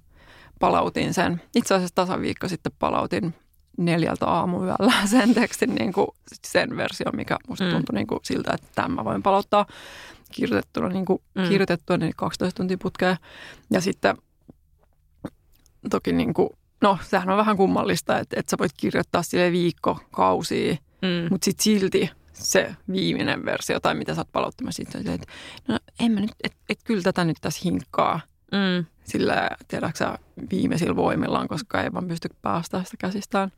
palautin 0.60 1.14
sen. 1.14 1.42
Itse 1.54 1.74
asiassa 1.74 1.94
tasan 1.94 2.20
viikko 2.22 2.48
sitten 2.48 2.72
palautin 2.78 3.34
neljältä 3.76 4.26
aamuyöllä 4.26 5.06
sen 5.10 5.34
tekstin, 5.34 5.74
niin 5.74 5.92
kuin 5.92 6.06
sen 6.46 6.76
version, 6.76 7.16
mikä 7.16 7.36
musta 7.48 7.64
Mm. 7.64 7.70
tuntui 7.70 7.94
niin 7.94 8.06
kuin 8.06 8.20
siltä, 8.22 8.50
että 8.54 8.66
tämän 8.74 8.92
mä 8.92 9.04
voin 9.04 9.22
palauttaa 9.22 9.66
kirjoitettuna, 10.32 10.88
niin 10.88 11.04
kuin 11.04 11.22
Mm. 11.34 11.48
kirjoitettua 11.48 11.96
niin 11.96 12.12
12 12.16 12.56
tuntia 12.56 12.78
putkeen. 12.82 13.16
Ja 13.70 13.80
sitten 13.80 14.16
toki 15.90 16.12
niin 16.12 16.34
kuin, 16.34 16.48
no 16.82 16.98
sehän 17.02 17.30
on 17.30 17.36
vähän 17.36 17.56
kummallista, 17.56 18.18
että, 18.18 18.36
että 18.40 18.50
sä 18.50 18.56
voit 18.60 18.72
kirjoittaa 18.76 19.22
sille 19.22 19.52
viikko, 19.52 19.98
kausia, 20.10 20.76
Mm. 21.02 21.28
mutta 21.30 21.44
sitten 21.44 21.64
silti 21.64 22.10
se 22.32 22.76
viimeinen 22.92 23.44
versio 23.44 23.80
tai 23.80 23.94
mitä 23.94 24.14
sä 24.14 24.20
oot 24.20 24.32
palauttamassa, 24.32 24.76
sit 24.76 24.92
sä 24.92 24.98
oot, 24.98 25.06
että 25.06 25.32
no 25.68 25.78
en 26.00 26.12
mä 26.12 26.20
nyt, 26.20 26.30
että 26.44 26.58
et, 26.68 26.78
kyllä 26.84 27.02
tätä 27.02 27.24
nyt 27.24 27.36
tässä 27.40 27.60
hinkkaa 27.64 28.20
Mm. 28.52 28.84
sillä, 29.04 29.50
tiedätkö 29.68 29.98
sä, 29.98 30.18
viimeisillä 30.50 30.96
voimillaan, 30.96 31.48
koska 31.48 31.82
ei 31.82 31.92
vaan 31.92 32.08
pysty 32.08 32.28
päästä 32.42 32.82
sitä 32.84 32.96
käsistään. 32.98 33.52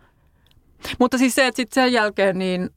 Mutta 0.98 1.18
siis 1.18 1.34
se, 1.34 1.46
että 1.46 1.56
sitten 1.56 1.84
sen 1.84 1.92
jälkeen 1.92 2.38
niin, 2.38 2.70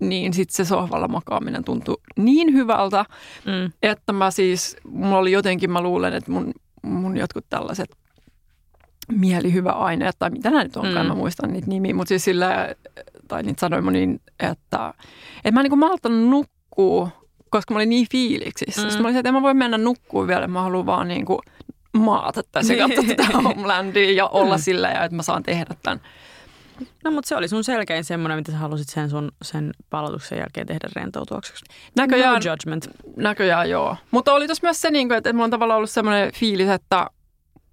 niin 0.00 0.32
sitten 0.34 0.56
se 0.56 0.68
sohvalla 0.68 1.08
makaaminen 1.08 1.64
tuntui 1.64 1.96
niin 2.16 2.52
hyvältä, 2.52 3.04
Mm. 3.44 3.72
että 3.82 4.12
mä 4.12 4.30
siis, 4.30 4.76
mulla 4.88 5.18
oli 5.18 5.32
jotenkin, 5.32 5.70
mä 5.70 5.80
luulen, 5.80 6.14
että 6.14 6.30
mun, 6.32 6.52
mun 6.82 7.16
jotkut 7.16 7.44
tällaiset 7.48 7.90
mielihyväaineet, 9.12 10.16
tai 10.18 10.30
mitä 10.30 10.50
nämä 10.50 10.62
nyt 10.64 10.76
onkaan, 10.76 11.06
Mm. 11.06 11.08
mä 11.08 11.14
muistan 11.14 11.52
niitä 11.52 11.66
nimiä, 11.66 11.94
mutta 11.94 12.08
siis 12.08 12.24
sillä, 12.24 12.74
tai 13.28 13.42
niitä 13.42 13.60
sanoin 13.60 13.84
mun 13.84 13.92
niin, 13.92 14.20
että, 14.40 14.94
että 15.36 15.52
mä 15.52 15.60
en 15.60 15.64
niin 15.70 15.78
malttanut 15.78 16.28
nukkua, 16.28 17.08
koska 17.50 17.74
mä 17.74 17.78
olin 17.78 17.88
niin 17.88 18.06
fiiliksissä. 18.12 18.82
Mm. 18.82 18.88
Sitten 18.88 19.02
mä 19.02 19.06
olin, 19.06 19.14
se, 19.14 19.18
että 19.18 19.28
en 19.28 19.34
mä 19.34 19.42
voi 19.42 19.54
mennä 19.54 19.78
nukkuun 19.78 20.26
vielä, 20.26 20.46
mä 20.46 20.62
haluan 20.62 20.86
vaan 20.86 21.08
niin 21.08 21.24
kuin 21.24 21.38
maata 21.98 22.42
tässä 22.52 22.74
ja 22.74 22.88
katsoa 22.88 23.04
tätä 23.16 23.26
Homelandia 23.38 24.12
ja 24.12 24.26
olla 24.26 24.58
sillä 24.58 24.88
ja 24.88 25.04
että 25.04 25.16
mä 25.16 25.22
saan 25.22 25.42
tehdä 25.42 25.74
tämän. 25.82 26.00
No 27.04 27.10
mutta 27.10 27.28
se 27.28 27.36
oli 27.36 27.48
sun 27.48 27.64
selkein 27.64 28.04
semmoinen, 28.04 28.38
mitä 28.38 28.52
sä 28.52 28.58
halusit 28.58 28.88
sen 28.88 29.10
sun 29.10 29.32
sen 29.42 29.70
palautuksen 29.90 30.38
jälkeen 30.38 30.66
tehdä 30.66 30.88
rentoutuaksi. 30.96 31.52
Näköjään, 31.96 32.42
No 32.44 32.50
judgment. 32.52 32.88
näköjään 33.16 33.70
joo. 33.70 33.96
Mutta 34.10 34.32
oli 34.32 34.46
tuossa 34.46 34.66
myös 34.66 34.80
se, 34.80 34.90
niin 34.90 35.08
kuin, 35.08 35.18
että, 35.18 35.30
että 35.30 35.34
mulla 35.36 35.44
on 35.44 35.50
tavallaan 35.50 35.76
ollut 35.76 35.90
semmoinen 35.90 36.32
fiilis, 36.34 36.68
että, 36.68 37.06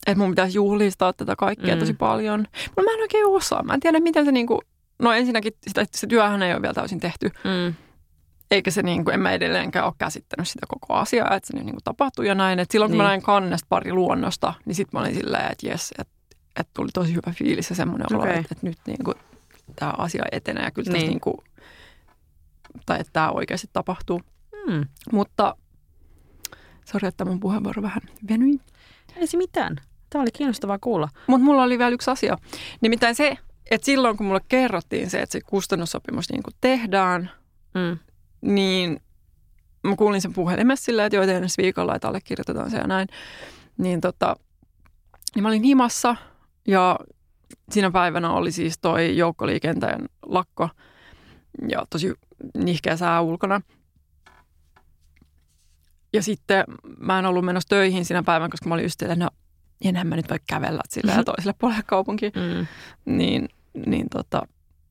että 0.08 0.20
mun 0.20 0.30
pitäisi 0.32 0.58
juhlistaa 0.58 1.14
tätä 1.14 1.36
kaikkea 1.36 1.76
Mm. 1.76 1.80
tosi 1.80 1.94
paljon. 1.94 2.40
Mutta 2.66 2.84
mä 2.84 2.92
en 2.94 3.02
oikein 3.02 3.26
osaa. 3.28 3.64
Mä 3.64 3.74
en 3.74 3.80
tiedä, 3.80 4.00
miten 4.00 4.26
se 4.26 4.32
niin 4.32 4.48
kuin, 4.48 4.62
no 5.00 5.12
ensinnäkin 5.12 5.54
sitä, 5.68 5.86
se 5.92 6.08
työhän 6.08 6.42
ei 6.42 6.54
ole 6.54 6.62
vielä 6.62 6.74
täysin 6.74 7.00
tehty. 7.00 7.32
Mm. 7.44 7.74
Eikä 8.52 8.72
se 8.72 8.82
niin 8.84 9.06
kuin, 9.06 9.14
en 9.14 9.20
mä 9.20 9.32
edelleenkään 9.32 9.86
ole 9.86 9.94
käsittänyt 9.98 10.48
sitä 10.48 10.66
koko 10.70 10.94
asiaa, 10.94 11.36
että 11.36 11.48
se 11.48 11.54
nyt 11.54 11.66
niin 11.66 11.74
kuin 11.76 11.84
tapahtuu 11.84 12.26
ja 12.26 12.36
näin. 12.36 12.60
Et 12.60 12.72
silloin 12.72 12.90
kun 12.92 12.98
Niin. 12.98 13.04
mä 13.04 13.08
näin 13.10 13.22
kannesta 13.22 13.66
pari 13.70 13.94
luonnosta, 13.94 14.54
niin 14.66 14.76
sitten 14.76 14.98
mä 14.98 15.02
olin 15.02 15.16
silleen, 15.16 15.52
että 15.52 15.68
jes, 15.68 15.94
että, 16.00 16.14
että 16.60 16.72
tuli 16.74 16.90
tosi 16.94 17.14
hyvä 17.14 17.34
fiilis 17.36 17.70
ja 17.70 17.76
semmoinen 17.76 18.08
olo, 18.14 18.24
Okei. 18.24 18.38
että, 18.40 18.48
että 18.52 18.68
nyt 18.68 18.78
niin 18.88 19.04
kuin, 19.04 19.16
tämä 19.76 19.94
asia 19.98 20.24
etenee 20.32 20.64
ja 20.64 20.72
kyllä 20.72 20.92
Niin. 20.94 21.08
niin. 21.08 21.20
kuin, 21.20 21.38
tai 22.86 23.00
että 23.00 23.14
tämä 23.14 23.32
oikeasti 23.32 23.70
tapahtuu. 23.74 24.22
Mm. 24.68 24.86
Mutta 25.12 25.56
sori, 26.86 27.08
että 27.08 27.26
mun 27.26 27.40
puheenvuoro 27.40 27.82
vähän 27.82 28.02
venyi. 28.30 28.60
Ei 29.16 29.28
se 29.28 29.38
mitään. 29.38 29.76
Tämä 30.10 30.22
oli 30.22 30.32
kiinnostavaa 30.32 30.80
kuulla. 30.82 31.10
Mutta 31.28 31.46
mulla 31.46 31.64
oli 31.64 31.78
vielä 31.80 31.92
yksi 31.92 32.12
asia. 32.12 32.38
Nimittäin 32.82 33.16
se, 33.16 33.38
että 33.72 33.86
silloin 33.86 34.18
kun 34.18 34.26
mulle 34.26 34.42
kerrottiin 34.50 35.10
se, 35.10 35.20
että 35.20 35.34
se 35.34 35.42
kustannussopimus 35.42 36.30
niin 36.30 36.44
kuin 36.44 36.54
tehdään, 36.62 37.32
Mm. 37.74 37.98
niin 38.42 39.02
mä 39.84 39.96
kuulin 39.96 40.22
sen 40.22 40.34
puhelimessa 40.34 40.86
silleen, 40.86 41.06
että 41.06 41.26
teen 41.26 41.44
ensi 41.44 41.62
viikolla, 41.62 41.96
että 41.96 42.08
allekirjoitetaan 42.08 42.72
se 42.72 42.78
ja 42.78 42.88
näin. 42.88 43.08
Niin 43.78 44.02
tota, 44.02 44.36
niin 45.36 45.44
mä 45.44 45.50
olin 45.50 45.64
himassa 45.64 46.16
ja 46.68 47.00
siinä 47.72 47.92
päivänä 47.92 48.32
oli 48.32 48.52
siis 48.52 48.80
toi 48.82 49.18
joukkoliikenteen 49.18 50.06
lakko 50.26 50.70
ja 51.70 51.86
tosi 51.90 52.14
nihkeä 52.58 52.98
sää 52.98 53.22
ulkona. 53.22 53.62
Ja 56.14 56.24
sitten 56.24 56.64
mä 57.00 57.20
en 57.20 57.26
ollut 57.26 57.46
menossa 57.46 57.70
töihin 57.70 58.06
siinä 58.06 58.24
päivänä, 58.24 58.50
koska 58.50 58.70
mä 58.70 58.74
olin 58.76 58.86
just 58.86 59.00
silleen, 59.00 59.20
no 59.20 59.30
enhän 59.86 60.08
mä 60.08 60.16
nyt 60.16 60.30
voi 60.30 60.40
kävellä 60.50 60.82
sillä 60.90 61.24
toiselle 61.24 61.54
puolelle 61.60 61.84
kaupunkiin 61.86 62.32
Mm. 62.36 62.68
niin, 63.18 63.50
niin 63.86 64.08
tota, 64.10 64.48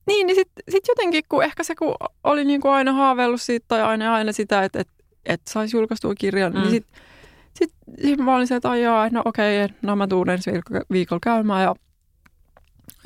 niin, 0.06 0.26
niin 0.26 0.34
sitten 0.34 0.64
sit 0.68 0.88
jotenkin, 0.88 1.24
kun 1.28 1.44
ehkä 1.44 1.62
se, 1.62 1.74
kun 1.74 1.94
oli 2.24 2.44
niin 2.44 2.60
kuin 2.60 2.72
aina 2.72 2.92
haaveillut 2.92 3.40
siitä 3.42 3.64
tai 3.68 3.82
aina, 3.82 4.14
aina 4.14 4.32
sitä, 4.32 4.64
että 4.64 4.80
et, 4.80 4.88
et 5.24 5.40
saisi 5.48 5.76
julkaistua 5.76 6.14
kirjan, 6.14 6.52
mm. 6.52 6.58
Mm. 6.58 6.62
niin 6.62 6.70
sitten 6.70 7.00
sit, 7.58 7.70
sit 8.02 8.18
mä 8.18 8.36
olin 8.36 8.46
se, 8.46 8.56
että 8.56 8.70
ai 8.70 8.82
jaa, 8.82 9.08
no 9.12 9.22
okei, 9.24 9.68
no 9.82 9.96
mä 9.96 10.06
tuun 10.06 10.30
ensi 10.30 10.52
viikolla, 10.52 10.80
viikolla 10.90 11.20
käymään 11.22 11.62
ja 11.62 11.74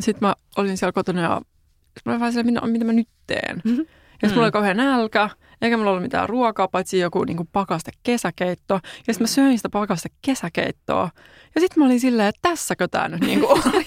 sitten 0.00 0.28
mä 0.28 0.34
olin 0.56 0.76
siellä 0.78 0.92
kotona 0.92 1.22
ja 1.22 1.40
Sitten 1.86 2.02
mä 2.04 2.12
olin 2.12 2.20
vaan 2.20 2.32
silleen, 2.32 2.70
mitä, 2.72 2.84
mä 2.84 2.92
nyt 2.92 3.08
teen. 3.26 3.62
Mhm. 3.64 3.78
Ja 4.22 4.28
sitten 4.28 4.30
mulla 4.30 4.36
Mm. 4.36 4.42
oli 4.44 4.50
kauhean 4.52 4.76
nälkä, 4.76 5.30
eikä 5.62 5.76
mulla 5.76 5.90
ollut 5.90 6.02
mitään 6.02 6.28
ruokaa, 6.28 6.68
paitsi 6.68 6.98
joku 6.98 7.24
niin 7.24 7.36
kuin 7.36 7.48
pakaste 7.52 7.90
kesäkeitto. 8.02 8.74
Ja 9.06 9.14
sitten 9.14 9.22
mä 9.22 9.26
söin 9.26 9.58
sitä 9.58 9.68
pakaste 9.68 10.08
kesäkeittoa. 10.22 11.10
Ja 11.54 11.60
sitten 11.60 11.80
mä 11.82 11.86
olin 11.86 12.00
silleen, 12.00 12.28
että 12.28 12.38
tässäkö 12.48 12.88
tämä 12.88 13.08
nyt 13.08 13.20
niin 13.20 13.40
kuin 13.40 13.50
oli. 13.52 13.86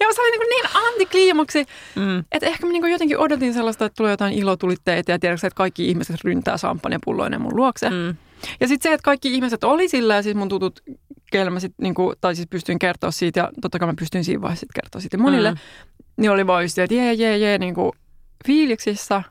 ja 0.00 0.06
se 0.14 0.20
oli 0.22 0.30
niin, 0.30 0.48
niin 0.50 0.64
antikliimaksi, 0.88 1.66
Mm. 1.96 2.24
että 2.32 2.46
ehkä 2.46 2.66
mä 2.66 2.72
niin 2.72 2.82
kuin 2.82 2.92
jotenkin 2.92 3.18
odotin 3.18 3.54
sellaista, 3.54 3.84
että 3.84 3.96
tulee 3.96 4.10
jotain 4.10 4.32
ilotulitteita 4.34 5.10
ja 5.10 5.18
tiedätkö, 5.18 5.46
että 5.46 5.56
kaikki 5.56 5.88
ihmiset 5.88 6.16
ryntää 6.24 6.56
champagnepulloinen 6.56 7.40
mun 7.42 7.56
luokse. 7.56 7.90
Mm. 7.90 8.16
Ja 8.60 8.68
sitten 8.68 8.90
se, 8.90 8.94
että 8.94 9.04
kaikki 9.04 9.34
ihmiset 9.34 9.64
oli 9.64 9.88
sillä 9.88 10.14
ja 10.14 10.22
siis 10.22 10.34
mun 10.36 10.48
tutut, 10.48 10.80
keille 11.32 11.50
mä 11.50 11.60
sit, 11.60 11.74
niin 11.80 11.94
kuin, 11.94 12.16
tai 12.20 12.34
siis 12.36 12.48
pystyin 12.50 12.78
kertoa 12.78 13.10
siitä 13.10 13.40
ja 13.40 13.50
totta 13.62 13.78
kai 13.78 13.86
mä 13.88 13.94
pystyin 13.98 14.24
siinä 14.24 14.42
vaiheessa 14.42 14.60
sit 14.60 14.72
kertoa 14.74 15.00
siitä 15.00 15.18
monille, 15.18 15.50
Mm. 15.50 15.56
niin 16.16 16.30
oli 16.30 16.46
vaan 16.46 16.62
just, 16.64 16.78
että 16.78 16.94
jee, 16.94 17.12
jee, 17.14 17.38
jee, 17.38 17.58
niin 17.58 17.74
kuin 17.74 17.92
fiiliksissä. 18.46 19.22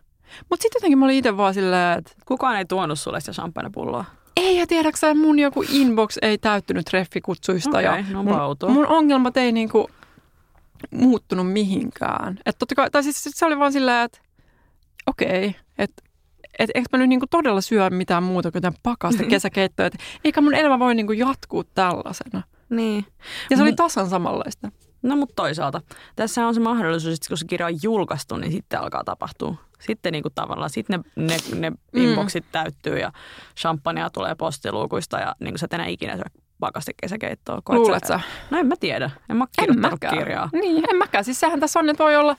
Mutta 0.50 0.62
sitten 0.64 0.78
jotenkin 0.80 0.98
mä 0.98 1.06
olin 1.06 1.16
itse 1.18 1.38
vaan 1.38 1.54
silleen, 1.54 2.00
että 2.00 2.12
Kukaan 2.26 2.58
ei 2.58 2.66
tuonut 2.66 3.00
sulle 3.00 3.20
sitä 3.20 3.32
champagnepulloa. 3.32 4.06
ei 4.38 4.58
ja 4.58 4.68
tiedäksä, 4.68 5.14
mun 5.14 5.40
joku 5.40 5.64
inbox 5.70 6.18
ei 6.22 6.38
täyttynyt 6.38 6.86
treffikutsuista 6.86 7.70
Okei, 7.70 7.84
ja 7.84 8.04
no 8.12 8.24
mun, 8.24 8.40
outoa. 8.42 8.70
mun 8.70 8.88
ongelmat 8.88 9.38
ei 9.38 9.52
niinku 9.52 9.90
muuttunut 10.92 11.52
mihinkään. 11.54 12.40
Et 12.46 12.56
totta 12.60 12.76
kai, 12.76 12.90
tai 12.92 13.04
siis 13.04 13.24
se 13.30 13.46
oli 13.46 13.60
vaan 13.60 13.72
silleen, 13.74 14.06
että 14.06 14.20
okei, 15.08 15.56
että 15.78 16.04
et 16.60 16.70
eikö 16.76 16.88
mä 16.94 16.98
nyt 17.00 17.10
niinku 17.10 17.26
todella 17.30 17.62
syö 17.62 17.90
mitään 17.90 18.24
muuta 18.24 18.52
kuin 18.52 18.62
tämän 18.62 18.80
pakasta 18.84 19.24
kesäkeittoa, 19.24 19.86
että 19.86 19.98
eikä 20.24 20.42
mun 20.42 20.54
elämä 20.54 20.80
voi 20.80 20.96
niinku 20.96 21.14
jatkuu 21.14 21.64
tällaisena. 21.64 22.44
Niin. 22.70 23.06
Ja 23.50 23.58
se 23.58 23.64
oli 23.64 23.72
Mu- 23.72 23.76
tasan 23.76 24.10
samanlaista. 24.10 24.72
No 25.02 25.16
mutta 25.16 25.34
toisaalta. 25.36 25.82
Tässä 26.16 26.48
on 26.48 26.54
se 26.54 26.60
mahdollisuus, 26.60 27.14
että 27.14 27.28
kun 27.28 27.38
se 27.38 27.46
kirja 27.46 27.66
on 27.66 27.74
julkaistu, 27.84 28.36
niin 28.38 28.52
sitten 28.52 28.80
alkaa 28.80 29.04
tapahtua. 29.04 29.56
Sitten 29.80 30.12
niin 30.12 30.22
kuin 30.22 30.34
tavallaan 30.36 30.70
sit 30.70 30.90
ne, 30.90 31.00
ne, 31.16 31.38
ne 31.56 31.70
Mm. 31.70 31.78
inboxit 32.02 32.46
täyttyy 32.52 33.00
ja 33.00 33.12
champagnea 33.60 34.10
tulee 34.10 34.36
postiluukuista 34.36 35.20
ja 35.20 35.36
niin 35.40 35.52
kuin 35.54 35.60
sä 35.60 35.66
et 35.66 35.74
enää 35.74 35.88
ikinä 35.88 36.16
syö 36.16 36.24
pakaste 36.60 36.92
kesäkeittoa. 37.02 37.62
Koet 37.64 37.80
Luulet 37.80 38.04
sä? 38.06 38.20
No 38.50 38.58
en 38.58 38.68
mä 38.68 38.76
tiedä. 38.80 39.10
En 39.30 39.38
mä 39.38 39.46
En 39.58 39.80
mäkään. 39.80 40.18
kirjaa. 40.18 40.50
Niin, 40.54 40.84
en 40.90 40.96
mäkään. 40.98 41.24
Siis 41.24 41.40
sehän 41.40 41.60
tässä 41.60 41.80
on, 41.80 41.90
että 41.90 42.04
voi 42.04 42.16
olla, 42.16 42.36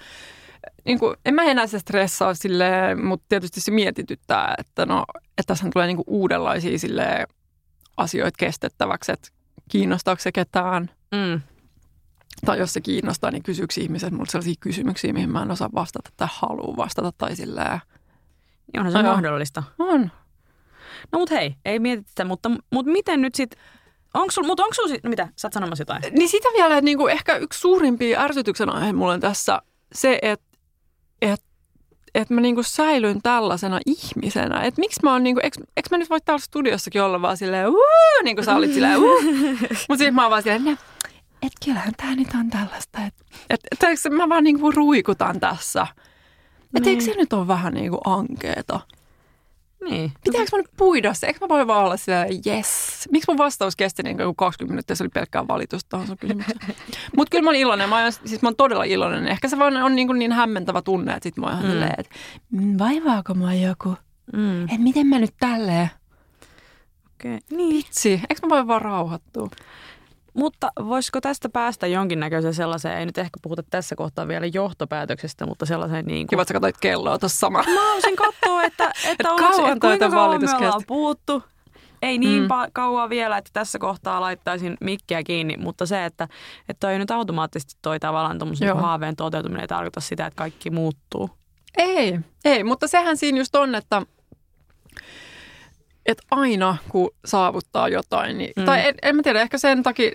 niin 0.84 0.98
kuin, 0.98 1.16
en 1.24 1.34
mä 1.34 1.42
enää 1.42 1.66
se 1.66 1.78
stressaa 1.78 2.34
silleen, 2.34 3.04
mutta 3.06 3.26
tietysti 3.28 3.60
se 3.60 3.70
mietityttää, 3.70 4.54
että 4.58 4.86
no, 4.86 5.04
että 5.38 5.42
tässä 5.46 5.68
tulee 5.72 5.86
niin 5.86 5.96
kuin 5.96 6.08
uudenlaisia 6.08 6.78
silleen, 6.78 7.26
asioita 7.96 8.36
kestettäväksi, 8.38 9.12
että 9.12 9.28
kiinnostaako 9.68 10.20
se 10.22 10.32
ketään. 10.32 10.90
Mm. 11.12 11.40
Tai 12.46 12.58
jos 12.58 12.72
se 12.72 12.80
kiinnostaa, 12.80 13.30
niin 13.30 13.42
kysyykö 13.42 13.74
ihmiset 13.80 14.12
multa 14.12 14.30
sellaisia 14.30 14.54
kysymyksiä, 14.60 15.12
mihin 15.12 15.30
mä 15.30 15.42
en 15.42 15.50
osaa 15.50 15.68
vastata 15.74 16.10
tai 16.16 16.28
halua 16.30 16.76
vastata 16.76 17.12
tai 17.18 17.36
silleen. 17.36 17.80
Niin 18.72 18.80
onhan 18.80 18.92
se 18.92 18.98
No 18.98 19.04
joo. 19.04 19.14
mahdollista. 19.14 19.62
On. 19.78 20.10
No 21.12 21.18
mut 21.18 21.30
hei, 21.30 21.54
ei 21.64 21.78
mietitä 21.78 22.08
sitä, 22.08 22.24
mutta, 22.24 22.50
mutta 22.72 22.92
miten 22.92 23.20
nyt 23.22 23.34
sit, 23.34 23.56
onko 24.14 24.30
sul, 24.30 24.44
mutta 24.44 24.62
onko 24.62 24.74
sul, 24.74 24.88
sit- 24.88 25.04
no 25.04 25.10
mitä, 25.10 25.28
sä 25.36 25.48
oot 25.48 25.52
sanomassa 25.52 25.82
jotain? 25.82 26.02
Niin 26.12 26.28
sitä 26.28 26.48
vielä, 26.56 26.74
että 26.74 26.84
niinku 26.84 27.06
ehkä 27.06 27.36
yksi 27.36 27.60
suurimpia 27.60 28.20
ärsytyksen 28.20 28.70
aihe 28.70 28.92
mulla 28.92 29.12
on 29.12 29.20
tässä 29.20 29.62
se, 29.94 30.18
että 30.22 30.32
et, 30.32 30.49
et 32.14 32.30
mä 32.30 32.40
niinku 32.40 32.62
säilyn 32.62 33.22
tällaisena 33.22 33.80
ihmisenä. 33.86 34.62
Että 34.62 34.80
miksi 34.80 35.00
mä 35.02 35.12
oon 35.12 35.22
niinku, 35.22 35.40
eikö 35.44 35.88
mä 35.90 35.98
nyt 35.98 36.10
voi 36.10 36.20
täällä 36.20 36.44
studiossakin 36.44 37.02
olla 37.02 37.22
vaan 37.22 37.36
silleen, 37.36 37.68
uuu, 37.68 38.22
niin 38.24 38.36
kuin 38.36 38.44
sä 38.44 38.56
olit 38.56 38.72
silleen, 38.74 38.98
uuu. 38.98 39.22
Mutta 39.88 39.98
sitten 39.98 40.14
mä 40.14 40.22
oon 40.22 40.30
vaan 40.30 40.42
silleen, 40.42 40.78
että 41.42 41.58
kyllähän 41.64 41.92
tää 41.96 42.14
nyt 42.14 42.28
on 42.34 42.50
tällaista. 42.50 42.98
Että 43.06 43.24
et, 43.50 43.60
et, 43.72 43.78
et, 43.82 44.12
mä 44.12 44.28
vaan 44.28 44.44
niinku 44.44 44.70
ruikutan 44.70 45.40
tässä. 45.40 45.86
Että 46.76 46.90
eikö 46.90 47.04
se 47.04 47.14
nyt 47.16 47.32
ole 47.32 47.48
vähän 47.48 47.74
niinku 47.74 47.98
ankeeta? 48.04 48.80
Niin. 49.84 50.12
Pitääkö 50.24 50.48
mä 50.52 50.58
nyt 50.58 50.70
puida 50.76 51.14
se? 51.14 51.26
Eikö 51.26 51.38
mä 51.40 51.48
voi 51.48 51.66
vaan 51.66 51.84
olla 51.84 51.96
silleen, 51.96 52.28
yes. 52.46 53.08
Miksi 53.12 53.30
mun 53.30 53.38
vastaus 53.38 53.76
kesti 53.76 54.02
niin 54.02 54.16
kuin 54.16 54.36
20 54.36 54.72
minuuttia, 54.72 54.96
se 54.96 55.02
oli 55.02 55.08
pelkkää 55.08 55.48
valitusta 55.48 55.88
tuohon 55.90 56.06
sun 56.06 56.18
kysymykseen. 56.18 56.58
Mutta 57.16 57.30
kyllä 57.30 57.42
mä 57.44 57.48
oon 57.50 57.56
iloinen, 57.56 57.88
mä 57.88 58.02
oon, 58.02 58.12
siis 58.12 58.42
mä 58.42 58.48
oon 58.48 58.56
todella 58.56 58.84
iloinen. 58.84 59.28
Ehkä 59.28 59.48
se 59.48 59.58
vaan 59.58 59.76
on 59.76 59.96
niin, 59.96 60.06
kuin 60.08 60.18
niin 60.18 60.32
hämmentävä 60.32 60.82
tunne, 60.82 61.12
että 61.12 61.22
sit 61.28 61.36
mä 61.36 61.46
oon 61.46 61.52
ihan 61.54 61.64
Mm. 61.66 61.70
silleen, 61.70 61.94
että 61.98 62.14
"Mm, 62.50 62.76
vaivaako 62.78 63.34
mua 63.34 63.54
joku? 63.54 63.94
Mm. 64.32 64.62
Että 64.62 64.78
miten 64.78 65.06
mä 65.06 65.18
nyt 65.18 65.34
tälleen? 65.40 65.90
Okay. 67.14 67.38
Niin. 67.50 67.76
Vitsi, 67.76 68.10
eikö 68.10 68.46
mä 68.46 68.48
voi 68.48 68.66
vaan 68.66 68.82
rauhoittua? 68.82 69.48
Mutta 70.34 70.72
voisiko 70.84 71.20
tästä 71.20 71.48
päästä 71.48 71.86
jonkinnäköiseen 71.86 72.54
sellaiseen, 72.54 72.98
ei 72.98 73.06
nyt 73.06 73.18
ehkä 73.18 73.38
puhuta 73.42 73.62
tässä 73.70 73.96
kohtaa 73.96 74.28
vielä 74.28 74.46
johtopäätöksestä, 74.46 75.46
mutta 75.46 75.66
sellaiseen 75.66 76.04
niin 76.06 76.26
kuin... 76.26 76.28
Kiva, 76.28 76.42
että 76.42 76.54
katsoit 76.54 76.78
kelloa 76.80 77.18
tuossa 77.18 77.38
sama. 77.38 77.58
Mä 77.62 77.80
haluaisin 77.80 78.16
katsoa, 78.16 78.62
että, 78.62 78.92
että, 79.08 79.10
Et 79.10 79.32
ollaanko- 79.32 79.56
kauan 79.56 79.72
että 79.72 79.86
kuinka 79.88 80.08
kauan 80.10 80.40
me 80.40 80.56
ollaan 80.56 80.82
puhuttu. 80.86 81.42
Ei 82.02 82.18
niin 82.18 82.42
Mm. 82.42 82.48
kauan 82.72 83.10
vielä, 83.10 83.36
että 83.38 83.50
tässä 83.52 83.78
kohtaa 83.78 84.20
laittaisin 84.20 84.76
mikkiä 84.80 85.22
kiinni, 85.22 85.56
mutta 85.56 85.86
se, 85.86 86.04
että, 86.04 86.28
että 86.68 86.86
toi 86.86 86.98
nyt 86.98 87.10
automaattisesti 87.10 87.74
toi 87.82 88.00
tavallaan 88.00 88.38
tuommoisen 88.38 88.68
Joo. 88.68 88.78
haaveen 88.78 89.16
toteutuminen 89.16 89.60
ei 89.60 89.68
tarkoita 89.68 90.00
sitä, 90.00 90.26
että 90.26 90.36
kaikki 90.38 90.70
muuttuu. 90.70 91.30
Ei, 91.78 92.18
ei, 92.44 92.64
mutta 92.64 92.88
sehän 92.88 93.16
siinä 93.16 93.38
just 93.38 93.54
on, 93.54 93.74
että, 93.74 94.02
että 96.10 96.26
aina 96.30 96.76
kun 96.88 97.10
saavuttaa 97.24 97.88
jotain, 97.88 98.38
niin, 98.38 98.52
mm. 98.56 98.64
Tai 98.64 98.86
en, 98.88 98.94
en 99.02 99.16
mä 99.16 99.22
tiedä, 99.22 99.40
ehkä 99.40 99.58
sen 99.58 99.82
takia, 99.82 100.10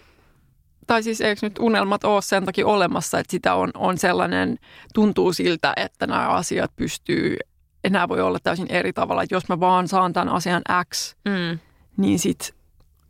tai 0.87 1.03
siis 1.03 1.21
eikö 1.21 1.45
nyt 1.45 1.59
unelmat 1.59 2.03
ole 2.03 2.21
sen 2.21 2.45
takia 2.45 2.67
olemassa, 2.67 3.19
että 3.19 3.31
sitä 3.31 3.55
on, 3.55 3.71
on 3.73 3.97
sellainen, 3.97 4.57
tuntuu 4.93 5.33
siltä, 5.33 5.73
että 5.75 6.07
nämä 6.07 6.27
asiat 6.29 6.71
pystyy, 6.75 7.37
enää 7.83 8.09
voi 8.09 8.21
olla 8.21 8.39
täysin 8.43 8.67
eri 8.69 8.93
tavalla, 8.93 9.23
että 9.23 9.35
jos 9.35 9.49
mä 9.49 9.59
vaan 9.59 9.87
saan 9.87 10.13
tämän 10.13 10.29
asian 10.29 10.61
X, 10.93 11.15
Mm. 11.25 11.59
niin 11.97 12.19
sit 12.19 12.55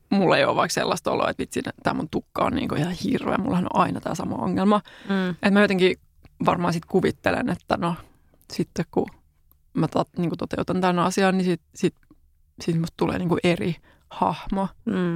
mulla 0.09 0.37
ei 0.37 0.45
ole 0.45 0.55
vaikka 0.55 0.73
sellaista 0.73 1.11
oloa, 1.11 1.29
että 1.29 1.41
vitsi, 1.41 1.61
tämä 1.83 1.93
mun 1.93 2.09
tukka 2.09 2.45
on 2.45 2.53
niin 2.53 2.77
ihan 2.77 2.93
hirveä, 2.93 3.37
mullahan 3.37 3.67
on 3.73 3.81
aina 3.81 4.01
tämä 4.01 4.15
sama 4.15 4.35
ongelma. 4.35 4.81
Mm. 5.09 5.35
Et 5.43 5.53
mä 5.53 5.61
jotenkin 5.61 5.97
varmaan 6.45 6.73
sit 6.73 6.85
kuvittelen, 6.85 7.49
että 7.49 7.77
no 7.77 7.95
sitten 8.53 8.85
kun 8.91 9.07
mä 9.73 9.87
tot, 9.87 10.09
niin 10.17 10.31
toteutan 10.37 10.81
tämän 10.81 10.99
asian, 10.99 11.37
niin 11.37 11.45
sit, 11.45 11.61
sit, 11.75 11.95
sit 12.61 12.79
musta 12.79 12.93
tulee 12.97 13.17
niin 13.19 13.29
kuin 13.29 13.39
eri 13.43 13.75
hahmo. 14.09 14.67
Mm. 14.85 15.15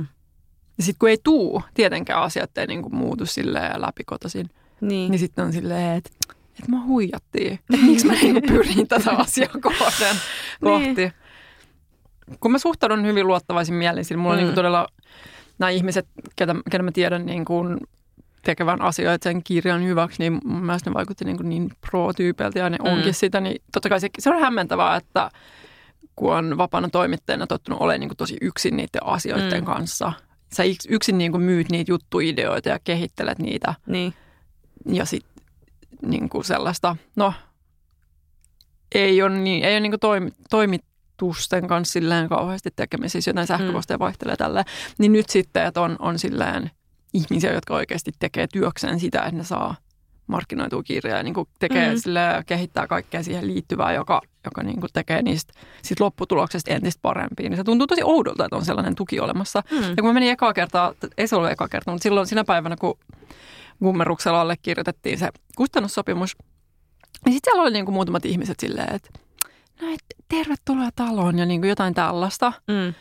Ja 0.77 0.83
sitten 0.83 0.99
kun 0.99 1.09
ei 1.09 1.17
tuu, 1.23 1.61
tietenkään 1.73 2.21
asiat 2.21 2.57
ei 2.57 2.67
niin 2.67 2.81
kuin 2.81 2.95
muutu 2.95 3.25
silleen 3.25 3.81
läpikotasin, 3.81 4.49
Niin. 4.81 5.11
niin 5.11 5.19
sitten 5.19 5.45
on 5.45 5.53
silleen, 5.53 5.97
että 5.97 6.09
et 6.63 6.67
mä 6.67 6.83
huijattiin. 6.85 7.53
Että 7.73 7.85
miksi 7.85 8.07
mä 8.07 8.13
niin 8.13 8.41
pyrin 8.47 8.87
tätä 8.87 9.11
asiaa 9.11 9.49
kohden, 9.61 10.15
kohti. 10.63 11.11
Kun 12.39 12.51
mä 12.51 12.57
suhtaudun 12.57 13.05
hyvin 13.05 13.27
luottavaisin 13.27 13.75
mielin, 13.75 14.05
sillä 14.05 14.21
mulla 14.21 14.33
on 14.33 14.37
Mm. 14.37 14.39
niin 14.39 14.47
kuin 14.47 14.55
todella 14.55 14.87
nämä 15.59 15.69
ihmiset, 15.69 16.07
ketä, 16.35 16.55
ketä 16.71 16.83
mä 16.83 16.91
tiedän 16.91 17.25
niin 17.25 17.45
kuin 17.45 17.77
tekevän 18.43 18.81
asioita 18.81 19.23
sen 19.23 19.43
kirjan 19.43 19.83
hyväksi, 19.83 20.19
niin 20.19 20.39
mun 20.45 20.63
mielestä 20.65 20.89
ne 20.89 20.93
vaikutti 20.93 21.25
niin, 21.25 21.37
niin 21.49 21.69
pro-tyypeiltä 21.91 22.59
ja 22.59 22.69
ne 22.69 22.77
Mm. 22.77 22.91
onkin 22.91 23.13
sitä. 23.13 23.41
Niin 23.41 23.61
totta 23.73 23.89
kai 23.89 23.99
se, 23.99 24.09
se 24.19 24.29
on 24.29 24.41
hämmentävää, 24.41 24.95
että 24.95 25.31
kun 26.19 26.33
on 26.35 26.57
vapaana 26.57 26.89
toimittajana 26.89 27.47
tottunut 27.47 27.81
olemaan 27.81 27.99
niin 27.99 28.09
kuin 28.09 28.17
tosi 28.17 28.37
yksin 28.41 28.77
niiden 28.77 29.03
asioiden 29.05 29.61
Mm. 29.61 29.65
kanssa. 29.65 30.13
Sä 30.53 30.63
yks- 30.63 30.87
yksin 30.89 31.17
niin 31.17 31.31
kuin 31.31 31.43
myyt 31.43 31.69
niitä 31.71 31.91
juttuideoita 31.91 32.69
ja 32.69 32.79
kehittelet 32.83 33.39
niitä 33.39 33.73
niin. 33.87 34.13
ja 34.85 35.05
sitten 35.05 35.43
niin 36.01 36.29
kuin 36.29 36.43
sellaista, 36.45 36.95
no 37.15 37.33
ei 38.95 39.21
ole, 39.21 39.37
niin, 39.37 39.63
ei 39.65 39.73
ole 39.73 39.79
niin 39.79 39.91
kuin 39.91 39.99
toimi, 39.99 40.31
toimitusten 40.49 41.67
kanssa 41.67 41.91
silleen 41.91 42.29
kauheasti 42.29 42.69
tekemisissä, 42.75 43.29
jotain 43.29 43.47
sähköposteja 43.47 43.99
vaihtelee 43.99 44.35
tälleen. 44.37 44.65
Niin 44.97 45.13
nyt 45.13 45.29
sitten, 45.29 45.65
että 45.65 45.81
on, 45.81 45.95
on 45.99 46.19
silleen 46.19 46.71
ihmisiä, 47.13 47.53
jotka 47.53 47.73
oikeasti 47.75 48.11
tekee 48.19 48.47
työkseen 48.47 48.99
sitä, 48.99 49.19
että 49.21 49.35
ne 49.35 49.43
saa 49.43 49.75
markkinoitua 50.29 50.83
kirjaa 50.83 51.17
ja 51.17 51.23
niin 51.23 51.33
kuin 51.33 51.47
tekee 51.59 51.93
Mm. 51.93 51.99
silleen, 51.99 52.45
kehittää 52.45 52.87
kaikkea 52.87 53.23
siihen 53.23 53.47
liittyvää, 53.47 53.93
joka, 53.93 54.21
joka 54.45 54.63
niin 54.63 54.79
kuin 54.79 54.89
tekee 54.93 55.21
niistä 55.21 55.53
sit 55.81 55.99
lopputuloksesta 55.99 56.71
entistä 56.73 56.99
parempia. 57.01 57.49
Niin 57.49 57.57
se 57.57 57.63
tuntuu 57.63 57.87
tosi 57.87 58.01
oudolta, 58.03 58.45
että 58.45 58.55
on 58.55 58.65
sellainen 58.65 58.95
tuki 58.95 59.19
olemassa. 59.19 59.63
Mm. 59.71 59.81
Ja 59.81 59.95
kun 59.95 60.05
mä 60.05 60.13
menin 60.13 60.31
ekaa 60.31 60.53
kertaa, 60.53 60.93
ei 61.17 61.27
se 61.27 61.35
ollut 61.35 61.51
ekaa 61.51 61.67
kertaa, 61.67 61.93
mutta 61.93 62.03
silloin 62.03 62.27
sinä 62.27 62.43
päivänä, 62.43 62.75
kun 62.77 62.97
Gummeruksella 63.83 64.41
allekirjoitettiin 64.41 65.17
se 65.17 65.29
kustannussopimus, 65.55 66.37
niin 67.25 67.33
sitten 67.33 67.51
siellä 67.51 67.61
oli 67.63 67.71
niinku 67.71 67.91
muutamat 67.91 68.25
ihmiset 68.25 68.59
silleen, 68.59 68.95
että 68.95 69.09
no 69.81 69.87
et, 69.93 70.03
tervetuloa 70.27 70.89
taloon 70.95 71.39
ja 71.39 71.45
niinku 71.45 71.67
jotain 71.67 71.93
tällaista. 71.93 72.53
Mm. 72.67 72.93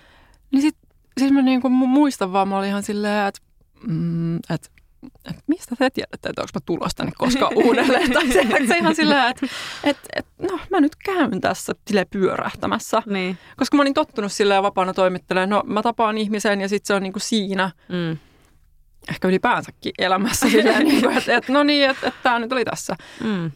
Niin 0.53 0.63
sitten 0.63 0.89
siis 1.21 1.33
mä 1.33 1.43
niinku 1.43 1.69
mu- 1.69 1.87
muistan 1.87 2.33
vaan, 2.33 2.49
mä 2.49 2.59
olin 2.59 2.69
ihan 2.69 2.83
silleen, 2.83 3.27
että 3.27 3.41
mm, 3.87 4.37
et, 4.37 4.71
et 5.31 5.37
mistä 5.47 5.77
te 5.77 5.91
tiedätte, 5.91 6.29
että 6.29 6.43
onko 6.43 6.51
mä 6.55 6.61
tulossa 6.67 6.97
tänne 6.97 7.13
koskaan 7.19 7.53
uudelleen. 7.57 8.13
tai 8.13 8.27
se, 8.33 8.47
se 8.69 8.79
ihan 8.79 8.95
silleen, 8.95 9.31
että 9.31 9.47
et, 9.85 9.97
et, 10.17 10.27
no 10.39 10.59
mä 10.71 10.81
nyt 10.81 10.97
käyn 10.97 11.41
tässä 11.41 11.73
silleen 11.87 12.07
pyörähtämässä. 12.11 13.03
Niin. 13.07 13.39
Koska 13.57 13.77
mä 13.77 13.83
olin 13.83 13.95
tottunut 13.95 14.33
silleen 14.33 14.63
vapaana 14.63 14.95
toimittelemaan, 14.95 15.51
no 15.51 15.63
mä 15.67 15.83
tapaan 15.83 16.19
ihmisen 16.19 16.61
ja 16.61 16.69
sitten 16.69 16.87
se 16.87 16.95
on 16.95 17.03
niinku 17.03 17.19
siinä 17.19 17.71
Mm. 17.89 18.19
ehkä 19.09 19.29
ylipäänsäkin 19.29 19.93
elämässä 19.99 20.51
silleen, 20.51 20.85
niin 20.87 21.03
kuin, 21.03 21.19
että, 21.19 21.37
että 21.37 21.53
no 21.53 21.63
niin, 21.63 21.91
että, 21.91 22.07
että 22.09 22.21
tämä 22.23 22.39
nyt 22.39 22.53
oli 22.53 22.65
tässä. 22.65 22.97
Mm. 23.25 23.47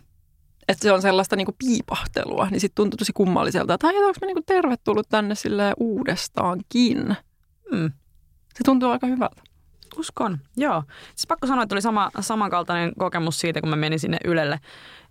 että 0.69 0.83
se 0.83 0.93
on 0.93 1.03
sellaista 1.03 1.37
niinku 1.37 1.55
piipahtelua, 1.59 2.49
niin 2.51 2.61
sitten 2.61 2.77
tuntuu 2.77 2.97
tosi 2.97 3.13
kummalliselta, 3.13 3.75
että 3.75 3.87
onko 3.87 4.19
mä 4.21 4.27
niinku 4.27 4.43
tervetullut 4.47 5.09
tänne 5.09 5.35
sille 5.35 5.75
uudestaankin. 5.81 7.17
Mm. 7.73 7.93
Se 8.55 8.65
tuntuu 8.65 8.91
aika 8.91 9.07
hyvältä. 9.07 9.43
Uskon, 9.97 10.39
joo. 10.57 10.83
Siis 11.15 11.27
pakko 11.27 11.47
sanoa, 11.47 11.63
että 11.63 11.75
oli 11.75 11.83
sama, 11.83 12.11
samankaltainen 12.21 12.93
kokemus 12.99 13.41
siitä, 13.41 13.61
kun 13.61 13.71
mä 13.71 13.77
menin 13.77 14.01
sinne 14.01 14.19
Ylelle. 14.25 14.61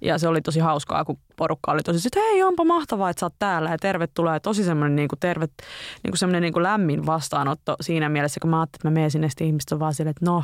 Ja 0.02 0.17
se 0.17 0.28
oli 0.28 0.41
tosi 0.41 0.60
hauskaa, 0.60 1.06
kun 1.06 1.20
porukka 1.36 1.72
oli 1.72 1.82
tosi, 1.84 2.08
että 2.08 2.20
hei, 2.20 2.44
onpa 2.44 2.63
mahtavaa, 2.63 3.10
että 3.10 3.20
sä 3.20 3.26
oot 3.26 3.34
täällä 3.39 3.70
ja 3.70 3.78
tervetuloa. 3.78 4.34
Ja 4.34 4.39
tosi 4.39 4.63
semmoinen 4.63 4.96
niin 4.96 5.10
terve, 5.20 5.48
niin 6.04 6.17
semmoinen 6.17 6.41
niin 6.41 6.54
kuin 6.54 6.63
lämmin 6.63 7.06
vastaanotto 7.06 7.76
siinä 7.82 8.10
mielessä, 8.10 8.39
kun 8.39 8.50
mä 8.50 8.60
ajattelin, 8.60 8.80
että 8.80 8.89
mä 8.89 8.94
menen 8.94 9.12
sinne, 9.12 9.30
sitten 9.30 9.48
ihmiset 9.48 9.72
on 9.72 9.80
vaan 9.80 9.94
silleen, 9.94 10.12
että 10.12 10.26
no, 10.26 10.44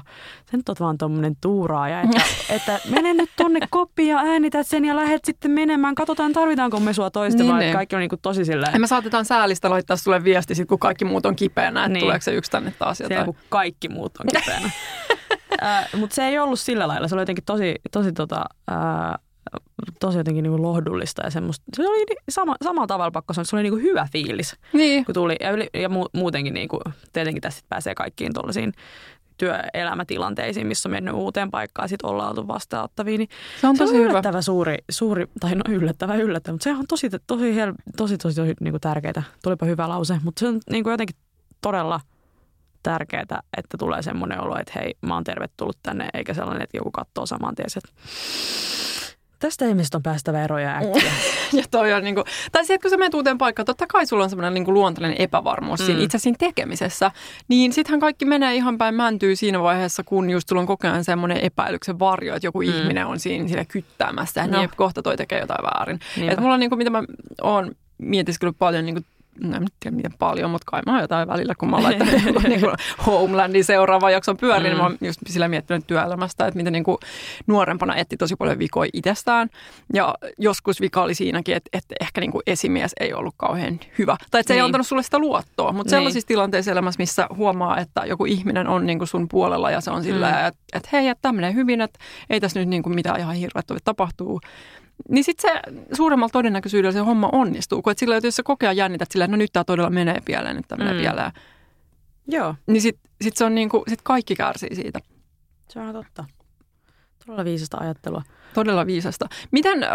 sen 0.52 0.58
nyt 0.58 0.70
oot 0.70 0.80
vaan 0.80 0.98
tuommoinen 0.98 1.36
tuuraaja, 1.42 2.02
että, 2.02 2.22
että 2.56 2.80
mene 2.90 3.14
nyt 3.14 3.30
tonne 3.36 3.60
koppiin 3.70 4.10
ja 4.10 4.18
äänität 4.18 4.68
sen 4.68 4.86
ja 4.86 4.96
lähdet 4.96 5.26
sitten 5.26 5.52
menemään. 5.52 5.96
Katsotaan, 5.96 6.34
tarvitaanko 6.34 6.80
me 6.80 6.94
sua 6.94 7.10
toista 7.10 7.44
niin, 7.44 7.54
vai 7.54 7.60
niin. 7.60 7.74
kaikki 7.74 7.96
on 7.96 8.00
niin 8.00 8.10
kuin 8.10 8.22
tosi 8.22 8.46
silleen. 8.46 8.74
Ja 8.74 8.80
me 8.80 8.88
saatetaan 8.88 9.26
säälistä 9.26 9.70
laittaa 9.70 9.98
sulle 9.98 10.24
viesti, 10.24 10.56
sit, 10.56 10.68
kun 10.68 10.80
kaikki 10.80 11.06
muut 11.06 11.26
on 11.26 11.36
kipeänä, 11.36 11.80
että 11.80 11.94
niin. 11.94 12.02
tuleeko 12.02 12.22
se 12.22 12.34
yksi 12.34 12.52
tänne 12.52 12.74
taas 12.80 13.00
jotain. 13.00 13.22
Se, 13.22 13.26
kun 13.26 13.36
kaikki 13.50 13.90
muut 13.90 14.18
on 14.18 14.26
kipeänä. 14.28 14.70
äh, 15.64 15.90
Mutta 15.98 16.16
se 16.16 16.28
ei 16.28 16.40
ollut 16.40 16.60
sillä 16.60 16.88
lailla. 16.88 17.08
Se 17.08 17.16
oli 17.16 17.22
jotenkin 17.22 17.46
tosi, 17.46 17.76
tosi 17.92 18.12
tota, 18.12 18.46
äh, 18.72 19.27
tosi 20.00 20.18
jotenkin 20.18 20.44
niin 20.44 20.62
lohdullista 20.62 21.22
ja 21.24 21.32
semmoista. 21.32 21.64
Se 21.76 21.90
oli 21.90 22.06
sama, 22.30 22.56
samalla 22.64 22.88
tavalla 22.88 23.12
pakko 23.12 23.34
sanoa, 23.34 23.42
että 23.42 23.50
se 23.50 23.56
oli 23.56 23.64
niin 23.64 23.74
kuin 23.74 23.84
hyvä 23.84 24.08
fiilis, 24.12 24.56
niin. 24.74 25.06
kun 25.06 25.14
tuli. 25.14 25.36
Ja, 25.40 25.52
yli, 25.52 25.68
ja 25.74 25.90
mu, 25.90 26.06
muutenkin 26.14 26.54
niin 26.54 26.68
kuin, 26.68 26.82
tietenkin 27.14 27.42
tässä 27.42 27.66
pääsee 27.70 27.96
kaikkiin 27.96 28.34
tuollaisiin 28.34 28.74
työelämätilanteisiin, 29.38 30.68
missä 30.68 30.90
on 30.90 30.94
mennyt 30.94 31.14
uuteen 31.14 31.52
paikkaan 31.52 31.84
ja 31.84 31.88
sitten 31.88 32.10
ollaan 32.10 32.30
oltu 32.30 32.48
vastaanottavia. 32.48 33.18
Niin 33.18 33.30
se 33.62 33.68
on 33.68 33.78
tosi 33.78 33.92
se 33.92 33.96
on 33.96 34.02
hyvä. 34.02 34.12
yllättävä 34.12 34.42
suuri, 34.42 34.78
suuri, 34.92 35.26
tai 35.40 35.56
no 35.56 35.62
yllättävä, 35.70 36.16
yllättävä, 36.16 36.54
mutta 36.54 36.64
se 36.64 36.72
on 36.72 36.88
tosi, 36.88 37.10
tosi, 37.10 37.24
tosi, 37.28 37.54
tosi, 37.98 38.18
tosi, 38.18 38.36
tosi 38.36 38.54
niin 38.60 38.72
kuin 38.72 38.82
tärkeää. 38.82 39.24
Tulipa 39.44 39.66
hyvä 39.66 39.90
lause, 39.90 40.20
mutta 40.24 40.40
se 40.40 40.48
on 40.48 40.60
niin 40.72 40.84
kuin 40.84 40.92
jotenkin 40.92 41.16
todella 41.62 42.00
tärkeää, 42.84 43.42
että 43.58 43.78
tulee 43.78 44.02
semmoinen 44.02 44.42
olo, 44.42 44.58
että 44.60 44.74
hei, 44.76 44.94
mä 45.02 45.14
oon 45.14 45.24
tervetullut 45.24 45.78
tänne, 45.84 46.10
eikä 46.14 46.34
sellainen, 46.34 46.64
että 46.64 46.78
joku 46.78 46.92
katsoo 46.92 47.26
saman 47.26 47.56
tien, 47.56 47.68
että 47.78 48.02
Tästä 49.40 49.66
ihmistä 49.66 49.98
on 49.98 50.04
päästävä 50.04 50.44
eroja 50.44 50.78
äkkiä. 50.78 51.12
ja 51.60 51.64
toi 51.72 51.94
on 51.94 52.04
niinku, 52.04 52.24
tai 52.52 52.66
se, 52.66 52.74
että 52.74 52.84
kun 52.84 52.92
sä 52.92 52.98
menet 52.98 53.14
uuteen 53.14 53.38
paikkaan, 53.38 53.66
totta 53.66 53.88
kai 53.88 54.06
sulla 54.06 54.24
on 54.24 54.30
semmoinen 54.30 54.54
niinku 54.54 54.74
luontainen 54.74 55.16
epävarmuus 55.22 55.80
mm. 55.80 55.86
siinä 55.86 56.02
itse 56.02 56.18
siinä 56.18 56.36
tekemisessä, 56.40 57.12
niin 57.48 57.74
sittenhän 57.74 58.00
kaikki 58.00 58.26
menee 58.26 58.56
ihan 58.56 58.78
päin 58.78 58.96
mäntyy 58.96 59.36
siinä 59.36 59.62
vaiheessa, 59.62 60.04
kun 60.04 60.30
just 60.30 60.50
sulla 60.50 60.62
on 60.62 60.68
koko 60.68 60.88
ajan 60.88 61.04
semmoinen 61.04 61.38
epäilyksen 61.38 62.00
varjo, 62.00 62.36
että 62.36 62.48
joku 62.48 62.62
mm. 62.62 62.68
ihminen 62.68 63.06
on 63.06 63.20
siinä 63.20 63.48
sille 63.48 63.66
kyttäämässä, 63.66 64.48
no. 64.48 64.68
kohta 64.76 65.02
toi 65.02 65.18
tekee 65.18 65.40
jotain 65.40 65.64
väärin. 65.64 66.00
Että 66.22 66.42
mulla 66.42 66.54
on 66.54 66.60
niinku, 66.60 66.76
mitä 66.76 66.90
mä 66.90 67.04
oon 67.42 67.76
mietiskellyt 67.98 68.56
paljon 68.60 68.86
niinku 68.86 69.02
en 69.44 69.66
tiedä 69.80 69.96
miten 69.96 70.14
paljon, 70.20 70.52
mutta 70.52 70.72
kai 70.72 70.82
mä 70.86 70.92
oon 70.92 71.02
jotain 71.02 71.28
välillä, 71.28 71.56
kun 71.58 71.70
mä 71.70 71.76
oon 71.76 71.84
laittanut 71.84 72.44
niin 72.44 72.60
kuin 72.60 72.76
Homelandin 73.06 73.64
seuraava 73.64 74.12
jakson 74.12 74.38
pyörin, 74.38 74.64
mm. 74.64 74.68
niin 74.70 74.78
mä 74.78 74.84
oon 74.84 74.98
just 75.02 75.20
sillä 75.28 75.48
miettinyt 75.48 75.88
työelämästä, 75.88 76.48
että 76.48 76.58
miten 76.58 76.74
niin 76.74 76.84
kuin 76.84 76.98
nuorempana 77.48 77.96
etti 77.96 78.18
tosi 78.18 78.36
paljon 78.36 78.60
vikoja 78.60 78.90
itsestään. 78.94 79.50
Ja 79.94 80.16
joskus 80.38 80.82
vika 80.82 81.02
oli 81.02 81.14
siinäkin, 81.14 81.56
että, 81.56 81.70
että 81.74 81.96
ehkä 82.02 82.22
niin 82.22 82.32
kuin 82.32 82.42
esimies 82.48 82.92
ei 83.00 83.14
ollut 83.14 83.36
kauhean 83.38 83.80
hyvä. 83.98 84.18
Tai 84.32 84.40
että 84.40 84.48
se 84.48 84.54
niin. 84.54 84.62
ei 84.62 84.66
antanut 84.66 84.88
sulle 84.88 85.04
sitä 85.04 85.20
luottoa, 85.20 85.72
mutta 85.72 85.84
niin. 85.84 85.90
sellaisissa 85.90 86.28
tilanteissa 86.28 86.72
elämässä, 86.72 87.00
missä 87.00 87.28
huomaa, 87.36 87.78
että 87.78 88.06
joku 88.06 88.26
ihminen 88.26 88.68
on 88.68 88.86
niin 88.86 88.98
kuin 88.98 89.08
sun 89.08 89.28
puolella 89.28 89.72
ja 89.72 89.82
se 89.82 89.92
on 89.92 90.04
sillä, 90.04 90.32
mm. 90.32 90.48
että, 90.48 90.60
että 90.74 90.90
hei, 90.94 91.08
että 91.08 91.22
tämä 91.22 91.34
menee 91.34 91.54
hyvin, 91.54 91.82
että 91.82 92.00
ei 92.30 92.40
tässä 92.40 92.60
nyt 92.60 92.70
niin 92.70 92.84
kuin 92.84 92.96
mitään 92.96 93.20
ihan 93.20 93.36
hirveätä 93.36 93.76
tapahtuu 93.84 94.42
niin 95.10 95.24
sitten 95.24 95.52
se 95.52 95.96
suuremmalla 95.96 96.32
todennäköisyydellä 96.32 96.92
se 96.92 97.00
homma 97.00 97.30
onnistuu. 97.32 97.82
Kun 97.82 97.92
et 97.92 97.98
sillä, 97.98 98.18
että 98.18 98.28
jos 98.28 98.36
sä 98.36 98.44
kokea 98.44 98.74
jännität 98.74 99.12
sillä, 99.12 99.28
no 99.28 99.38
nyt 99.38 99.54
tämä 99.54 99.64
todella 99.64 99.90
menee 99.90 100.22
pieleen, 100.26 100.56
nyt 100.56 100.68
tämä 100.68 100.84
mm. 100.84 100.88
menee 100.88 101.02
pieleen. 101.02 101.32
Joo. 102.28 102.56
Niin 102.68 102.82
sitten 102.82 103.12
sit 103.22 103.38
se 103.38 103.46
on 103.46 103.56
niin 103.56 103.70
kuin, 103.70 103.84
sit 103.88 104.02
kaikki 104.02 104.36
kärsii 104.36 104.76
siitä. 104.76 105.00
Se 105.70 105.80
on 105.80 105.94
totta. 105.94 106.26
Todella 107.26 107.46
viisasta 107.46 107.78
ajattelua. 107.78 108.22
Todella 108.54 108.86
viisasta. 108.86 109.28
Miten, 109.52 109.84
äh, 109.84 109.90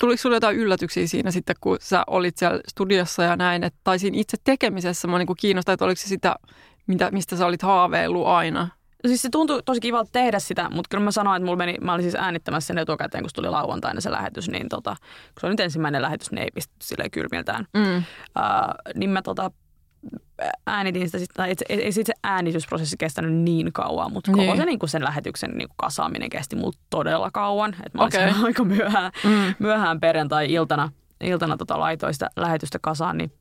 tuliko 0.00 0.16
sinulle 0.16 0.36
jotain 0.36 0.56
yllätyksiä 0.56 1.06
siinä 1.06 1.30
sitten, 1.30 1.56
kun 1.60 1.76
sä 1.80 2.04
olit 2.06 2.36
siellä 2.36 2.60
studiossa 2.68 3.22
ja 3.22 3.36
näin, 3.36 3.64
että, 3.64 3.80
tai 3.84 3.98
siinä 3.98 4.18
itse 4.20 4.36
tekemisessä 4.44 5.08
mä 5.08 5.18
niin 5.18 5.28
kiinnostaa, 5.40 5.72
että 5.72 5.84
oliko 5.84 6.00
se 6.00 6.08
sitä, 6.08 6.36
mitä, 6.86 7.10
mistä 7.10 7.36
sä 7.36 7.46
olit 7.46 7.62
haaveillut 7.62 8.26
aina? 8.26 8.68
Siis 9.06 9.22
se 9.22 9.28
tuntui 9.32 9.62
tosi 9.64 9.80
kivalta 9.80 10.10
tehdä 10.12 10.38
sitä, 10.38 10.70
mutta 10.70 10.88
kyllä 10.90 11.04
mä 11.04 11.10
sanoin, 11.10 11.36
että 11.36 11.44
mulla 11.44 11.56
meni, 11.56 11.76
mä 11.80 11.92
olin 11.92 12.02
siis 12.02 12.14
äänittämässä 12.14 12.66
sen 12.66 12.78
etukäteen, 12.78 13.24
kun 13.24 13.30
tuli 13.34 13.48
lauantaina 13.48 14.00
se 14.00 14.10
lähetys, 14.10 14.48
niin 14.48 14.68
tota, 14.68 14.96
kun 15.00 15.40
se 15.40 15.46
oli 15.46 15.52
nyt 15.52 15.60
ensimmäinen 15.60 16.02
lähetys, 16.02 16.30
niin 16.30 16.42
ei 16.42 16.50
pisty 16.54 16.74
silleen 16.82 17.10
kylmiltään. 17.10 17.66
Mm. 17.74 17.96
Uh, 17.96 18.04
niin 18.94 19.10
mä 19.10 19.22
tota, 19.22 19.50
äänitin 20.66 21.08
sitä, 21.08 21.18
sit, 21.18 21.30
tai 21.34 21.54
ei 21.68 21.92
sit 21.92 22.06
se 22.06 22.12
äänitysprosessi 22.24 22.96
kestänyt 22.96 23.32
niin 23.32 23.72
kauan, 23.72 24.12
mutta 24.12 24.32
niin. 24.32 24.46
koko 24.46 24.56
se, 24.56 24.64
niin 24.64 24.78
kuin 24.78 24.90
sen 24.90 25.04
lähetyksen 25.04 25.50
niin 25.50 25.68
kuin 25.68 25.76
kasaaminen 25.76 26.30
kesti 26.30 26.56
mulla 26.56 26.78
todella 26.90 27.30
kauan. 27.30 27.76
Että 27.86 27.98
mä 27.98 28.04
okay. 28.04 28.30
aika 28.44 28.64
myöhään, 28.64 29.12
mm. 29.24 29.54
myöhään 29.58 30.00
perjantai-iltana 30.00 30.92
iltana 31.20 31.56
tota 31.56 31.80
laitoista 31.80 32.26
lähetystä 32.36 32.78
kasaan, 32.82 33.18
niin 33.18 33.32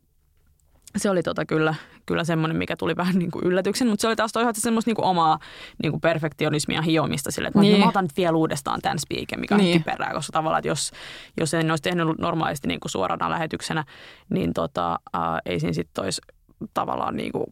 se 0.97 1.09
oli 1.09 1.23
tota 1.23 1.45
kyllä, 1.45 1.75
kyllä 2.05 2.23
semmoinen, 2.23 2.57
mikä 2.57 2.77
tuli 2.77 2.95
vähän 2.95 3.15
niin 3.15 3.31
kuin 3.31 3.45
yllätyksen, 3.45 3.87
mutta 3.87 4.01
se 4.01 4.07
oli 4.07 4.15
taas 4.15 4.31
toisaalta 4.31 4.61
semmoista 4.61 4.89
niin 4.89 4.95
kuin 4.95 5.05
omaa 5.05 5.39
niin 5.83 5.91
kuin 5.91 6.01
perfektionismia 6.01 6.81
hiomista 6.81 7.31
sille, 7.31 7.47
että 7.47 7.59
niin. 7.59 7.79
mä 7.79 7.89
otan 7.89 8.03
nyt 8.03 8.17
vielä 8.17 8.37
uudestaan 8.37 8.81
tämän 8.81 8.99
speaken, 8.99 9.39
mikä 9.39 9.55
on 9.55 9.61
niin. 9.61 9.77
kiperää, 9.77 10.13
koska 10.13 10.31
tavallaan, 10.31 10.59
että 10.59 10.67
jos, 10.67 10.91
jos 11.37 11.53
en 11.53 11.71
olisi 11.71 11.83
tehnyt 11.83 12.07
normaalisti 12.17 12.67
niin 12.67 12.79
kuin 12.79 12.91
suorana 12.91 13.29
lähetyksenä, 13.29 13.83
niin 14.29 14.53
tota, 14.53 14.99
ää, 15.13 15.39
ei 15.45 15.59
siinä 15.59 15.73
sitten 15.73 16.03
olisi 16.03 16.21
tavallaan 16.73 17.15
niin 17.15 17.31
kuin 17.31 17.45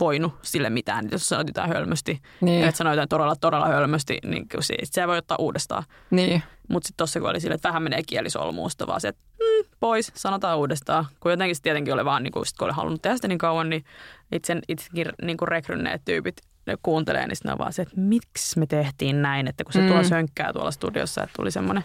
voinut 0.00 0.32
sille 0.42 0.70
mitään. 0.70 1.08
Jos 1.12 1.28
sanoit 1.28 1.48
jotain 1.48 1.68
hölmösti, 1.68 2.22
niin. 2.40 2.64
että 2.64 2.78
sanoit 2.78 2.96
jotain 2.96 3.08
todella, 3.08 3.36
todella 3.36 3.68
hölmösti, 3.68 4.18
niin 4.24 4.46
se, 4.60 4.74
se 4.84 5.06
voi 5.06 5.18
ottaa 5.18 5.36
uudestaan. 5.40 5.84
Niin. 6.10 6.42
Mutta 6.68 6.86
sitten 6.86 6.96
tuossa 6.96 7.20
kun 7.20 7.30
oli 7.30 7.40
sille, 7.40 7.54
että 7.54 7.68
vähän 7.68 7.82
menee 7.82 8.02
kielisolmuusta, 8.06 8.86
vaan 8.86 9.00
se, 9.00 9.08
että 9.08 9.22
pois, 9.80 10.12
sanotaan 10.14 10.58
uudestaan. 10.58 11.06
Kun 11.20 11.30
jotenkin 11.30 11.56
se 11.56 11.62
tietenkin 11.62 11.94
oli 11.94 12.04
vaan, 12.04 12.22
niin 12.22 12.32
kun, 12.32 12.46
sit, 12.46 12.56
kun 12.56 12.66
oli 12.68 12.74
halunnut 12.74 13.02
tehdä 13.02 13.16
sitä 13.16 13.28
niin 13.28 13.38
kauan, 13.38 13.70
niin 13.70 13.84
itse, 14.32 14.60
itsekin 14.68 15.06
niin 15.22 15.36
kuin 15.36 15.48
rekrynneet 15.48 16.02
tyypit 16.04 16.36
ne 16.66 16.76
kuuntelee, 16.82 17.26
niin 17.26 17.36
sitten 17.36 17.52
on 17.52 17.58
vaan 17.58 17.72
se, 17.72 17.82
että 17.82 18.00
miksi 18.00 18.58
me 18.58 18.66
tehtiin 18.66 19.22
näin, 19.22 19.48
että 19.48 19.64
kun 19.64 19.72
se 19.72 19.80
mm. 19.80 19.86
tuolla 19.86 20.04
sönkkää 20.04 20.52
tuolla 20.52 20.70
studiossa, 20.70 21.22
että 21.22 21.34
tuli 21.36 21.50
semmoinen, 21.50 21.84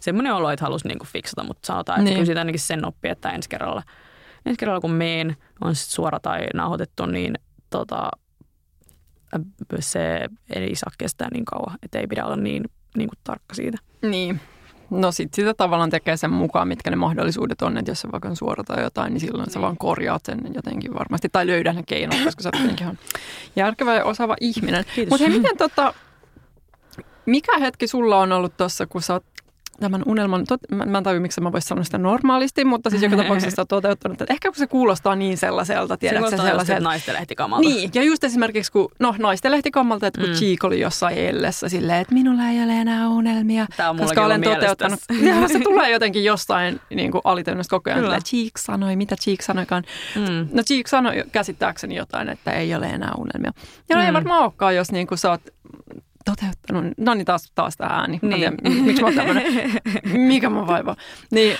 semmoinen 0.00 0.34
olo, 0.34 0.50
että 0.50 0.64
halusi 0.64 0.88
niin 0.88 0.98
kuin 0.98 1.08
fiksata, 1.08 1.44
mutta 1.44 1.66
sanotaan, 1.66 1.98
että 1.98 2.04
niin. 2.04 2.14
kyllä 2.14 2.26
siitä 2.26 2.40
ainakin 2.40 2.60
sen 2.60 2.84
oppii, 2.84 3.10
että 3.10 3.30
ensi 3.30 3.48
kerralla, 3.48 3.82
ensi 4.46 4.58
kerralla 4.58 4.80
kun 4.80 4.90
meen, 4.90 5.36
on 5.60 5.74
sitten 5.74 5.94
suora 5.94 6.20
tai 6.20 6.46
nauhoitettu, 6.54 7.06
niin 7.06 7.34
tota, 7.70 8.10
se 9.80 10.28
ei 10.54 10.74
saa 10.74 10.92
kestää 10.98 11.28
niin 11.32 11.44
kauan, 11.44 11.78
että 11.82 11.98
ei 11.98 12.06
pidä 12.06 12.24
olla 12.24 12.36
niin, 12.36 12.64
niin 12.96 13.08
kuin 13.08 13.18
tarkka 13.24 13.54
siitä. 13.54 13.78
Niin. 14.02 14.40
No 14.90 15.12
sit 15.12 15.34
sitä 15.34 15.54
tavallaan 15.54 15.90
tekee 15.90 16.16
sen 16.16 16.30
mukaan, 16.30 16.68
mitkä 16.68 16.90
ne 16.90 16.96
mahdollisuudet 16.96 17.62
on, 17.62 17.78
että 17.78 17.90
jos 17.90 18.00
se 18.00 18.12
vaikka 18.12 18.28
on 18.28 18.36
suora 18.36 18.64
tai 18.64 18.82
jotain, 18.82 19.12
niin 19.12 19.20
silloin 19.20 19.44
niin. 19.44 19.52
sä 19.52 19.60
vaan 19.60 19.76
korjaat 19.76 20.24
sen 20.24 20.40
jotenkin 20.54 20.94
varmasti. 20.94 21.28
Tai 21.32 21.46
löydät 21.46 21.76
ne 21.76 21.82
keinot, 21.82 22.24
koska 22.24 22.42
sä 22.42 22.50
oot 22.54 22.80
ihan 22.80 22.98
järkevä 23.56 23.94
ja 23.94 24.04
osaava 24.04 24.36
ihminen. 24.40 24.84
Mutta 25.10 25.24
hei, 25.24 25.38
miten 25.38 25.56
tota, 25.56 25.94
mikä 27.26 27.58
hetki 27.58 27.86
sulla 27.86 28.18
on 28.18 28.32
ollut 28.32 28.56
tuossa, 28.56 28.86
kun 28.86 29.02
sä 29.02 29.12
oot 29.12 29.24
tämän 29.80 30.02
unelman, 30.06 30.44
tot, 30.44 30.60
mä, 30.70 30.86
mä 30.86 30.98
en 30.98 31.04
tajua, 31.04 31.20
miksi 31.20 31.40
mä 31.40 31.52
voisin 31.52 31.68
sanoa 31.68 31.84
sitä 31.84 31.98
normaalisti, 31.98 32.64
mutta 32.64 32.90
siis 32.90 33.02
joka 33.02 33.16
tapauksessa 33.22 33.66
toteuttanut, 33.66 34.20
että 34.20 34.34
ehkä 34.34 34.48
kun 34.48 34.58
se 34.58 34.66
kuulostaa 34.66 35.16
niin 35.16 35.36
sellaiselta, 35.36 35.96
tiedätkö 35.96 36.30
se 36.30 36.36
sellaiselta. 36.36 36.80
naistenlehtikamalta. 36.80 37.68
Niin, 37.68 37.90
ja 37.94 38.02
just 38.02 38.24
esimerkiksi 38.24 38.72
kun, 38.72 38.88
no 38.98 39.14
naistenlehtikamalta, 39.18 40.06
että 40.06 40.20
kun 40.20 40.30
mm. 40.30 40.34
Cheek 40.34 40.64
oli 40.64 40.80
jossain 40.80 41.18
ellessä 41.18 41.68
silleen, 41.68 42.00
että 42.00 42.14
minulla 42.14 42.48
ei 42.48 42.64
ole 42.64 42.72
enää 42.72 43.08
unelmia, 43.08 43.66
Tämä 43.76 43.90
on 43.90 43.96
koska 43.96 44.24
olen 44.24 44.42
toteuttanut. 44.42 45.00
Ja 45.30 45.48
se 45.48 45.60
tulee 45.60 45.90
jotenkin 45.90 46.24
jostain 46.24 46.80
niin 46.90 47.12
kuin 47.12 47.22
alitajunnasta 47.24 47.70
koko 47.70 47.90
ajan, 47.90 48.04
että 48.04 48.30
Cheek 48.30 48.58
sanoi, 48.58 48.96
mitä 48.96 49.16
Cheek 49.16 49.42
sanoikaan. 49.42 49.84
Mm. 50.16 50.48
No 50.52 50.62
Cheek 50.62 50.88
sanoi 50.88 51.24
käsittääkseni 51.32 51.96
jotain, 51.96 52.28
että 52.28 52.52
ei 52.52 52.74
ole 52.74 52.86
enää 52.86 53.12
unelmia. 53.18 53.52
Ja 53.88 53.96
mm. 53.96 54.02
ei 54.02 54.12
varmaan 54.12 54.42
olekaan, 54.42 54.76
jos 54.76 54.92
niin 54.92 55.06
kuin 55.06 55.18
sä 55.18 55.30
oot 55.30 55.40
toteuttanut. 56.24 56.84
No 56.98 57.14
niin, 57.14 57.24
taas, 57.24 57.52
taas 57.54 57.76
tämä 57.76 57.90
ääni. 57.90 58.18
Niin. 58.22 58.34
Tiedä, 58.34 58.56
miksi 58.84 59.02
mä 59.02 59.08
oon 59.08 59.16
tämmönen, 59.16 59.70
mikä 60.28 60.50
mä 60.50 60.66
vaiva. 60.66 60.96
Niin, 61.30 61.56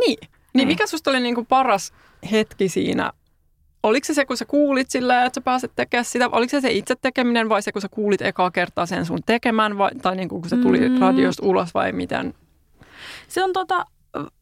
niin. 0.00 0.18
niin 0.54 0.68
mikä 0.68 0.86
susta 0.86 1.10
oli 1.10 1.20
niinku 1.20 1.44
paras 1.44 1.92
hetki 2.30 2.68
siinä? 2.68 3.12
Oliko 3.82 4.04
se 4.04 4.14
se, 4.14 4.24
kun 4.24 4.36
sä 4.36 4.44
kuulit 4.44 4.90
sillä, 4.90 5.24
että 5.24 5.40
sä 5.40 5.44
pääset 5.44 5.72
tekemään 5.76 6.04
sitä? 6.04 6.28
Oliko 6.28 6.50
se 6.50 6.60
se 6.60 6.72
itse 6.72 6.94
tekeminen 7.02 7.48
vai 7.48 7.62
se, 7.62 7.72
kun 7.72 7.82
sä 7.82 7.88
kuulit 7.88 8.22
ekaa 8.22 8.50
kertaa 8.50 8.86
sen 8.86 9.06
sun 9.06 9.22
tekemään? 9.26 9.78
Vai, 9.78 9.90
tai 10.02 10.16
niin 10.16 10.28
kun 10.28 10.48
se 10.48 10.56
tuli 10.56 10.88
mm. 10.88 10.98
radiosta 10.98 11.46
ulos 11.46 11.74
vai 11.74 11.92
miten? 11.92 12.34
Se 13.28 13.44
on 13.44 13.52
tota, 13.52 13.86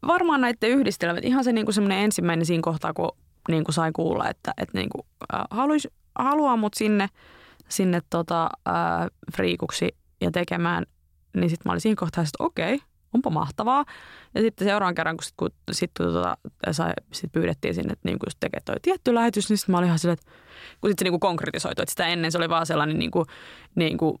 varmaan 0.07 0.41
näiden 0.41 0.69
yhdistelmät. 0.69 1.25
Ihan 1.25 1.43
se 1.43 1.51
niinku 1.51 1.71
semmoinen 1.71 1.99
ensimmäinen 1.99 2.45
siinä 2.45 2.61
kohtaa, 2.61 2.93
kun 2.93 3.11
niinku 3.49 3.71
sai 3.71 3.91
kuulla, 3.91 4.29
että, 4.29 4.53
että 4.57 4.77
niinku, 4.77 5.05
äh, 5.33 5.41
haluais, 5.51 5.87
haluaa 6.15 6.57
mut 6.57 6.73
sinne– 6.73 7.09
sinne 7.71 8.01
tota, 8.09 8.49
äh, 8.67 9.07
friikuksi 9.35 9.95
ja 10.21 10.31
tekemään, 10.31 10.85
niin 11.33 11.49
sitten 11.49 11.69
mä 11.69 11.71
olin 11.71 11.81
siinä 11.81 11.95
kohtaa, 11.99 12.23
että 12.23 12.43
okei, 12.43 12.79
onpa 13.13 13.29
mahtavaa. 13.29 13.85
Ja 14.35 14.41
sitten 14.41 14.67
seuraavan 14.67 14.95
kerran, 14.95 15.17
kun, 15.17 15.23
sit, 15.23 15.33
kun, 15.37 15.49
sit, 15.71 15.91
kun 15.97 16.05
tota, 16.05 16.37
sai, 16.71 16.93
sit 17.13 17.31
pyydettiin 17.31 17.75
sinne, 17.75 17.93
että 17.93 18.09
niinku 18.09 18.25
just 18.25 18.37
tekee 18.39 18.59
toi 18.65 18.75
tietty 18.81 19.15
lähetys, 19.15 19.49
niin 19.49 19.57
sitten 19.57 19.73
mä 19.73 19.77
olin 19.77 19.87
ihan 19.87 19.99
silleen, 19.99 20.17
että 20.19 20.31
kun 20.81 20.89
sitten 20.89 21.03
se 21.03 21.03
niinku 21.03 21.19
konkretisoitu, 21.19 21.81
että 21.81 21.91
sitä 21.91 22.07
ennen 22.07 22.31
se 22.31 22.37
oli 22.37 22.49
vaan 22.49 22.65
sellainen 22.65 22.99
niinku, 22.99 23.25
niinku 23.75 24.19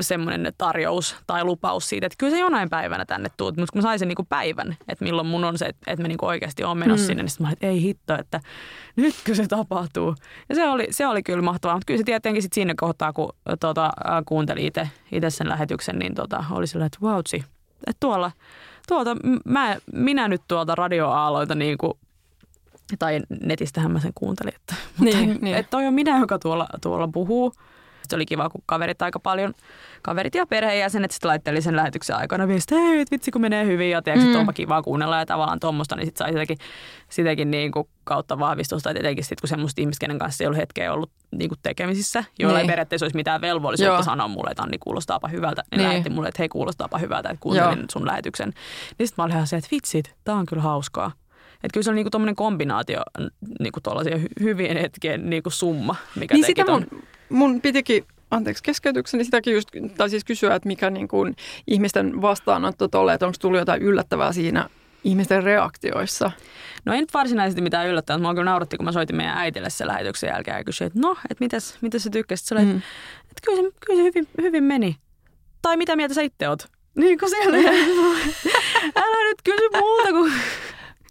semmoinen 0.00 0.52
tarjous 0.58 1.16
tai 1.26 1.44
lupaus 1.44 1.88
siitä, 1.88 2.06
että 2.06 2.16
kyllä 2.18 2.30
se 2.30 2.38
jonain 2.38 2.70
päivänä 2.70 3.04
tänne 3.04 3.28
tuut, 3.36 3.56
mutta 3.56 3.72
kun 3.72 3.78
mä 3.78 3.82
saisin 3.82 4.08
niinku 4.08 4.26
päivän, 4.28 4.76
että 4.88 5.04
milloin 5.04 5.26
mun 5.26 5.44
on 5.44 5.58
se, 5.58 5.66
että, 5.66 5.92
että 5.92 6.02
mä 6.02 6.08
niinku 6.08 6.26
oikeasti 6.26 6.64
oon 6.64 6.78
menossa 6.78 7.04
mm. 7.04 7.06
sinne, 7.06 7.22
niin 7.22 7.30
sitten 7.30 7.44
mä 7.44 7.48
olin, 7.48 7.52
että 7.52 7.66
ei 7.66 7.82
hitto, 7.82 8.14
että 8.18 8.40
nytkö 8.96 9.34
se 9.34 9.46
tapahtuu. 9.46 10.14
Ja 10.48 10.54
se 10.54 10.68
oli, 10.68 10.86
se 10.90 11.06
oli 11.06 11.22
kyllä 11.22 11.42
mahtavaa, 11.42 11.76
mutta 11.76 11.86
kyllä 11.86 11.98
se 11.98 12.04
tietenkin 12.04 12.42
sitten 12.42 12.54
siinä 12.54 12.74
kohtaa, 12.76 13.12
kun 13.12 13.32
tuota, 13.60 13.92
kuunteli 14.26 14.66
itse 15.12 15.30
sen 15.30 15.48
lähetyksen, 15.48 15.98
niin 15.98 16.14
tota, 16.14 16.44
oli 16.50 16.66
sellainen, 16.66 16.86
että 16.86 16.98
vautsi, 17.02 17.36
että 17.86 18.00
tuolla, 18.00 18.32
tuolta, 18.88 19.16
mä, 19.44 19.76
minä 19.92 20.28
nyt 20.28 20.42
tuolta 20.48 20.74
radioaaloita 20.74 21.54
niin 21.54 21.78
kuin 21.78 21.92
tai 22.98 23.20
netistähän 23.42 23.90
mä 23.90 24.00
sen 24.00 24.12
kuuntelin, 24.14 24.54
että, 24.54 24.74
niin, 25.00 25.28
mutta, 25.28 25.44
niin. 25.44 25.56
että 25.56 25.70
toi 25.70 25.86
on 25.86 25.94
minä, 25.94 26.18
joka 26.18 26.38
tuolla, 26.38 26.66
tuolla 26.82 27.08
puhuu 27.08 27.52
se 28.10 28.16
oli 28.16 28.26
kiva, 28.26 28.48
kun 28.48 28.62
kaverit 28.66 29.02
aika 29.02 29.20
paljon, 29.20 29.54
kaverit 30.02 30.34
ja 30.34 30.46
perheenjäsenet 30.46 31.10
sitten 31.10 31.28
laitteli 31.28 31.62
sen 31.62 31.76
lähetyksen 31.76 32.16
aikana 32.16 32.48
viestiä, 32.48 32.78
hei 32.78 33.04
vitsi 33.10 33.30
kun 33.30 33.40
menee 33.40 33.66
hyvin 33.66 33.90
ja 33.90 34.02
tiedätkö, 34.02 34.28
mm. 34.28 34.36
onpa 34.36 34.52
kiva 34.52 34.82
kuunnella 34.82 35.18
ja 35.18 35.26
tavallaan 35.26 35.60
tuommoista, 35.60 35.96
niin 35.96 36.06
sitten 36.06 36.24
sai 36.24 36.32
sitäkin, 36.32 36.58
sitäkin 37.08 37.50
niin 37.50 37.72
kuin 37.72 37.88
kautta 38.04 38.38
vahvistusta, 38.38 38.90
että 38.90 39.00
etenkin 39.00 39.24
sitten 39.24 39.40
kun 39.40 39.48
semmoista 39.48 39.80
ihmistä, 39.80 40.00
kenen 40.00 40.18
kanssa 40.18 40.44
ei 40.44 40.46
ollut 40.46 40.60
hetkeä 40.60 40.92
ollut 40.92 41.10
niin 41.30 41.48
kuin 41.48 41.58
tekemisissä, 41.62 42.24
joilla 42.38 42.58
niin. 42.58 42.62
ei 42.62 42.72
periaatteessa 42.72 43.04
olisi 43.04 43.16
mitään 43.16 43.40
velvollisuutta 43.40 43.94
Joo. 43.94 44.02
sanoa 44.02 44.28
mulle, 44.28 44.50
että 44.50 44.62
Anni 44.62 44.78
kuulostaapa 44.78 45.28
hyvältä, 45.28 45.62
niin, 45.70 45.78
niin. 45.78 45.88
lähetti 45.88 46.10
mulle, 46.10 46.28
että 46.28 46.42
hei 46.42 46.48
kuulostaapa 46.48 46.98
hyvältä, 46.98 47.28
että 47.28 47.42
kuuntelin 47.42 47.78
Joo. 47.78 47.86
sun 47.92 48.06
lähetyksen. 48.06 48.52
Niin 48.98 49.06
sitten 49.06 49.22
mä 49.22 49.24
olin 49.24 49.34
ihan 49.34 49.46
se, 49.46 49.56
että 49.56 49.68
vitsit, 49.70 50.14
tää 50.24 50.34
on 50.34 50.46
kyllä 50.46 50.62
hauskaa. 50.62 51.12
Että 51.54 51.72
kyllä 51.72 51.84
se 51.84 51.90
on 51.90 51.96
niinku 51.96 52.10
tuommoinen 52.10 52.36
kombinaatio 52.36 53.02
niinku 53.60 53.80
tuollaisia 53.80 54.18
hyvien 54.40 54.76
hetkien 54.76 55.30
niinku 55.30 55.50
summa, 55.50 55.96
mikä 56.16 56.34
niin 56.34 56.46
sitä 56.46 56.64
mun, 56.64 56.86
mun 57.30 57.60
pitikin 57.60 58.04
anteeksi 58.30 58.62
keskeytykseni, 58.62 59.24
sitäkin 59.24 59.54
just, 59.54 59.68
tai 59.96 60.10
siis 60.10 60.24
kysyä, 60.24 60.54
että 60.54 60.66
mikä 60.66 60.90
niin 60.90 61.08
kuin 61.08 61.36
ihmisten 61.66 62.22
vastaanotto 62.22 62.88
tolle, 62.88 63.14
että 63.14 63.26
onko 63.26 63.36
tullut 63.40 63.58
jotain 63.58 63.82
yllättävää 63.82 64.32
siinä 64.32 64.68
ihmisten 65.04 65.42
reaktioissa? 65.42 66.30
No 66.84 66.92
ei 66.92 67.00
nyt 67.00 67.14
varsinaisesti 67.14 67.62
mitään 67.62 67.88
yllättävää. 67.88 68.18
Mä 68.18 68.34
kyllä 68.34 68.44
nauratti, 68.44 68.76
kun 68.76 68.84
mä 68.84 68.92
soitin 68.92 69.16
meidän 69.16 69.38
äitille 69.38 69.70
sen 69.70 69.86
lähetyksen 69.86 70.28
jälkeen 70.28 70.56
ja 70.56 70.64
kysyin, 70.64 70.86
että 70.86 70.98
no, 71.00 71.16
että 71.30 71.44
mitäs, 71.44 71.78
mitäs 71.80 72.02
sä 72.02 72.10
tykkäsit? 72.10 72.46
Se 72.46 72.54
oli, 72.54 72.64
mm. 72.64 72.76
että 73.20 73.40
kyllä 73.46 73.62
se, 73.62 73.70
kyllä 73.86 74.00
se 74.00 74.04
hyvin, 74.04 74.28
hyvin 74.42 74.64
meni. 74.64 74.96
Tai 75.62 75.76
mitä 75.76 75.96
mieltä 75.96 76.14
sä 76.14 76.22
itse 76.22 76.48
oot? 76.48 76.68
Niin 76.94 77.18
kuin 77.18 77.30
siellä. 77.34 77.56
Älä 78.96 79.28
nyt 79.28 79.42
kysy 79.44 79.68
muuta 79.80 80.08
kuin 80.08 80.32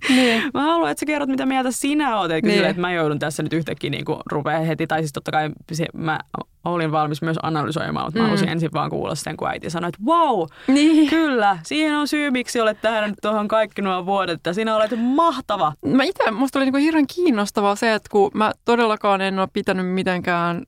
niin. 0.10 0.44
Mä 0.54 0.62
haluan, 0.62 0.92
että 0.92 1.00
sä 1.00 1.06
kerrot, 1.06 1.30
mitä 1.30 1.46
mieltä 1.46 1.72
sinä 1.72 2.20
oot. 2.20 2.32
Eikä 2.32 2.48
niin. 2.48 2.56
sille, 2.56 2.70
että 2.70 2.82
mä 2.82 2.94
joudun 2.94 3.20
tässä 3.20 3.44
nyt 3.44 3.54
yhtäkkiä 3.54 3.90
niin 3.90 4.06
rupea 4.32 4.60
heti. 4.60 4.88
Tai 4.88 5.00
siis 5.00 5.14
totta 5.14 5.32
kai 5.32 5.50
se, 5.72 5.86
mä 5.94 6.20
olin 6.66 6.92
valmis 6.92 7.22
myös 7.22 7.38
analysoimaan, 7.44 8.06
mutta 8.06 8.20
mm. 8.20 8.22
mä 8.22 8.28
halusin 8.28 8.50
ensin 8.50 8.70
vaan 8.74 8.90
kuulla 8.90 9.16
sen, 9.16 9.38
kun 9.38 9.48
äiti 9.48 9.70
sanoi, 9.70 9.90
että 9.90 10.04
wow, 10.06 10.48
niin. 10.68 11.10
kyllä, 11.10 11.60
siihen 11.64 11.96
on 11.96 12.08
syy, 12.08 12.32
miksi 12.32 12.62
olet 12.62 12.82
tähän 12.82 13.14
tuohon 13.22 13.48
kaikki 13.48 13.82
nuo 13.82 14.06
vuodet, 14.06 14.34
että 14.34 14.54
sinä 14.54 14.76
olet 14.76 14.92
mahtava. 14.98 15.74
Mä 15.86 16.04
itse, 16.04 16.32
musta 16.32 16.60
oli 16.60 16.66
niinku 16.66 16.78
hirveän 16.78 17.08
kiinnostavaa 17.16 17.76
se, 17.76 17.94
että 17.94 18.10
kun 18.12 18.32
mä 18.34 18.52
todellakaan 18.66 19.22
en 19.22 19.40
ole 19.40 19.48
pitänyt 19.54 19.88
mitenkään 19.88 20.64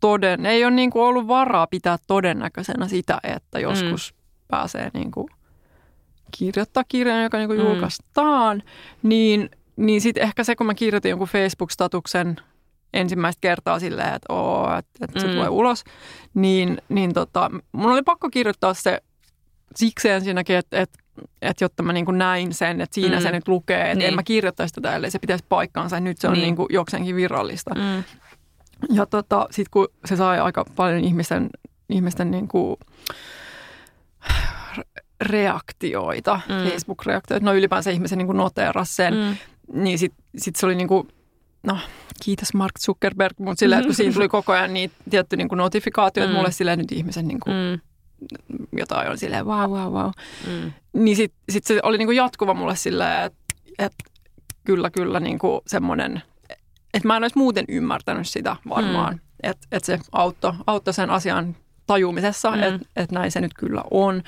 toden, 0.00 0.46
ei 0.46 0.64
ole 0.64 0.74
niinku 0.74 1.02
ollut 1.02 1.28
varaa 1.28 1.66
pitää 1.66 1.96
todennäköisenä 2.06 2.88
sitä, 2.88 3.18
että 3.22 3.58
joskus 3.58 4.14
mm. 4.14 4.18
pääsee 4.48 4.90
niinku 4.94 5.28
kirjoittaa 6.30 6.84
kirjan, 6.88 7.22
joka 7.22 7.38
niin 7.38 7.48
kuin 7.48 7.60
mm. 7.60 7.66
julkaistaan, 7.66 8.62
niin, 9.02 9.50
niin 9.76 10.00
sitten 10.00 10.22
ehkä 10.22 10.44
se, 10.44 10.56
kun 10.56 10.66
mä 10.66 10.74
kirjoitin 10.74 11.10
jonkun 11.10 11.28
Facebook-statuksen 11.28 12.36
ensimmäistä 12.94 13.40
kertaa 13.40 13.78
silleen, 13.80 14.14
että, 14.14 14.32
oo, 14.32 14.78
että, 14.78 15.04
että 15.04 15.20
se 15.20 15.26
mm. 15.26 15.32
tulee 15.32 15.48
ulos, 15.48 15.84
niin, 16.34 16.78
niin 16.88 17.14
tota, 17.14 17.50
mun 17.72 17.92
oli 17.92 18.02
pakko 18.02 18.30
kirjoittaa 18.30 18.74
se 18.74 19.00
siksi 19.74 20.08
ensinnäkin, 20.08 20.56
että, 20.56 20.80
että, 20.80 20.98
että 21.42 21.64
jotta 21.64 21.82
mä 21.82 21.92
niin 21.92 22.06
näin 22.12 22.54
sen, 22.54 22.80
että 22.80 22.94
siinä 22.94 23.16
mm. 23.16 23.22
se 23.22 23.32
nyt 23.32 23.48
lukee, 23.48 23.82
että 23.82 23.94
niin. 23.94 24.08
en 24.08 24.14
mä 24.14 24.22
kirjoittaisi 24.22 24.74
tätä, 24.74 24.96
ellei 24.96 25.10
se 25.10 25.18
pitäisi 25.18 25.44
paikkaansa, 25.48 26.00
nyt 26.00 26.18
se 26.18 26.28
on 26.28 26.32
niin. 26.32 26.42
Niin 26.42 26.56
kuin 26.56 26.66
jokseenkin 26.70 27.16
virallista. 27.16 27.74
Mm. 27.74 28.04
Ja 28.90 29.06
tota, 29.06 29.46
sitten 29.50 29.70
kun 29.70 29.88
se 30.04 30.16
sai 30.16 30.40
aika 30.40 30.64
paljon 30.76 31.04
ihmisten, 31.04 31.50
ihmisten 31.88 32.30
niin 32.30 32.48
kuin 32.48 32.76
reaktioita, 35.20 36.40
mm. 36.48 36.70
Facebook-reaktioita, 36.70 37.44
no 37.44 37.54
ylipäänsä 37.54 37.90
ihmisen 37.90 38.18
niin 38.18 38.36
noteerasi 38.36 38.94
sen, 38.94 39.14
mm. 39.14 39.36
niin 39.82 39.98
sitten 39.98 40.24
sit 40.36 40.56
se 40.56 40.66
oli 40.66 40.74
niin 40.74 40.88
kuin, 40.88 41.08
no 41.62 41.78
kiitos 42.24 42.54
Mark 42.54 42.72
Zuckerberg, 42.80 43.38
mutta 43.38 43.58
silleen, 43.58 43.78
että 43.78 43.88
kun 43.88 43.94
siinä 43.94 44.14
tuli 44.14 44.28
koko 44.28 44.52
ajan 44.52 44.74
niin 44.74 44.90
tietty 45.10 45.36
niin 45.36 45.48
kuin 45.48 45.56
notifikaatio, 45.56 46.22
että 46.22 46.32
mm. 46.32 46.36
mulle 46.36 46.52
silleen 46.52 46.78
nyt 46.78 46.92
ihmisen 46.92 47.28
niin 47.28 47.40
kuin, 47.40 47.54
mm. 47.54 47.80
jotain 48.78 49.10
on 49.10 49.18
silleen 49.18 49.46
wow, 49.46 49.70
wow, 49.70 49.92
wow. 49.92 50.10
Mm. 50.46 50.72
Niin 50.92 51.16
sitten 51.16 51.40
sit 51.48 51.64
se 51.64 51.80
oli 51.82 51.98
niin 51.98 52.08
kuin 52.08 52.16
jatkuva 52.16 52.54
mulle 52.54 52.76
silleen, 52.76 53.24
että 53.24 53.38
et, 53.78 53.92
kyllä, 54.64 54.90
kyllä 54.90 55.20
niin 55.20 55.38
kuin 55.38 55.60
semmoinen, 55.66 56.22
että 56.94 57.08
mä 57.08 57.16
en 57.16 57.24
olisi 57.24 57.38
muuten 57.38 57.64
ymmärtänyt 57.68 58.28
sitä 58.28 58.56
varmaan, 58.68 59.14
mm. 59.14 59.20
että 59.42 59.66
et 59.72 59.84
se 59.84 59.98
auttoi, 60.12 60.52
auttoi 60.66 60.94
sen 60.94 61.10
asian 61.10 61.56
tajumisessa, 61.86 62.50
mm. 62.50 62.62
että 62.62 62.88
et 62.96 63.12
näin 63.12 63.30
se 63.30 63.40
nyt 63.40 63.54
kyllä 63.54 63.82
on. 63.90 64.22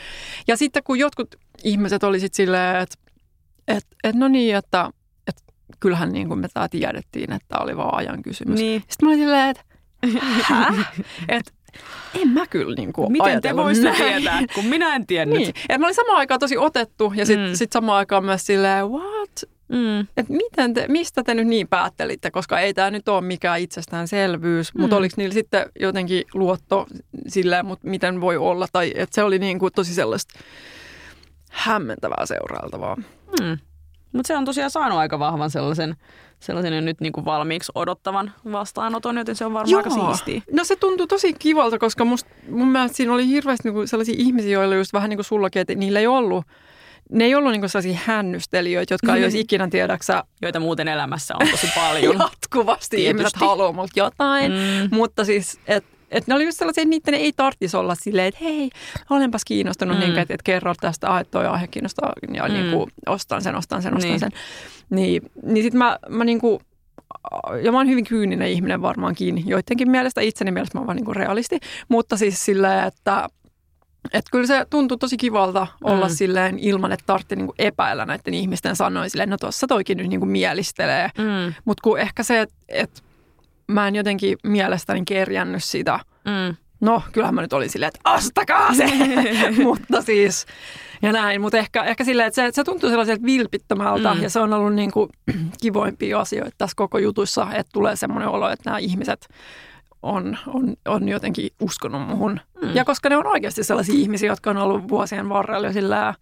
Ja 0.48 0.56
sitten 0.56 0.82
kun 0.82 0.98
jotkut 0.98 1.34
ihmiset 1.64 2.04
oli 2.04 2.20
sitten 2.20 2.36
silleen, 2.36 2.76
että 2.76 2.96
et, 3.68 3.86
et 4.04 4.14
no 4.14 4.28
niin, 4.28 4.56
että 4.56 4.90
et 5.26 5.36
kyllähän 5.80 6.12
niin 6.12 6.28
kuin 6.28 6.40
me 6.40 6.48
tämä 6.54 6.68
tiedettiin, 6.68 7.32
että 7.32 7.58
oli 7.58 7.76
vaan 7.76 7.94
ajan 7.94 8.22
kysymys. 8.22 8.60
Niin. 8.60 8.80
Sitten 8.88 9.08
mä 9.08 9.08
olin 9.08 9.20
silleen, 9.20 9.50
että 9.50 9.62
että 11.28 11.52
en 12.14 12.28
mä 12.28 12.46
kyllä 12.46 12.74
niin 12.74 12.92
kuin 12.92 13.12
Miten 13.12 13.42
te 13.42 13.56
voisitte 13.56 13.92
tietää, 13.96 14.40
kun 14.54 14.64
minä 14.64 14.94
en 14.94 15.06
tiennyt. 15.06 15.38
Niin. 15.38 15.54
Et 15.68 15.80
mä 15.80 15.86
olin 15.86 15.94
samaan 15.94 16.18
aikaan 16.18 16.40
tosi 16.40 16.58
otettu 16.58 17.12
ja 17.16 17.26
sitten 17.26 17.48
mm. 17.48 17.54
sit 17.54 17.72
samaan 17.72 17.98
aikaan 17.98 18.24
myös 18.24 18.46
silleen, 18.46 18.90
what? 18.90 19.57
Mm. 19.68 20.00
Et 20.16 20.28
miten 20.28 20.74
te, 20.74 20.84
mistä 20.88 21.22
te 21.22 21.34
nyt 21.34 21.46
niin 21.46 21.68
päättelitte, 21.68 22.30
koska 22.30 22.60
ei 22.60 22.74
tämä 22.74 22.90
nyt 22.90 23.08
ole 23.08 23.20
mikään 23.20 23.60
itsestäänselvyys, 23.60 24.74
mm. 24.74 24.80
mutta 24.80 24.96
oliko 24.96 25.14
niillä 25.16 25.34
sitten 25.34 25.66
jotenkin 25.80 26.24
luotto 26.34 26.86
silleen, 27.28 27.66
mutta 27.66 27.88
miten 27.88 28.20
voi 28.20 28.36
olla, 28.36 28.66
tai 28.72 28.92
että 28.96 29.14
se 29.14 29.22
oli 29.22 29.38
niin 29.38 29.58
kuin 29.58 29.72
tosi 29.72 29.94
sellaista 29.94 30.38
hämmentävää 31.50 32.26
seurailtavaa. 32.26 32.96
Mm. 33.40 33.58
Mutta 34.12 34.28
se 34.28 34.36
on 34.36 34.44
tosiaan 34.44 34.70
saanut 34.70 34.98
aika 34.98 35.18
vahvan 35.18 35.50
sellaisen, 35.50 35.96
sellaisen 36.40 36.84
nyt 36.84 37.00
niin 37.00 37.12
kuin 37.12 37.24
valmiiksi 37.24 37.72
odottavan 37.74 38.32
vastaanoton, 38.52 39.16
joten 39.16 39.36
se 39.36 39.44
on 39.44 39.52
varmaan 39.52 39.70
Joo. 39.70 39.78
aika 39.78 39.90
siistiä. 39.90 40.42
No 40.52 40.64
se 40.64 40.76
tuntuu 40.76 41.06
tosi 41.06 41.32
kivalta, 41.32 41.78
koska 41.78 42.04
must, 42.04 42.26
mun 42.50 42.68
mielestä 42.68 42.96
siinä 42.96 43.12
oli 43.12 43.28
hirveästi 43.28 43.68
niin 43.68 43.74
kuin 43.74 43.88
sellaisia 43.88 44.14
ihmisiä, 44.18 44.52
joilla 44.52 44.74
just 44.74 44.92
vähän 44.92 45.10
niin 45.10 45.18
kuin 45.18 45.24
sullakin, 45.24 45.60
että 45.60 45.74
niillä 45.74 46.00
ei 46.00 46.06
ollut 46.06 46.44
ne 47.12 47.24
ei 47.24 47.34
ollut 47.34 47.52
niinku 47.52 47.68
sellaisia 47.68 47.98
hännystelijöitä, 48.04 48.94
jotka 48.94 49.16
ei 49.16 49.22
olisi 49.22 49.40
ikinä 49.40 49.68
tiedäksä... 49.68 50.24
Joita 50.42 50.60
muuten 50.60 50.88
elämässä 50.88 51.34
on 51.40 51.48
tosi 51.50 51.68
paljon. 51.74 52.16
Jatkuvasti 52.18 52.96
Tietysti. 52.96 53.20
ihmiset 53.20 53.40
haluaa 53.40 53.72
multa 53.72 53.92
jotain, 53.96 54.52
mm. 54.52 54.96
mutta 54.96 55.24
siis, 55.24 55.60
että 55.66 55.98
et 56.10 56.26
ne 56.26 56.34
oli 56.34 56.44
just 56.44 56.58
sellaisia, 56.58 56.82
että 56.82 56.90
niiden 56.90 57.14
ei 57.14 57.32
tarvitsisi 57.32 57.76
olla 57.76 57.94
silleen, 57.94 58.28
että 58.28 58.40
hei, 58.44 58.70
olenpas 59.10 59.44
kiinnostunut, 59.44 59.96
mm. 59.96 60.00
niin, 60.00 60.18
että 60.18 60.34
et 60.34 60.42
kerro 60.42 60.74
tästä, 60.80 61.10
ah, 61.10 61.20
että 61.20 61.30
toi 61.30 61.46
aihe 61.46 61.66
kiinnostaa, 61.66 62.12
ja 62.34 62.48
mm. 62.48 62.54
niin 62.54 62.70
kuin, 62.70 62.90
ostan 63.06 63.42
sen, 63.42 63.56
ostan 63.56 63.82
sen, 63.82 63.96
ostan 63.96 64.10
niin. 64.10 64.20
sen. 64.20 64.30
Niin, 64.90 65.22
niin 65.42 65.62
sitten 65.62 65.78
mä, 65.78 65.98
mä 66.08 66.24
niin 66.24 66.40
kuin, 66.40 66.60
ja 67.62 67.72
mä 67.72 67.78
oon 67.78 67.88
hyvin 67.88 68.04
kyyninen 68.04 68.48
ihminen 68.48 68.82
varmaankin, 68.82 69.48
joidenkin 69.48 69.90
mielestä, 69.90 70.20
itseni 70.20 70.50
mielestä 70.50 70.78
mä 70.78 70.80
oon 70.80 70.86
vaan 70.86 70.96
niin 70.96 71.04
kuin 71.04 71.16
realisti, 71.16 71.58
mutta 71.88 72.16
siis 72.16 72.44
silleen, 72.44 72.84
että 72.84 73.28
että 74.12 74.30
kyllä 74.32 74.46
se 74.46 74.66
tuntuu 74.70 74.96
tosi 74.96 75.16
kivalta 75.16 75.66
olla 75.84 76.08
mm. 76.08 76.14
silleen 76.14 76.58
ilman, 76.58 76.92
että 76.92 77.06
tarvitsee 77.06 77.36
niinku 77.36 77.54
epäillä 77.58 78.06
näiden 78.06 78.34
ihmisten 78.34 78.76
sanoin 78.76 79.10
silleen, 79.10 79.30
no 79.30 79.36
tuossa 79.36 79.66
toikin 79.66 79.98
nyt 79.98 80.08
niinku 80.08 80.26
mielistelee. 80.26 81.10
Mm. 81.18 81.54
Mutta 81.64 81.80
kun 81.82 81.98
ehkä 81.98 82.22
se, 82.22 82.40
että 82.40 82.54
et 82.68 83.04
mä 83.66 83.88
en 83.88 83.96
jotenkin 83.96 84.38
mielestäni 84.42 85.02
kerjännyt 85.04 85.64
sitä. 85.64 86.00
Mm. 86.24 86.56
No, 86.80 87.02
kyllähän 87.12 87.34
mä 87.34 87.42
nyt 87.42 87.52
olin 87.52 87.70
silleen, 87.70 87.92
että 87.94 88.10
ostakaa 88.10 88.74
se! 88.74 88.86
Mutta 89.64 90.02
siis, 90.02 90.46
ja 91.02 91.12
näin. 91.12 91.40
Mutta 91.40 91.58
ehkä, 91.58 91.84
ehkä 91.84 92.04
silleen, 92.04 92.26
että 92.26 92.42
se, 92.42 92.48
se 92.52 92.64
tuntuu 92.64 92.90
sellaiselta 92.90 93.24
vilpittömältä 93.24 94.14
mm. 94.14 94.22
ja 94.22 94.30
se 94.30 94.40
on 94.40 94.52
ollut 94.52 94.74
niin 94.74 94.90
kuin 94.90 95.10
kivoimpia 95.62 96.20
asioita 96.20 96.54
tässä 96.58 96.74
koko 96.76 96.98
jutussa, 96.98 97.46
että 97.54 97.70
tulee 97.72 97.96
semmoinen 97.96 98.28
olo, 98.28 98.48
että 98.48 98.70
nämä 98.70 98.78
ihmiset 98.78 99.28
on, 100.08 100.38
on, 100.46 100.74
on 100.84 101.08
jotenkin 101.08 101.50
uskonut 101.60 102.08
muhun. 102.08 102.40
Mm. 102.62 102.74
Ja 102.74 102.84
koska 102.84 103.08
ne 103.08 103.16
on 103.16 103.26
oikeasti 103.26 103.64
sellaisia 103.64 103.94
ihmisiä, 103.94 104.30
jotka 104.32 104.50
on 104.50 104.56
ollut 104.56 104.88
vuosien 104.88 105.28
varrella 105.28 105.66
jo 105.66 105.72
sillä, 105.72 106.14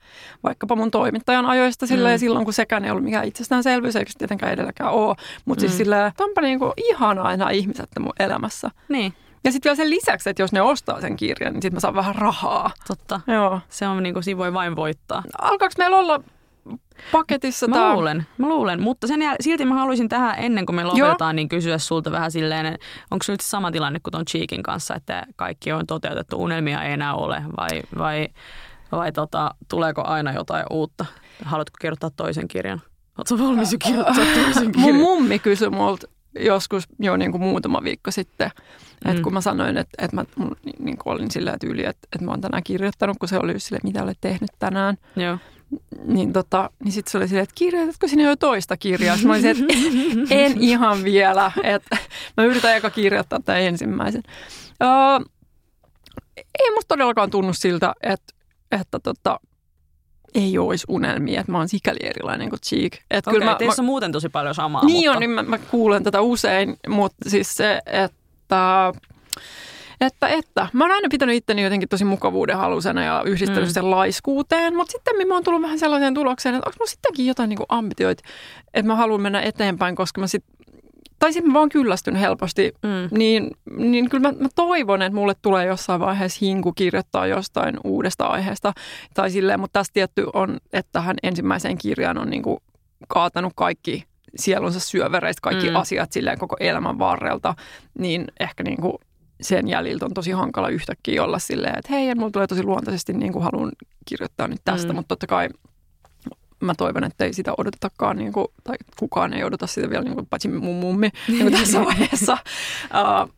vaikkapa 0.43 0.77
mun 0.77 0.91
toimittajan 0.91 1.47
ajoista 1.47 1.87
sillä, 1.87 2.09
mm. 2.09 2.13
ja 2.13 2.19
silloin 2.19 2.45
kun 2.45 2.55
sekään 2.55 2.85
ei 2.85 2.91
ollut 2.91 3.05
mikään 3.05 3.25
itsestäänselvyys, 3.25 3.97
eikä 3.97 4.13
se 4.13 4.19
tietenkään 4.19 4.53
edelläkään 4.53 4.93
ole. 4.93 5.17
Mutta 5.45 5.61
siis 5.61 5.73
mm. 5.73 5.77
siis 5.77 5.87
sillä 5.87 6.13
onpa 6.21 6.41
niinku 6.41 6.73
ihanaa 6.77 7.37
nämä 7.37 7.51
ihmiset 7.51 7.89
mun 8.01 8.13
elämässä. 8.19 8.71
Niin. 8.89 9.13
Ja 9.45 9.53
sitten 9.53 9.71
vielä 9.71 9.77
sen 9.77 9.91
lisäksi, 9.91 10.31
että 10.31 10.43
jos 10.43 10.53
ne 10.53 10.63
ostaa 10.63 11.01
sen 11.01 11.17
kirjan, 11.17 11.53
niin 11.53 11.63
sitten 11.63 11.77
mä 11.77 11.81
saan 11.81 11.95
vähän 11.95 12.15
rahaa. 12.15 12.71
Totta. 12.87 13.21
Joo. 13.27 13.61
Se 13.69 13.87
on 13.87 14.03
niin 14.03 14.13
kuin, 14.13 14.23
siinä 14.23 14.39
voi 14.39 14.53
vain 14.53 14.77
voittaa. 14.77 15.23
Alkaako 15.43 15.75
meillä 15.79 15.97
olla 15.97 16.21
paketissa 17.13 17.67
Mä 17.69 17.77
tää? 17.77 17.93
luulen, 17.95 18.27
mä 18.39 18.49
luulen. 18.49 18.83
Mutta 18.83 19.07
sen 19.07 19.21
jäl- 19.21 19.37
silti 19.41 19.65
mä 19.65 19.75
haluaisin 19.75 20.09
tähän 20.09 20.35
ennen 20.39 20.67
kuin 20.67 20.77
me 20.77 20.85
lopetetaan, 20.85 21.37
niin 21.37 21.49
kysyä 21.49 21.79
sulta 21.79 22.11
vähän 22.13 22.31
silleen, 22.31 22.67
että 22.67 22.87
onko 23.11 23.23
se 23.23 23.33
nyt 23.33 23.41
sama 23.41 23.71
tilanne 23.71 24.01
kuin 24.01 24.13
ton 24.13 24.25
Cheekin 24.25 24.63
kanssa, 24.63 24.95
että 24.95 25.27
kaikki 25.37 25.73
on 25.73 25.87
toteutettu, 25.87 26.43
unelmia 26.43 26.83
ei 26.83 26.93
enää 26.93 27.15
ole 27.15 27.43
vai, 27.57 27.83
vai, 27.99 28.29
vai 28.93 29.13
tota, 29.13 29.55
tuleeko 29.69 30.03
aina 30.07 30.33
jotain 30.33 30.65
uutta? 30.71 31.05
Haluatko 31.45 31.77
kirjoittaa 31.81 32.11
toisen 32.17 32.49
kirjan? 32.49 32.83
Oletko 33.19 33.39
valmis 33.49 33.73
jo 33.73 33.79
kirjoittaa 33.79 34.15
toisen 34.45 34.65
Mun 34.65 34.73
kirjan? 34.73 34.97
mummi 34.97 35.39
kysyi 35.39 35.71
multa 35.71 36.07
joskus 36.41 36.85
jo 36.99 37.17
niin 37.17 37.33
kuin 37.33 37.43
muutama 37.43 37.85
viikko 37.85 38.11
sitten, 38.11 38.47
että 38.47 39.13
Mm. 39.15 39.23
kun 39.23 39.35
mä 39.35 39.41
sanoin, 39.41 39.77
että, 39.77 40.05
että 40.05 40.17
mä 40.17 40.25
mun, 40.37 40.57
niin 40.79 40.99
kuin 40.99 41.15
olin 41.15 41.31
sillä 41.31 41.57
tyyli, 41.61 41.85
että, 41.85 42.09
että 42.13 42.25
mä 42.25 42.31
oon 42.31 42.41
tänään 42.41 42.63
kirjoittanut, 42.63 43.17
kun 43.21 43.29
se 43.29 43.39
oli 43.39 43.61
sille, 43.61 43.79
mitä 43.83 44.03
olet 44.03 44.19
tehnyt 44.21 44.51
tänään, 44.59 44.97
Joo. 45.17 45.39
Niin, 46.05 46.33
tota, 46.33 46.71
niin 46.85 46.93
sitten 46.93 47.11
se 47.11 47.19
oli 47.19 47.29
silleen, 47.29 47.43
että 47.43 47.55
kirjoitatko 47.55 48.09
sinä 48.09 48.23
jo 48.23 48.37
toista 48.37 48.77
kirjaa? 48.77 49.17
Sitten 49.17 49.29
mä 49.29 49.33
olin 49.33 49.43
silleen, 49.43 50.21
että 50.23 50.35
en 50.35 50.61
ihan 50.61 51.05
vielä, 51.05 51.53
että 51.63 51.97
mä 52.37 52.45
yritän 52.45 52.77
eka 52.77 52.91
kirjoittaa 52.91 53.41
tämän 53.45 53.63
ensimmäisen. 53.63 54.23
Öö, 54.83 54.89
ei 56.37 56.71
musta 56.75 56.89
todellakaan 56.89 57.31
tunnu 57.31 57.53
siltä, 57.53 57.95
että, 58.03 58.35
että 58.73 58.99
tota, 58.99 59.41
ei 60.35 60.59
olisi 60.59 60.87
unelmia, 60.89 61.41
että 61.41 61.53
mä 61.53 61.59
oon 61.59 61.69
sikäli 61.69 61.99
erilainen 62.03 62.51
kuin 62.51 62.61
Cheek. 62.61 62.95
Että 63.11 63.31
Okei, 63.31 63.41
kyllä 63.41 63.53
mä, 63.53 63.59
teissä 63.59 63.83
on 63.83 63.87
muuten 63.87 64.13
tosi 64.13 64.29
paljon 64.29 64.55
samaa. 64.55 64.85
niin 64.85 64.97
mutta... 64.97 65.11
on, 65.11 65.21
niin 65.21 65.31
mä, 65.31 65.43
mä 65.43 65.59
kuulen 65.59 66.05
tätä 66.05 66.21
usein, 66.21 66.77
mutta 66.89 67.31
siis 67.31 67.55
se, 67.55 67.83
että, 67.87 68.93
että, 70.01 70.29
että 70.29 70.69
mä 70.73 70.85
oon 70.85 70.91
aina 70.91 71.09
pitänyt 71.11 71.37
itteni 71.37 71.63
jotenkin 71.63 71.89
tosi 71.89 72.05
mukavuuden 72.05 72.57
halusena 72.57 73.03
ja 73.05 73.23
yhdistänyt 73.27 73.65
Mm. 73.65 73.73
sen 73.73 73.91
laiskuuteen, 73.91 74.77
mutta 74.77 74.93
sitten 74.93 75.29
mä 75.29 75.35
oon 75.35 75.45
tullut 75.45 75.63
vähän 75.63 75.79
sellaiseen 75.79 76.15
tulokseen, 76.15 76.55
että 76.55 76.69
onko 76.69 76.77
mulla 76.79 76.91
sittenkin 76.91 77.27
jotain 77.27 77.49
niin 77.49 77.59
ambitioita, 77.69 78.23
että 78.75 78.87
mä 78.87 78.97
haluan 78.97 79.21
mennä 79.21 79.41
eteenpäin, 79.43 79.97
koska 79.97 80.21
mä 80.21 80.27
sit, 80.27 80.45
tai 81.19 81.33
sitten 81.33 81.53
mä 81.53 81.59
vaan 81.59 81.69
kyllästyn 81.69 82.17
helposti, 82.17 82.73
Mm. 82.83 83.19
niin, 83.19 83.51
niin 83.77 84.09
kyllä 84.11 84.29
mä, 84.33 84.39
mä 84.41 84.49
toivon, 84.55 85.03
että 85.03 85.17
mulle 85.19 85.35
tulee 85.43 85.67
jossain 85.67 86.01
vaiheessa 86.01 86.39
hinku 86.43 86.73
kirjoittaa 86.73 87.27
jostain 87.27 87.77
uudesta 87.85 88.27
aiheesta. 88.27 88.73
Tai 89.15 89.31
silleen, 89.31 89.61
mutta 89.61 89.81
tässä 89.81 89.93
tietty 89.93 90.27
on, 90.33 90.57
että 90.73 90.93
tähän 90.93 91.17
ensimmäiseen 91.23 91.79
kirjaan 91.79 92.19
on 92.19 92.31
niin 92.31 92.43
kuin 92.43 92.59
kaatanut 93.09 93.53
kaikki 93.57 94.05
sielunsa 94.37 94.81
syövereistä, 94.81 95.41
kaikki 95.43 95.67
Mm. 95.67 95.73
mm. 95.73 95.77
asiat 95.77 96.13
silleen 96.13 96.39
koko 96.39 96.57
elämän 96.61 96.99
varrelta. 96.99 97.55
Niin 97.99 98.25
ehkä 98.41 98.63
niin 98.63 98.81
kuin 98.81 98.95
sen 99.41 99.69
jäljiltä 99.69 100.05
on 100.05 100.15
tosi 100.15 100.31
hankala 100.31 100.69
yhtäkkiä 100.69 101.25
olla 101.25 101.39
silleen, 101.39 101.79
että 101.79 101.93
hei, 101.93 102.15
mulla 102.15 102.31
tulee 102.31 102.47
tosi 102.47 102.63
luontaisesti 102.63 103.13
niin 103.13 103.33
kuin 103.33 103.43
haluan 103.43 103.73
kirjoittaa 104.09 104.49
nyt 104.49 104.61
tästä, 104.65 104.89
Mm. 104.93 104.97
mutta 104.97 105.09
totta 105.09 105.27
kai 105.27 105.49
mä 106.61 106.75
toivon, 106.75 107.05
että 107.05 107.25
ei 107.25 107.33
sitä 107.33 107.55
odotetakaan, 107.59 108.17
niin 108.17 108.33
kuin, 108.33 108.47
tai 108.65 108.77
kukaan 108.99 109.33
ei 109.33 109.45
odota 109.45 109.67
sitä 109.67 109.91
vielä, 109.91 110.05
niin 110.05 110.15
kuin, 110.15 110.27
paitsi 110.27 110.49
mun 110.49 110.77
mummi 110.77 111.11
niin 111.29 111.43
kuin 111.43 111.53
tässä 111.53 111.85
vaiheessa. 111.85 112.39
Uh, 112.85 113.35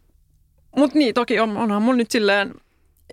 Mutta 0.76 0.99
niin, 0.99 1.14
toki 1.14 1.40
on, 1.40 1.57
onhan 1.57 1.82
mun 1.82 1.96
nyt 1.96 2.11
silleen 2.11 2.55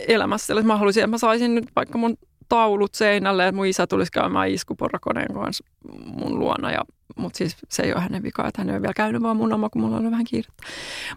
elämässä, 0.08 0.54
että 0.54 0.64
mä 0.68 0.78
haluaisin, 0.78 1.02
että 1.04 1.12
mä 1.12 1.18
saisin 1.18 1.56
nyt 1.56 1.66
vaikka 1.76 1.98
mun 1.98 2.18
taulut 2.50 2.94
seinälle, 2.96 3.48
että 3.48 3.56
mun 3.56 3.66
isä 3.66 3.88
tulisi 3.88 4.12
käymään 4.12 4.50
iskuporakoneen 4.50 5.34
kanssa 5.34 5.64
mun 6.06 6.40
luona. 6.40 6.72
Ja, 6.72 6.82
mutta 7.16 7.38
siis 7.38 7.58
se 7.70 7.84
ei 7.84 7.94
ole 7.94 8.02
hänen 8.02 8.24
vika, 8.24 8.48
että 8.48 8.62
hän 8.62 8.70
ei 8.70 8.74
ole 8.76 8.82
vielä 8.82 8.94
käynyt 8.94 9.22
vaan 9.22 9.38
mun 9.38 9.54
oma, 9.54 9.70
kun 9.70 9.82
mulla 9.82 9.98
on 9.98 10.12
vähän 10.12 10.26
kiirettä. 10.30 10.64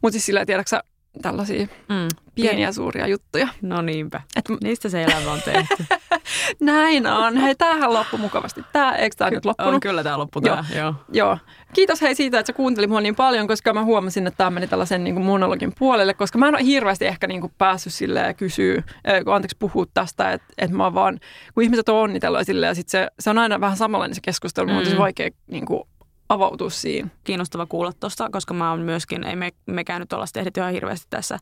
Mutta 0.03 0.13
siis 0.13 0.27
sillä 0.27 0.47
tiedätkö 0.47 0.81
tällaisia 1.23 1.67
Mm. 1.89 2.09
pieniä 2.35 2.73
suuria 2.73 3.07
juttuja. 3.07 3.49
No 3.63 3.83
niinpä. 3.83 4.21
Et 4.37 4.45
Niistä 4.63 4.89
se 4.89 5.03
elämä 5.05 5.33
on 5.33 5.43
tehty. 5.45 5.85
näin 6.61 7.07
on. 7.07 7.37
Hei, 7.37 7.55
tämähän 7.55 7.93
loppui 7.95 8.19
mukavasti. 8.21 8.65
Tää, 8.73 8.97
eikö 8.97 9.17
tämä 9.19 9.31
nyt 9.31 9.45
loppunut? 9.45 9.75
on 9.75 9.81
kyllä 9.81 10.03
tämä 10.03 10.19
loppu 10.19 10.41
Joo. 10.45 10.65
Joo. 10.77 10.95
Joo. 11.13 11.39
Kiitos 11.75 12.03
hei 12.03 12.15
siitä, 12.15 12.39
että 12.39 12.47
sä 12.53 12.57
kuuntelit 12.57 12.91
mua 12.91 13.01
niin 13.01 13.15
paljon, 13.17 13.47
koska 13.49 13.75
mä 13.75 13.85
huomasin, 13.85 14.27
että 14.27 14.39
tämä 14.39 14.51
meni 14.51 14.67
tällaisen 14.67 15.05
niin 15.05 15.15
kuin 15.15 15.27
monologin 15.27 15.73
puolelle, 15.79 16.15
koska 16.15 16.39
mä 16.39 16.49
en 16.49 16.55
ole 16.55 16.65
hirveästi 16.65 17.07
ehkä 17.07 17.27
niin 17.27 17.41
kuin 17.41 17.53
päässyt 17.59 17.93
silleen 17.95 18.37
kysyä, 18.37 18.83
äh, 19.09 19.25
kun 19.25 19.35
anteeksi 19.35 19.57
puhua 19.59 19.87
tästä, 19.95 20.33
että, 20.33 20.47
että 20.59 20.77
mä 20.77 20.95
vaan, 20.95 21.19
kun 21.55 21.63
ihmiset 21.63 21.89
on 21.89 21.97
onnitellut 21.97 22.41
silleen, 22.45 22.71
ja 22.71 22.75
sit 22.75 22.89
se, 22.89 23.09
se 23.21 23.31
on 23.31 23.39
aina 23.39 23.61
vähän 23.61 23.77
samanlainen 23.77 24.15
se 24.15 24.21
keskustelu, 24.21 24.67
mm. 24.69 24.75
mutta 24.75 24.91
Mm. 24.91 24.99
vaikea 24.99 25.31
niin 25.47 25.67
kuin, 25.67 25.83
avautua 26.29 26.71
siinä. 26.71 27.09
kiinnostava 27.25 27.67
kuulla 27.67 27.93
tuosta, 28.01 28.29
koska 28.33 28.55
mä 28.55 28.71
oon 28.71 28.81
myöskin, 28.81 29.25
ei 29.25 29.37
me, 29.37 29.51
mekään 29.67 30.01
nyt 30.01 30.13
olla 30.13 30.25
tehdä 30.33 30.51
ihan 30.57 30.73
hirveästi 30.73 31.07
tässä 31.11 31.39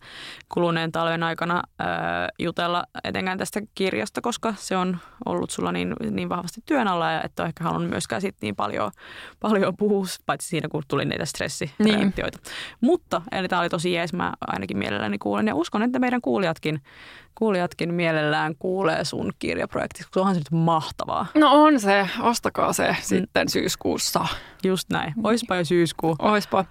kuluneen 0.49 0.93
talven 0.93 1.23
aikana 1.23 1.63
öö, 1.81 1.87
jutella 2.39 2.85
etenkään 3.05 3.39
tästä 3.39 3.61
kirjasta, 3.75 4.21
koska 4.21 4.55
se 4.57 4.77
on 4.77 4.99
ollut 5.27 5.51
sulla 5.51 5.73
niin, 5.73 5.95
niin 6.11 6.29
vahvasti 6.29 6.61
työn 6.67 6.89
alla 6.89 7.11
ja 7.11 7.23
et 7.23 7.41
ole 7.41 7.49
ehkä 7.49 7.65
halunnut 7.65 7.91
myöskään 7.91 8.23
sit 8.23 8.37
niin 8.43 8.57
paljon, 8.57 8.91
paljon 9.41 9.77
puhua, 9.77 10.07
paitsi 10.27 10.49
siinä 10.49 10.69
kun 10.69 10.83
tuli 10.89 11.05
niitä 11.05 11.25
stressireaktioita. 11.25 12.39
Mutta, 12.81 13.23
eli 13.33 13.49
tämä 13.49 13.61
oli 13.61 13.69
tosi 13.69 13.93
jees, 13.93 14.13
mä 14.13 14.33
ainakin 14.47 14.79
mielelläni 14.79 15.19
kuulen 15.19 15.47
ja 15.47 15.55
uskon, 15.55 15.83
että 15.83 15.99
meidän 15.99 16.21
kuulijatkin, 16.21 16.81
kuulijatkin 17.35 17.95
mielellään 17.95 18.55
kuulee 18.59 19.05
sun 19.05 19.33
kirjaprojektista, 19.39 20.09
koska 20.09 20.21
onhan 20.21 20.35
se 20.35 20.41
nyt 20.41 20.51
mahtavaa. 20.51 21.27
No 21.35 21.51
on 21.53 21.81
se, 21.81 22.09
ostakaa 22.21 22.73
se 22.73 22.97
sitten 23.01 23.49
syyskuussa. 23.49 24.27
Just 24.65 24.76
näin. 24.91 25.15
Oispa 25.25 25.57
jo 25.57 25.65
syyskuu. 25.65 26.17
Oispa. 26.19 26.65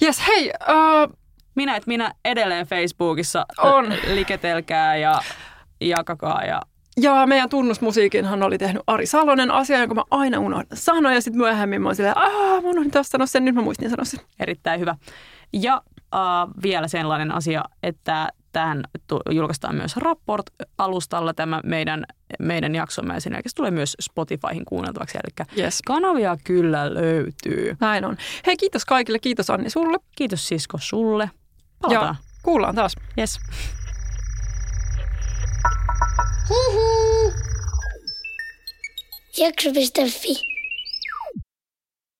Jes, 0.00 0.26
hei, 0.26 0.52
uh, 0.68 1.18
Minä, 1.54 1.76
että 1.76 1.88
minä 1.88 2.12
edelleen 2.24 2.66
Facebookissa 2.66 3.46
On. 3.58 3.86
liketelkää 4.14 4.96
ja 4.96 5.20
jakakaa 5.80 6.44
ja 6.44 6.62
ja 7.00 7.26
meidän 7.26 7.48
tunnusmusiikinhan 7.48 8.42
oli 8.42 8.58
tehnyt 8.58 8.82
Ari 8.86 9.06
Salonen 9.06 9.50
asia, 9.50 9.78
jonka 9.78 9.94
mä 9.94 10.02
aina 10.10 10.38
unohdan 10.38 10.66
sanoa. 10.74 11.12
Ja 11.12 11.20
sitten 11.20 11.38
myöhemmin 11.38 11.82
mä 11.82 11.88
oon 11.88 11.96
silleen, 11.96 12.18
aah, 12.18 12.62
mä 12.62 12.68
unohdin 12.68 12.90
taas 12.90 13.08
sanoa 13.08 13.26
sen, 13.26 13.44
nyt 13.44 13.54
mä 13.54 13.62
muistin 13.62 13.90
sanoa 13.90 14.04
sen. 14.04 14.20
erittäin 14.40 14.80
hyvä. 14.80 14.96
Ja 15.52 15.82
äh, 16.14 16.20
vielä 16.62 16.88
sellainen 16.88 17.32
asia, 17.34 17.64
että 17.82 18.28
tähän 18.52 18.84
julkaistaan 19.30 19.74
myös 19.76 19.96
Rapport-alustalla 19.96 21.34
tämä 21.34 21.60
meidän, 21.64 22.04
meidän 22.38 22.74
jaksomme 22.74 23.14
ja 23.14 23.20
sen 23.20 23.32
jälkeen 23.32 23.50
se 23.50 23.54
tulee 23.56 23.70
myös 23.70 23.96
Spotifyhin 24.00 24.64
kuunneltavaksi. 24.64 25.18
Eli 25.18 25.46
Yes. 25.58 25.82
kanavia 25.86 26.36
kyllä 26.44 26.94
löytyy. 26.94 27.76
Näin 27.80 28.04
on. 28.04 28.16
Hei, 28.46 28.56
kiitos 28.56 28.84
kaikille. 28.84 29.18
Kiitos 29.18 29.50
Anni 29.50 29.70
sulle. 29.70 29.98
Kiitos 30.16 30.48
sisko 30.48 30.78
sulle. 30.80 31.30
Palataan. 31.82 32.06
Ja 32.06 32.14
kuullaan 32.42 32.74
taas. 32.74 32.92
Yes. 33.18 33.38
Hihi. 36.48 37.32
Jakso.fi 39.38 40.57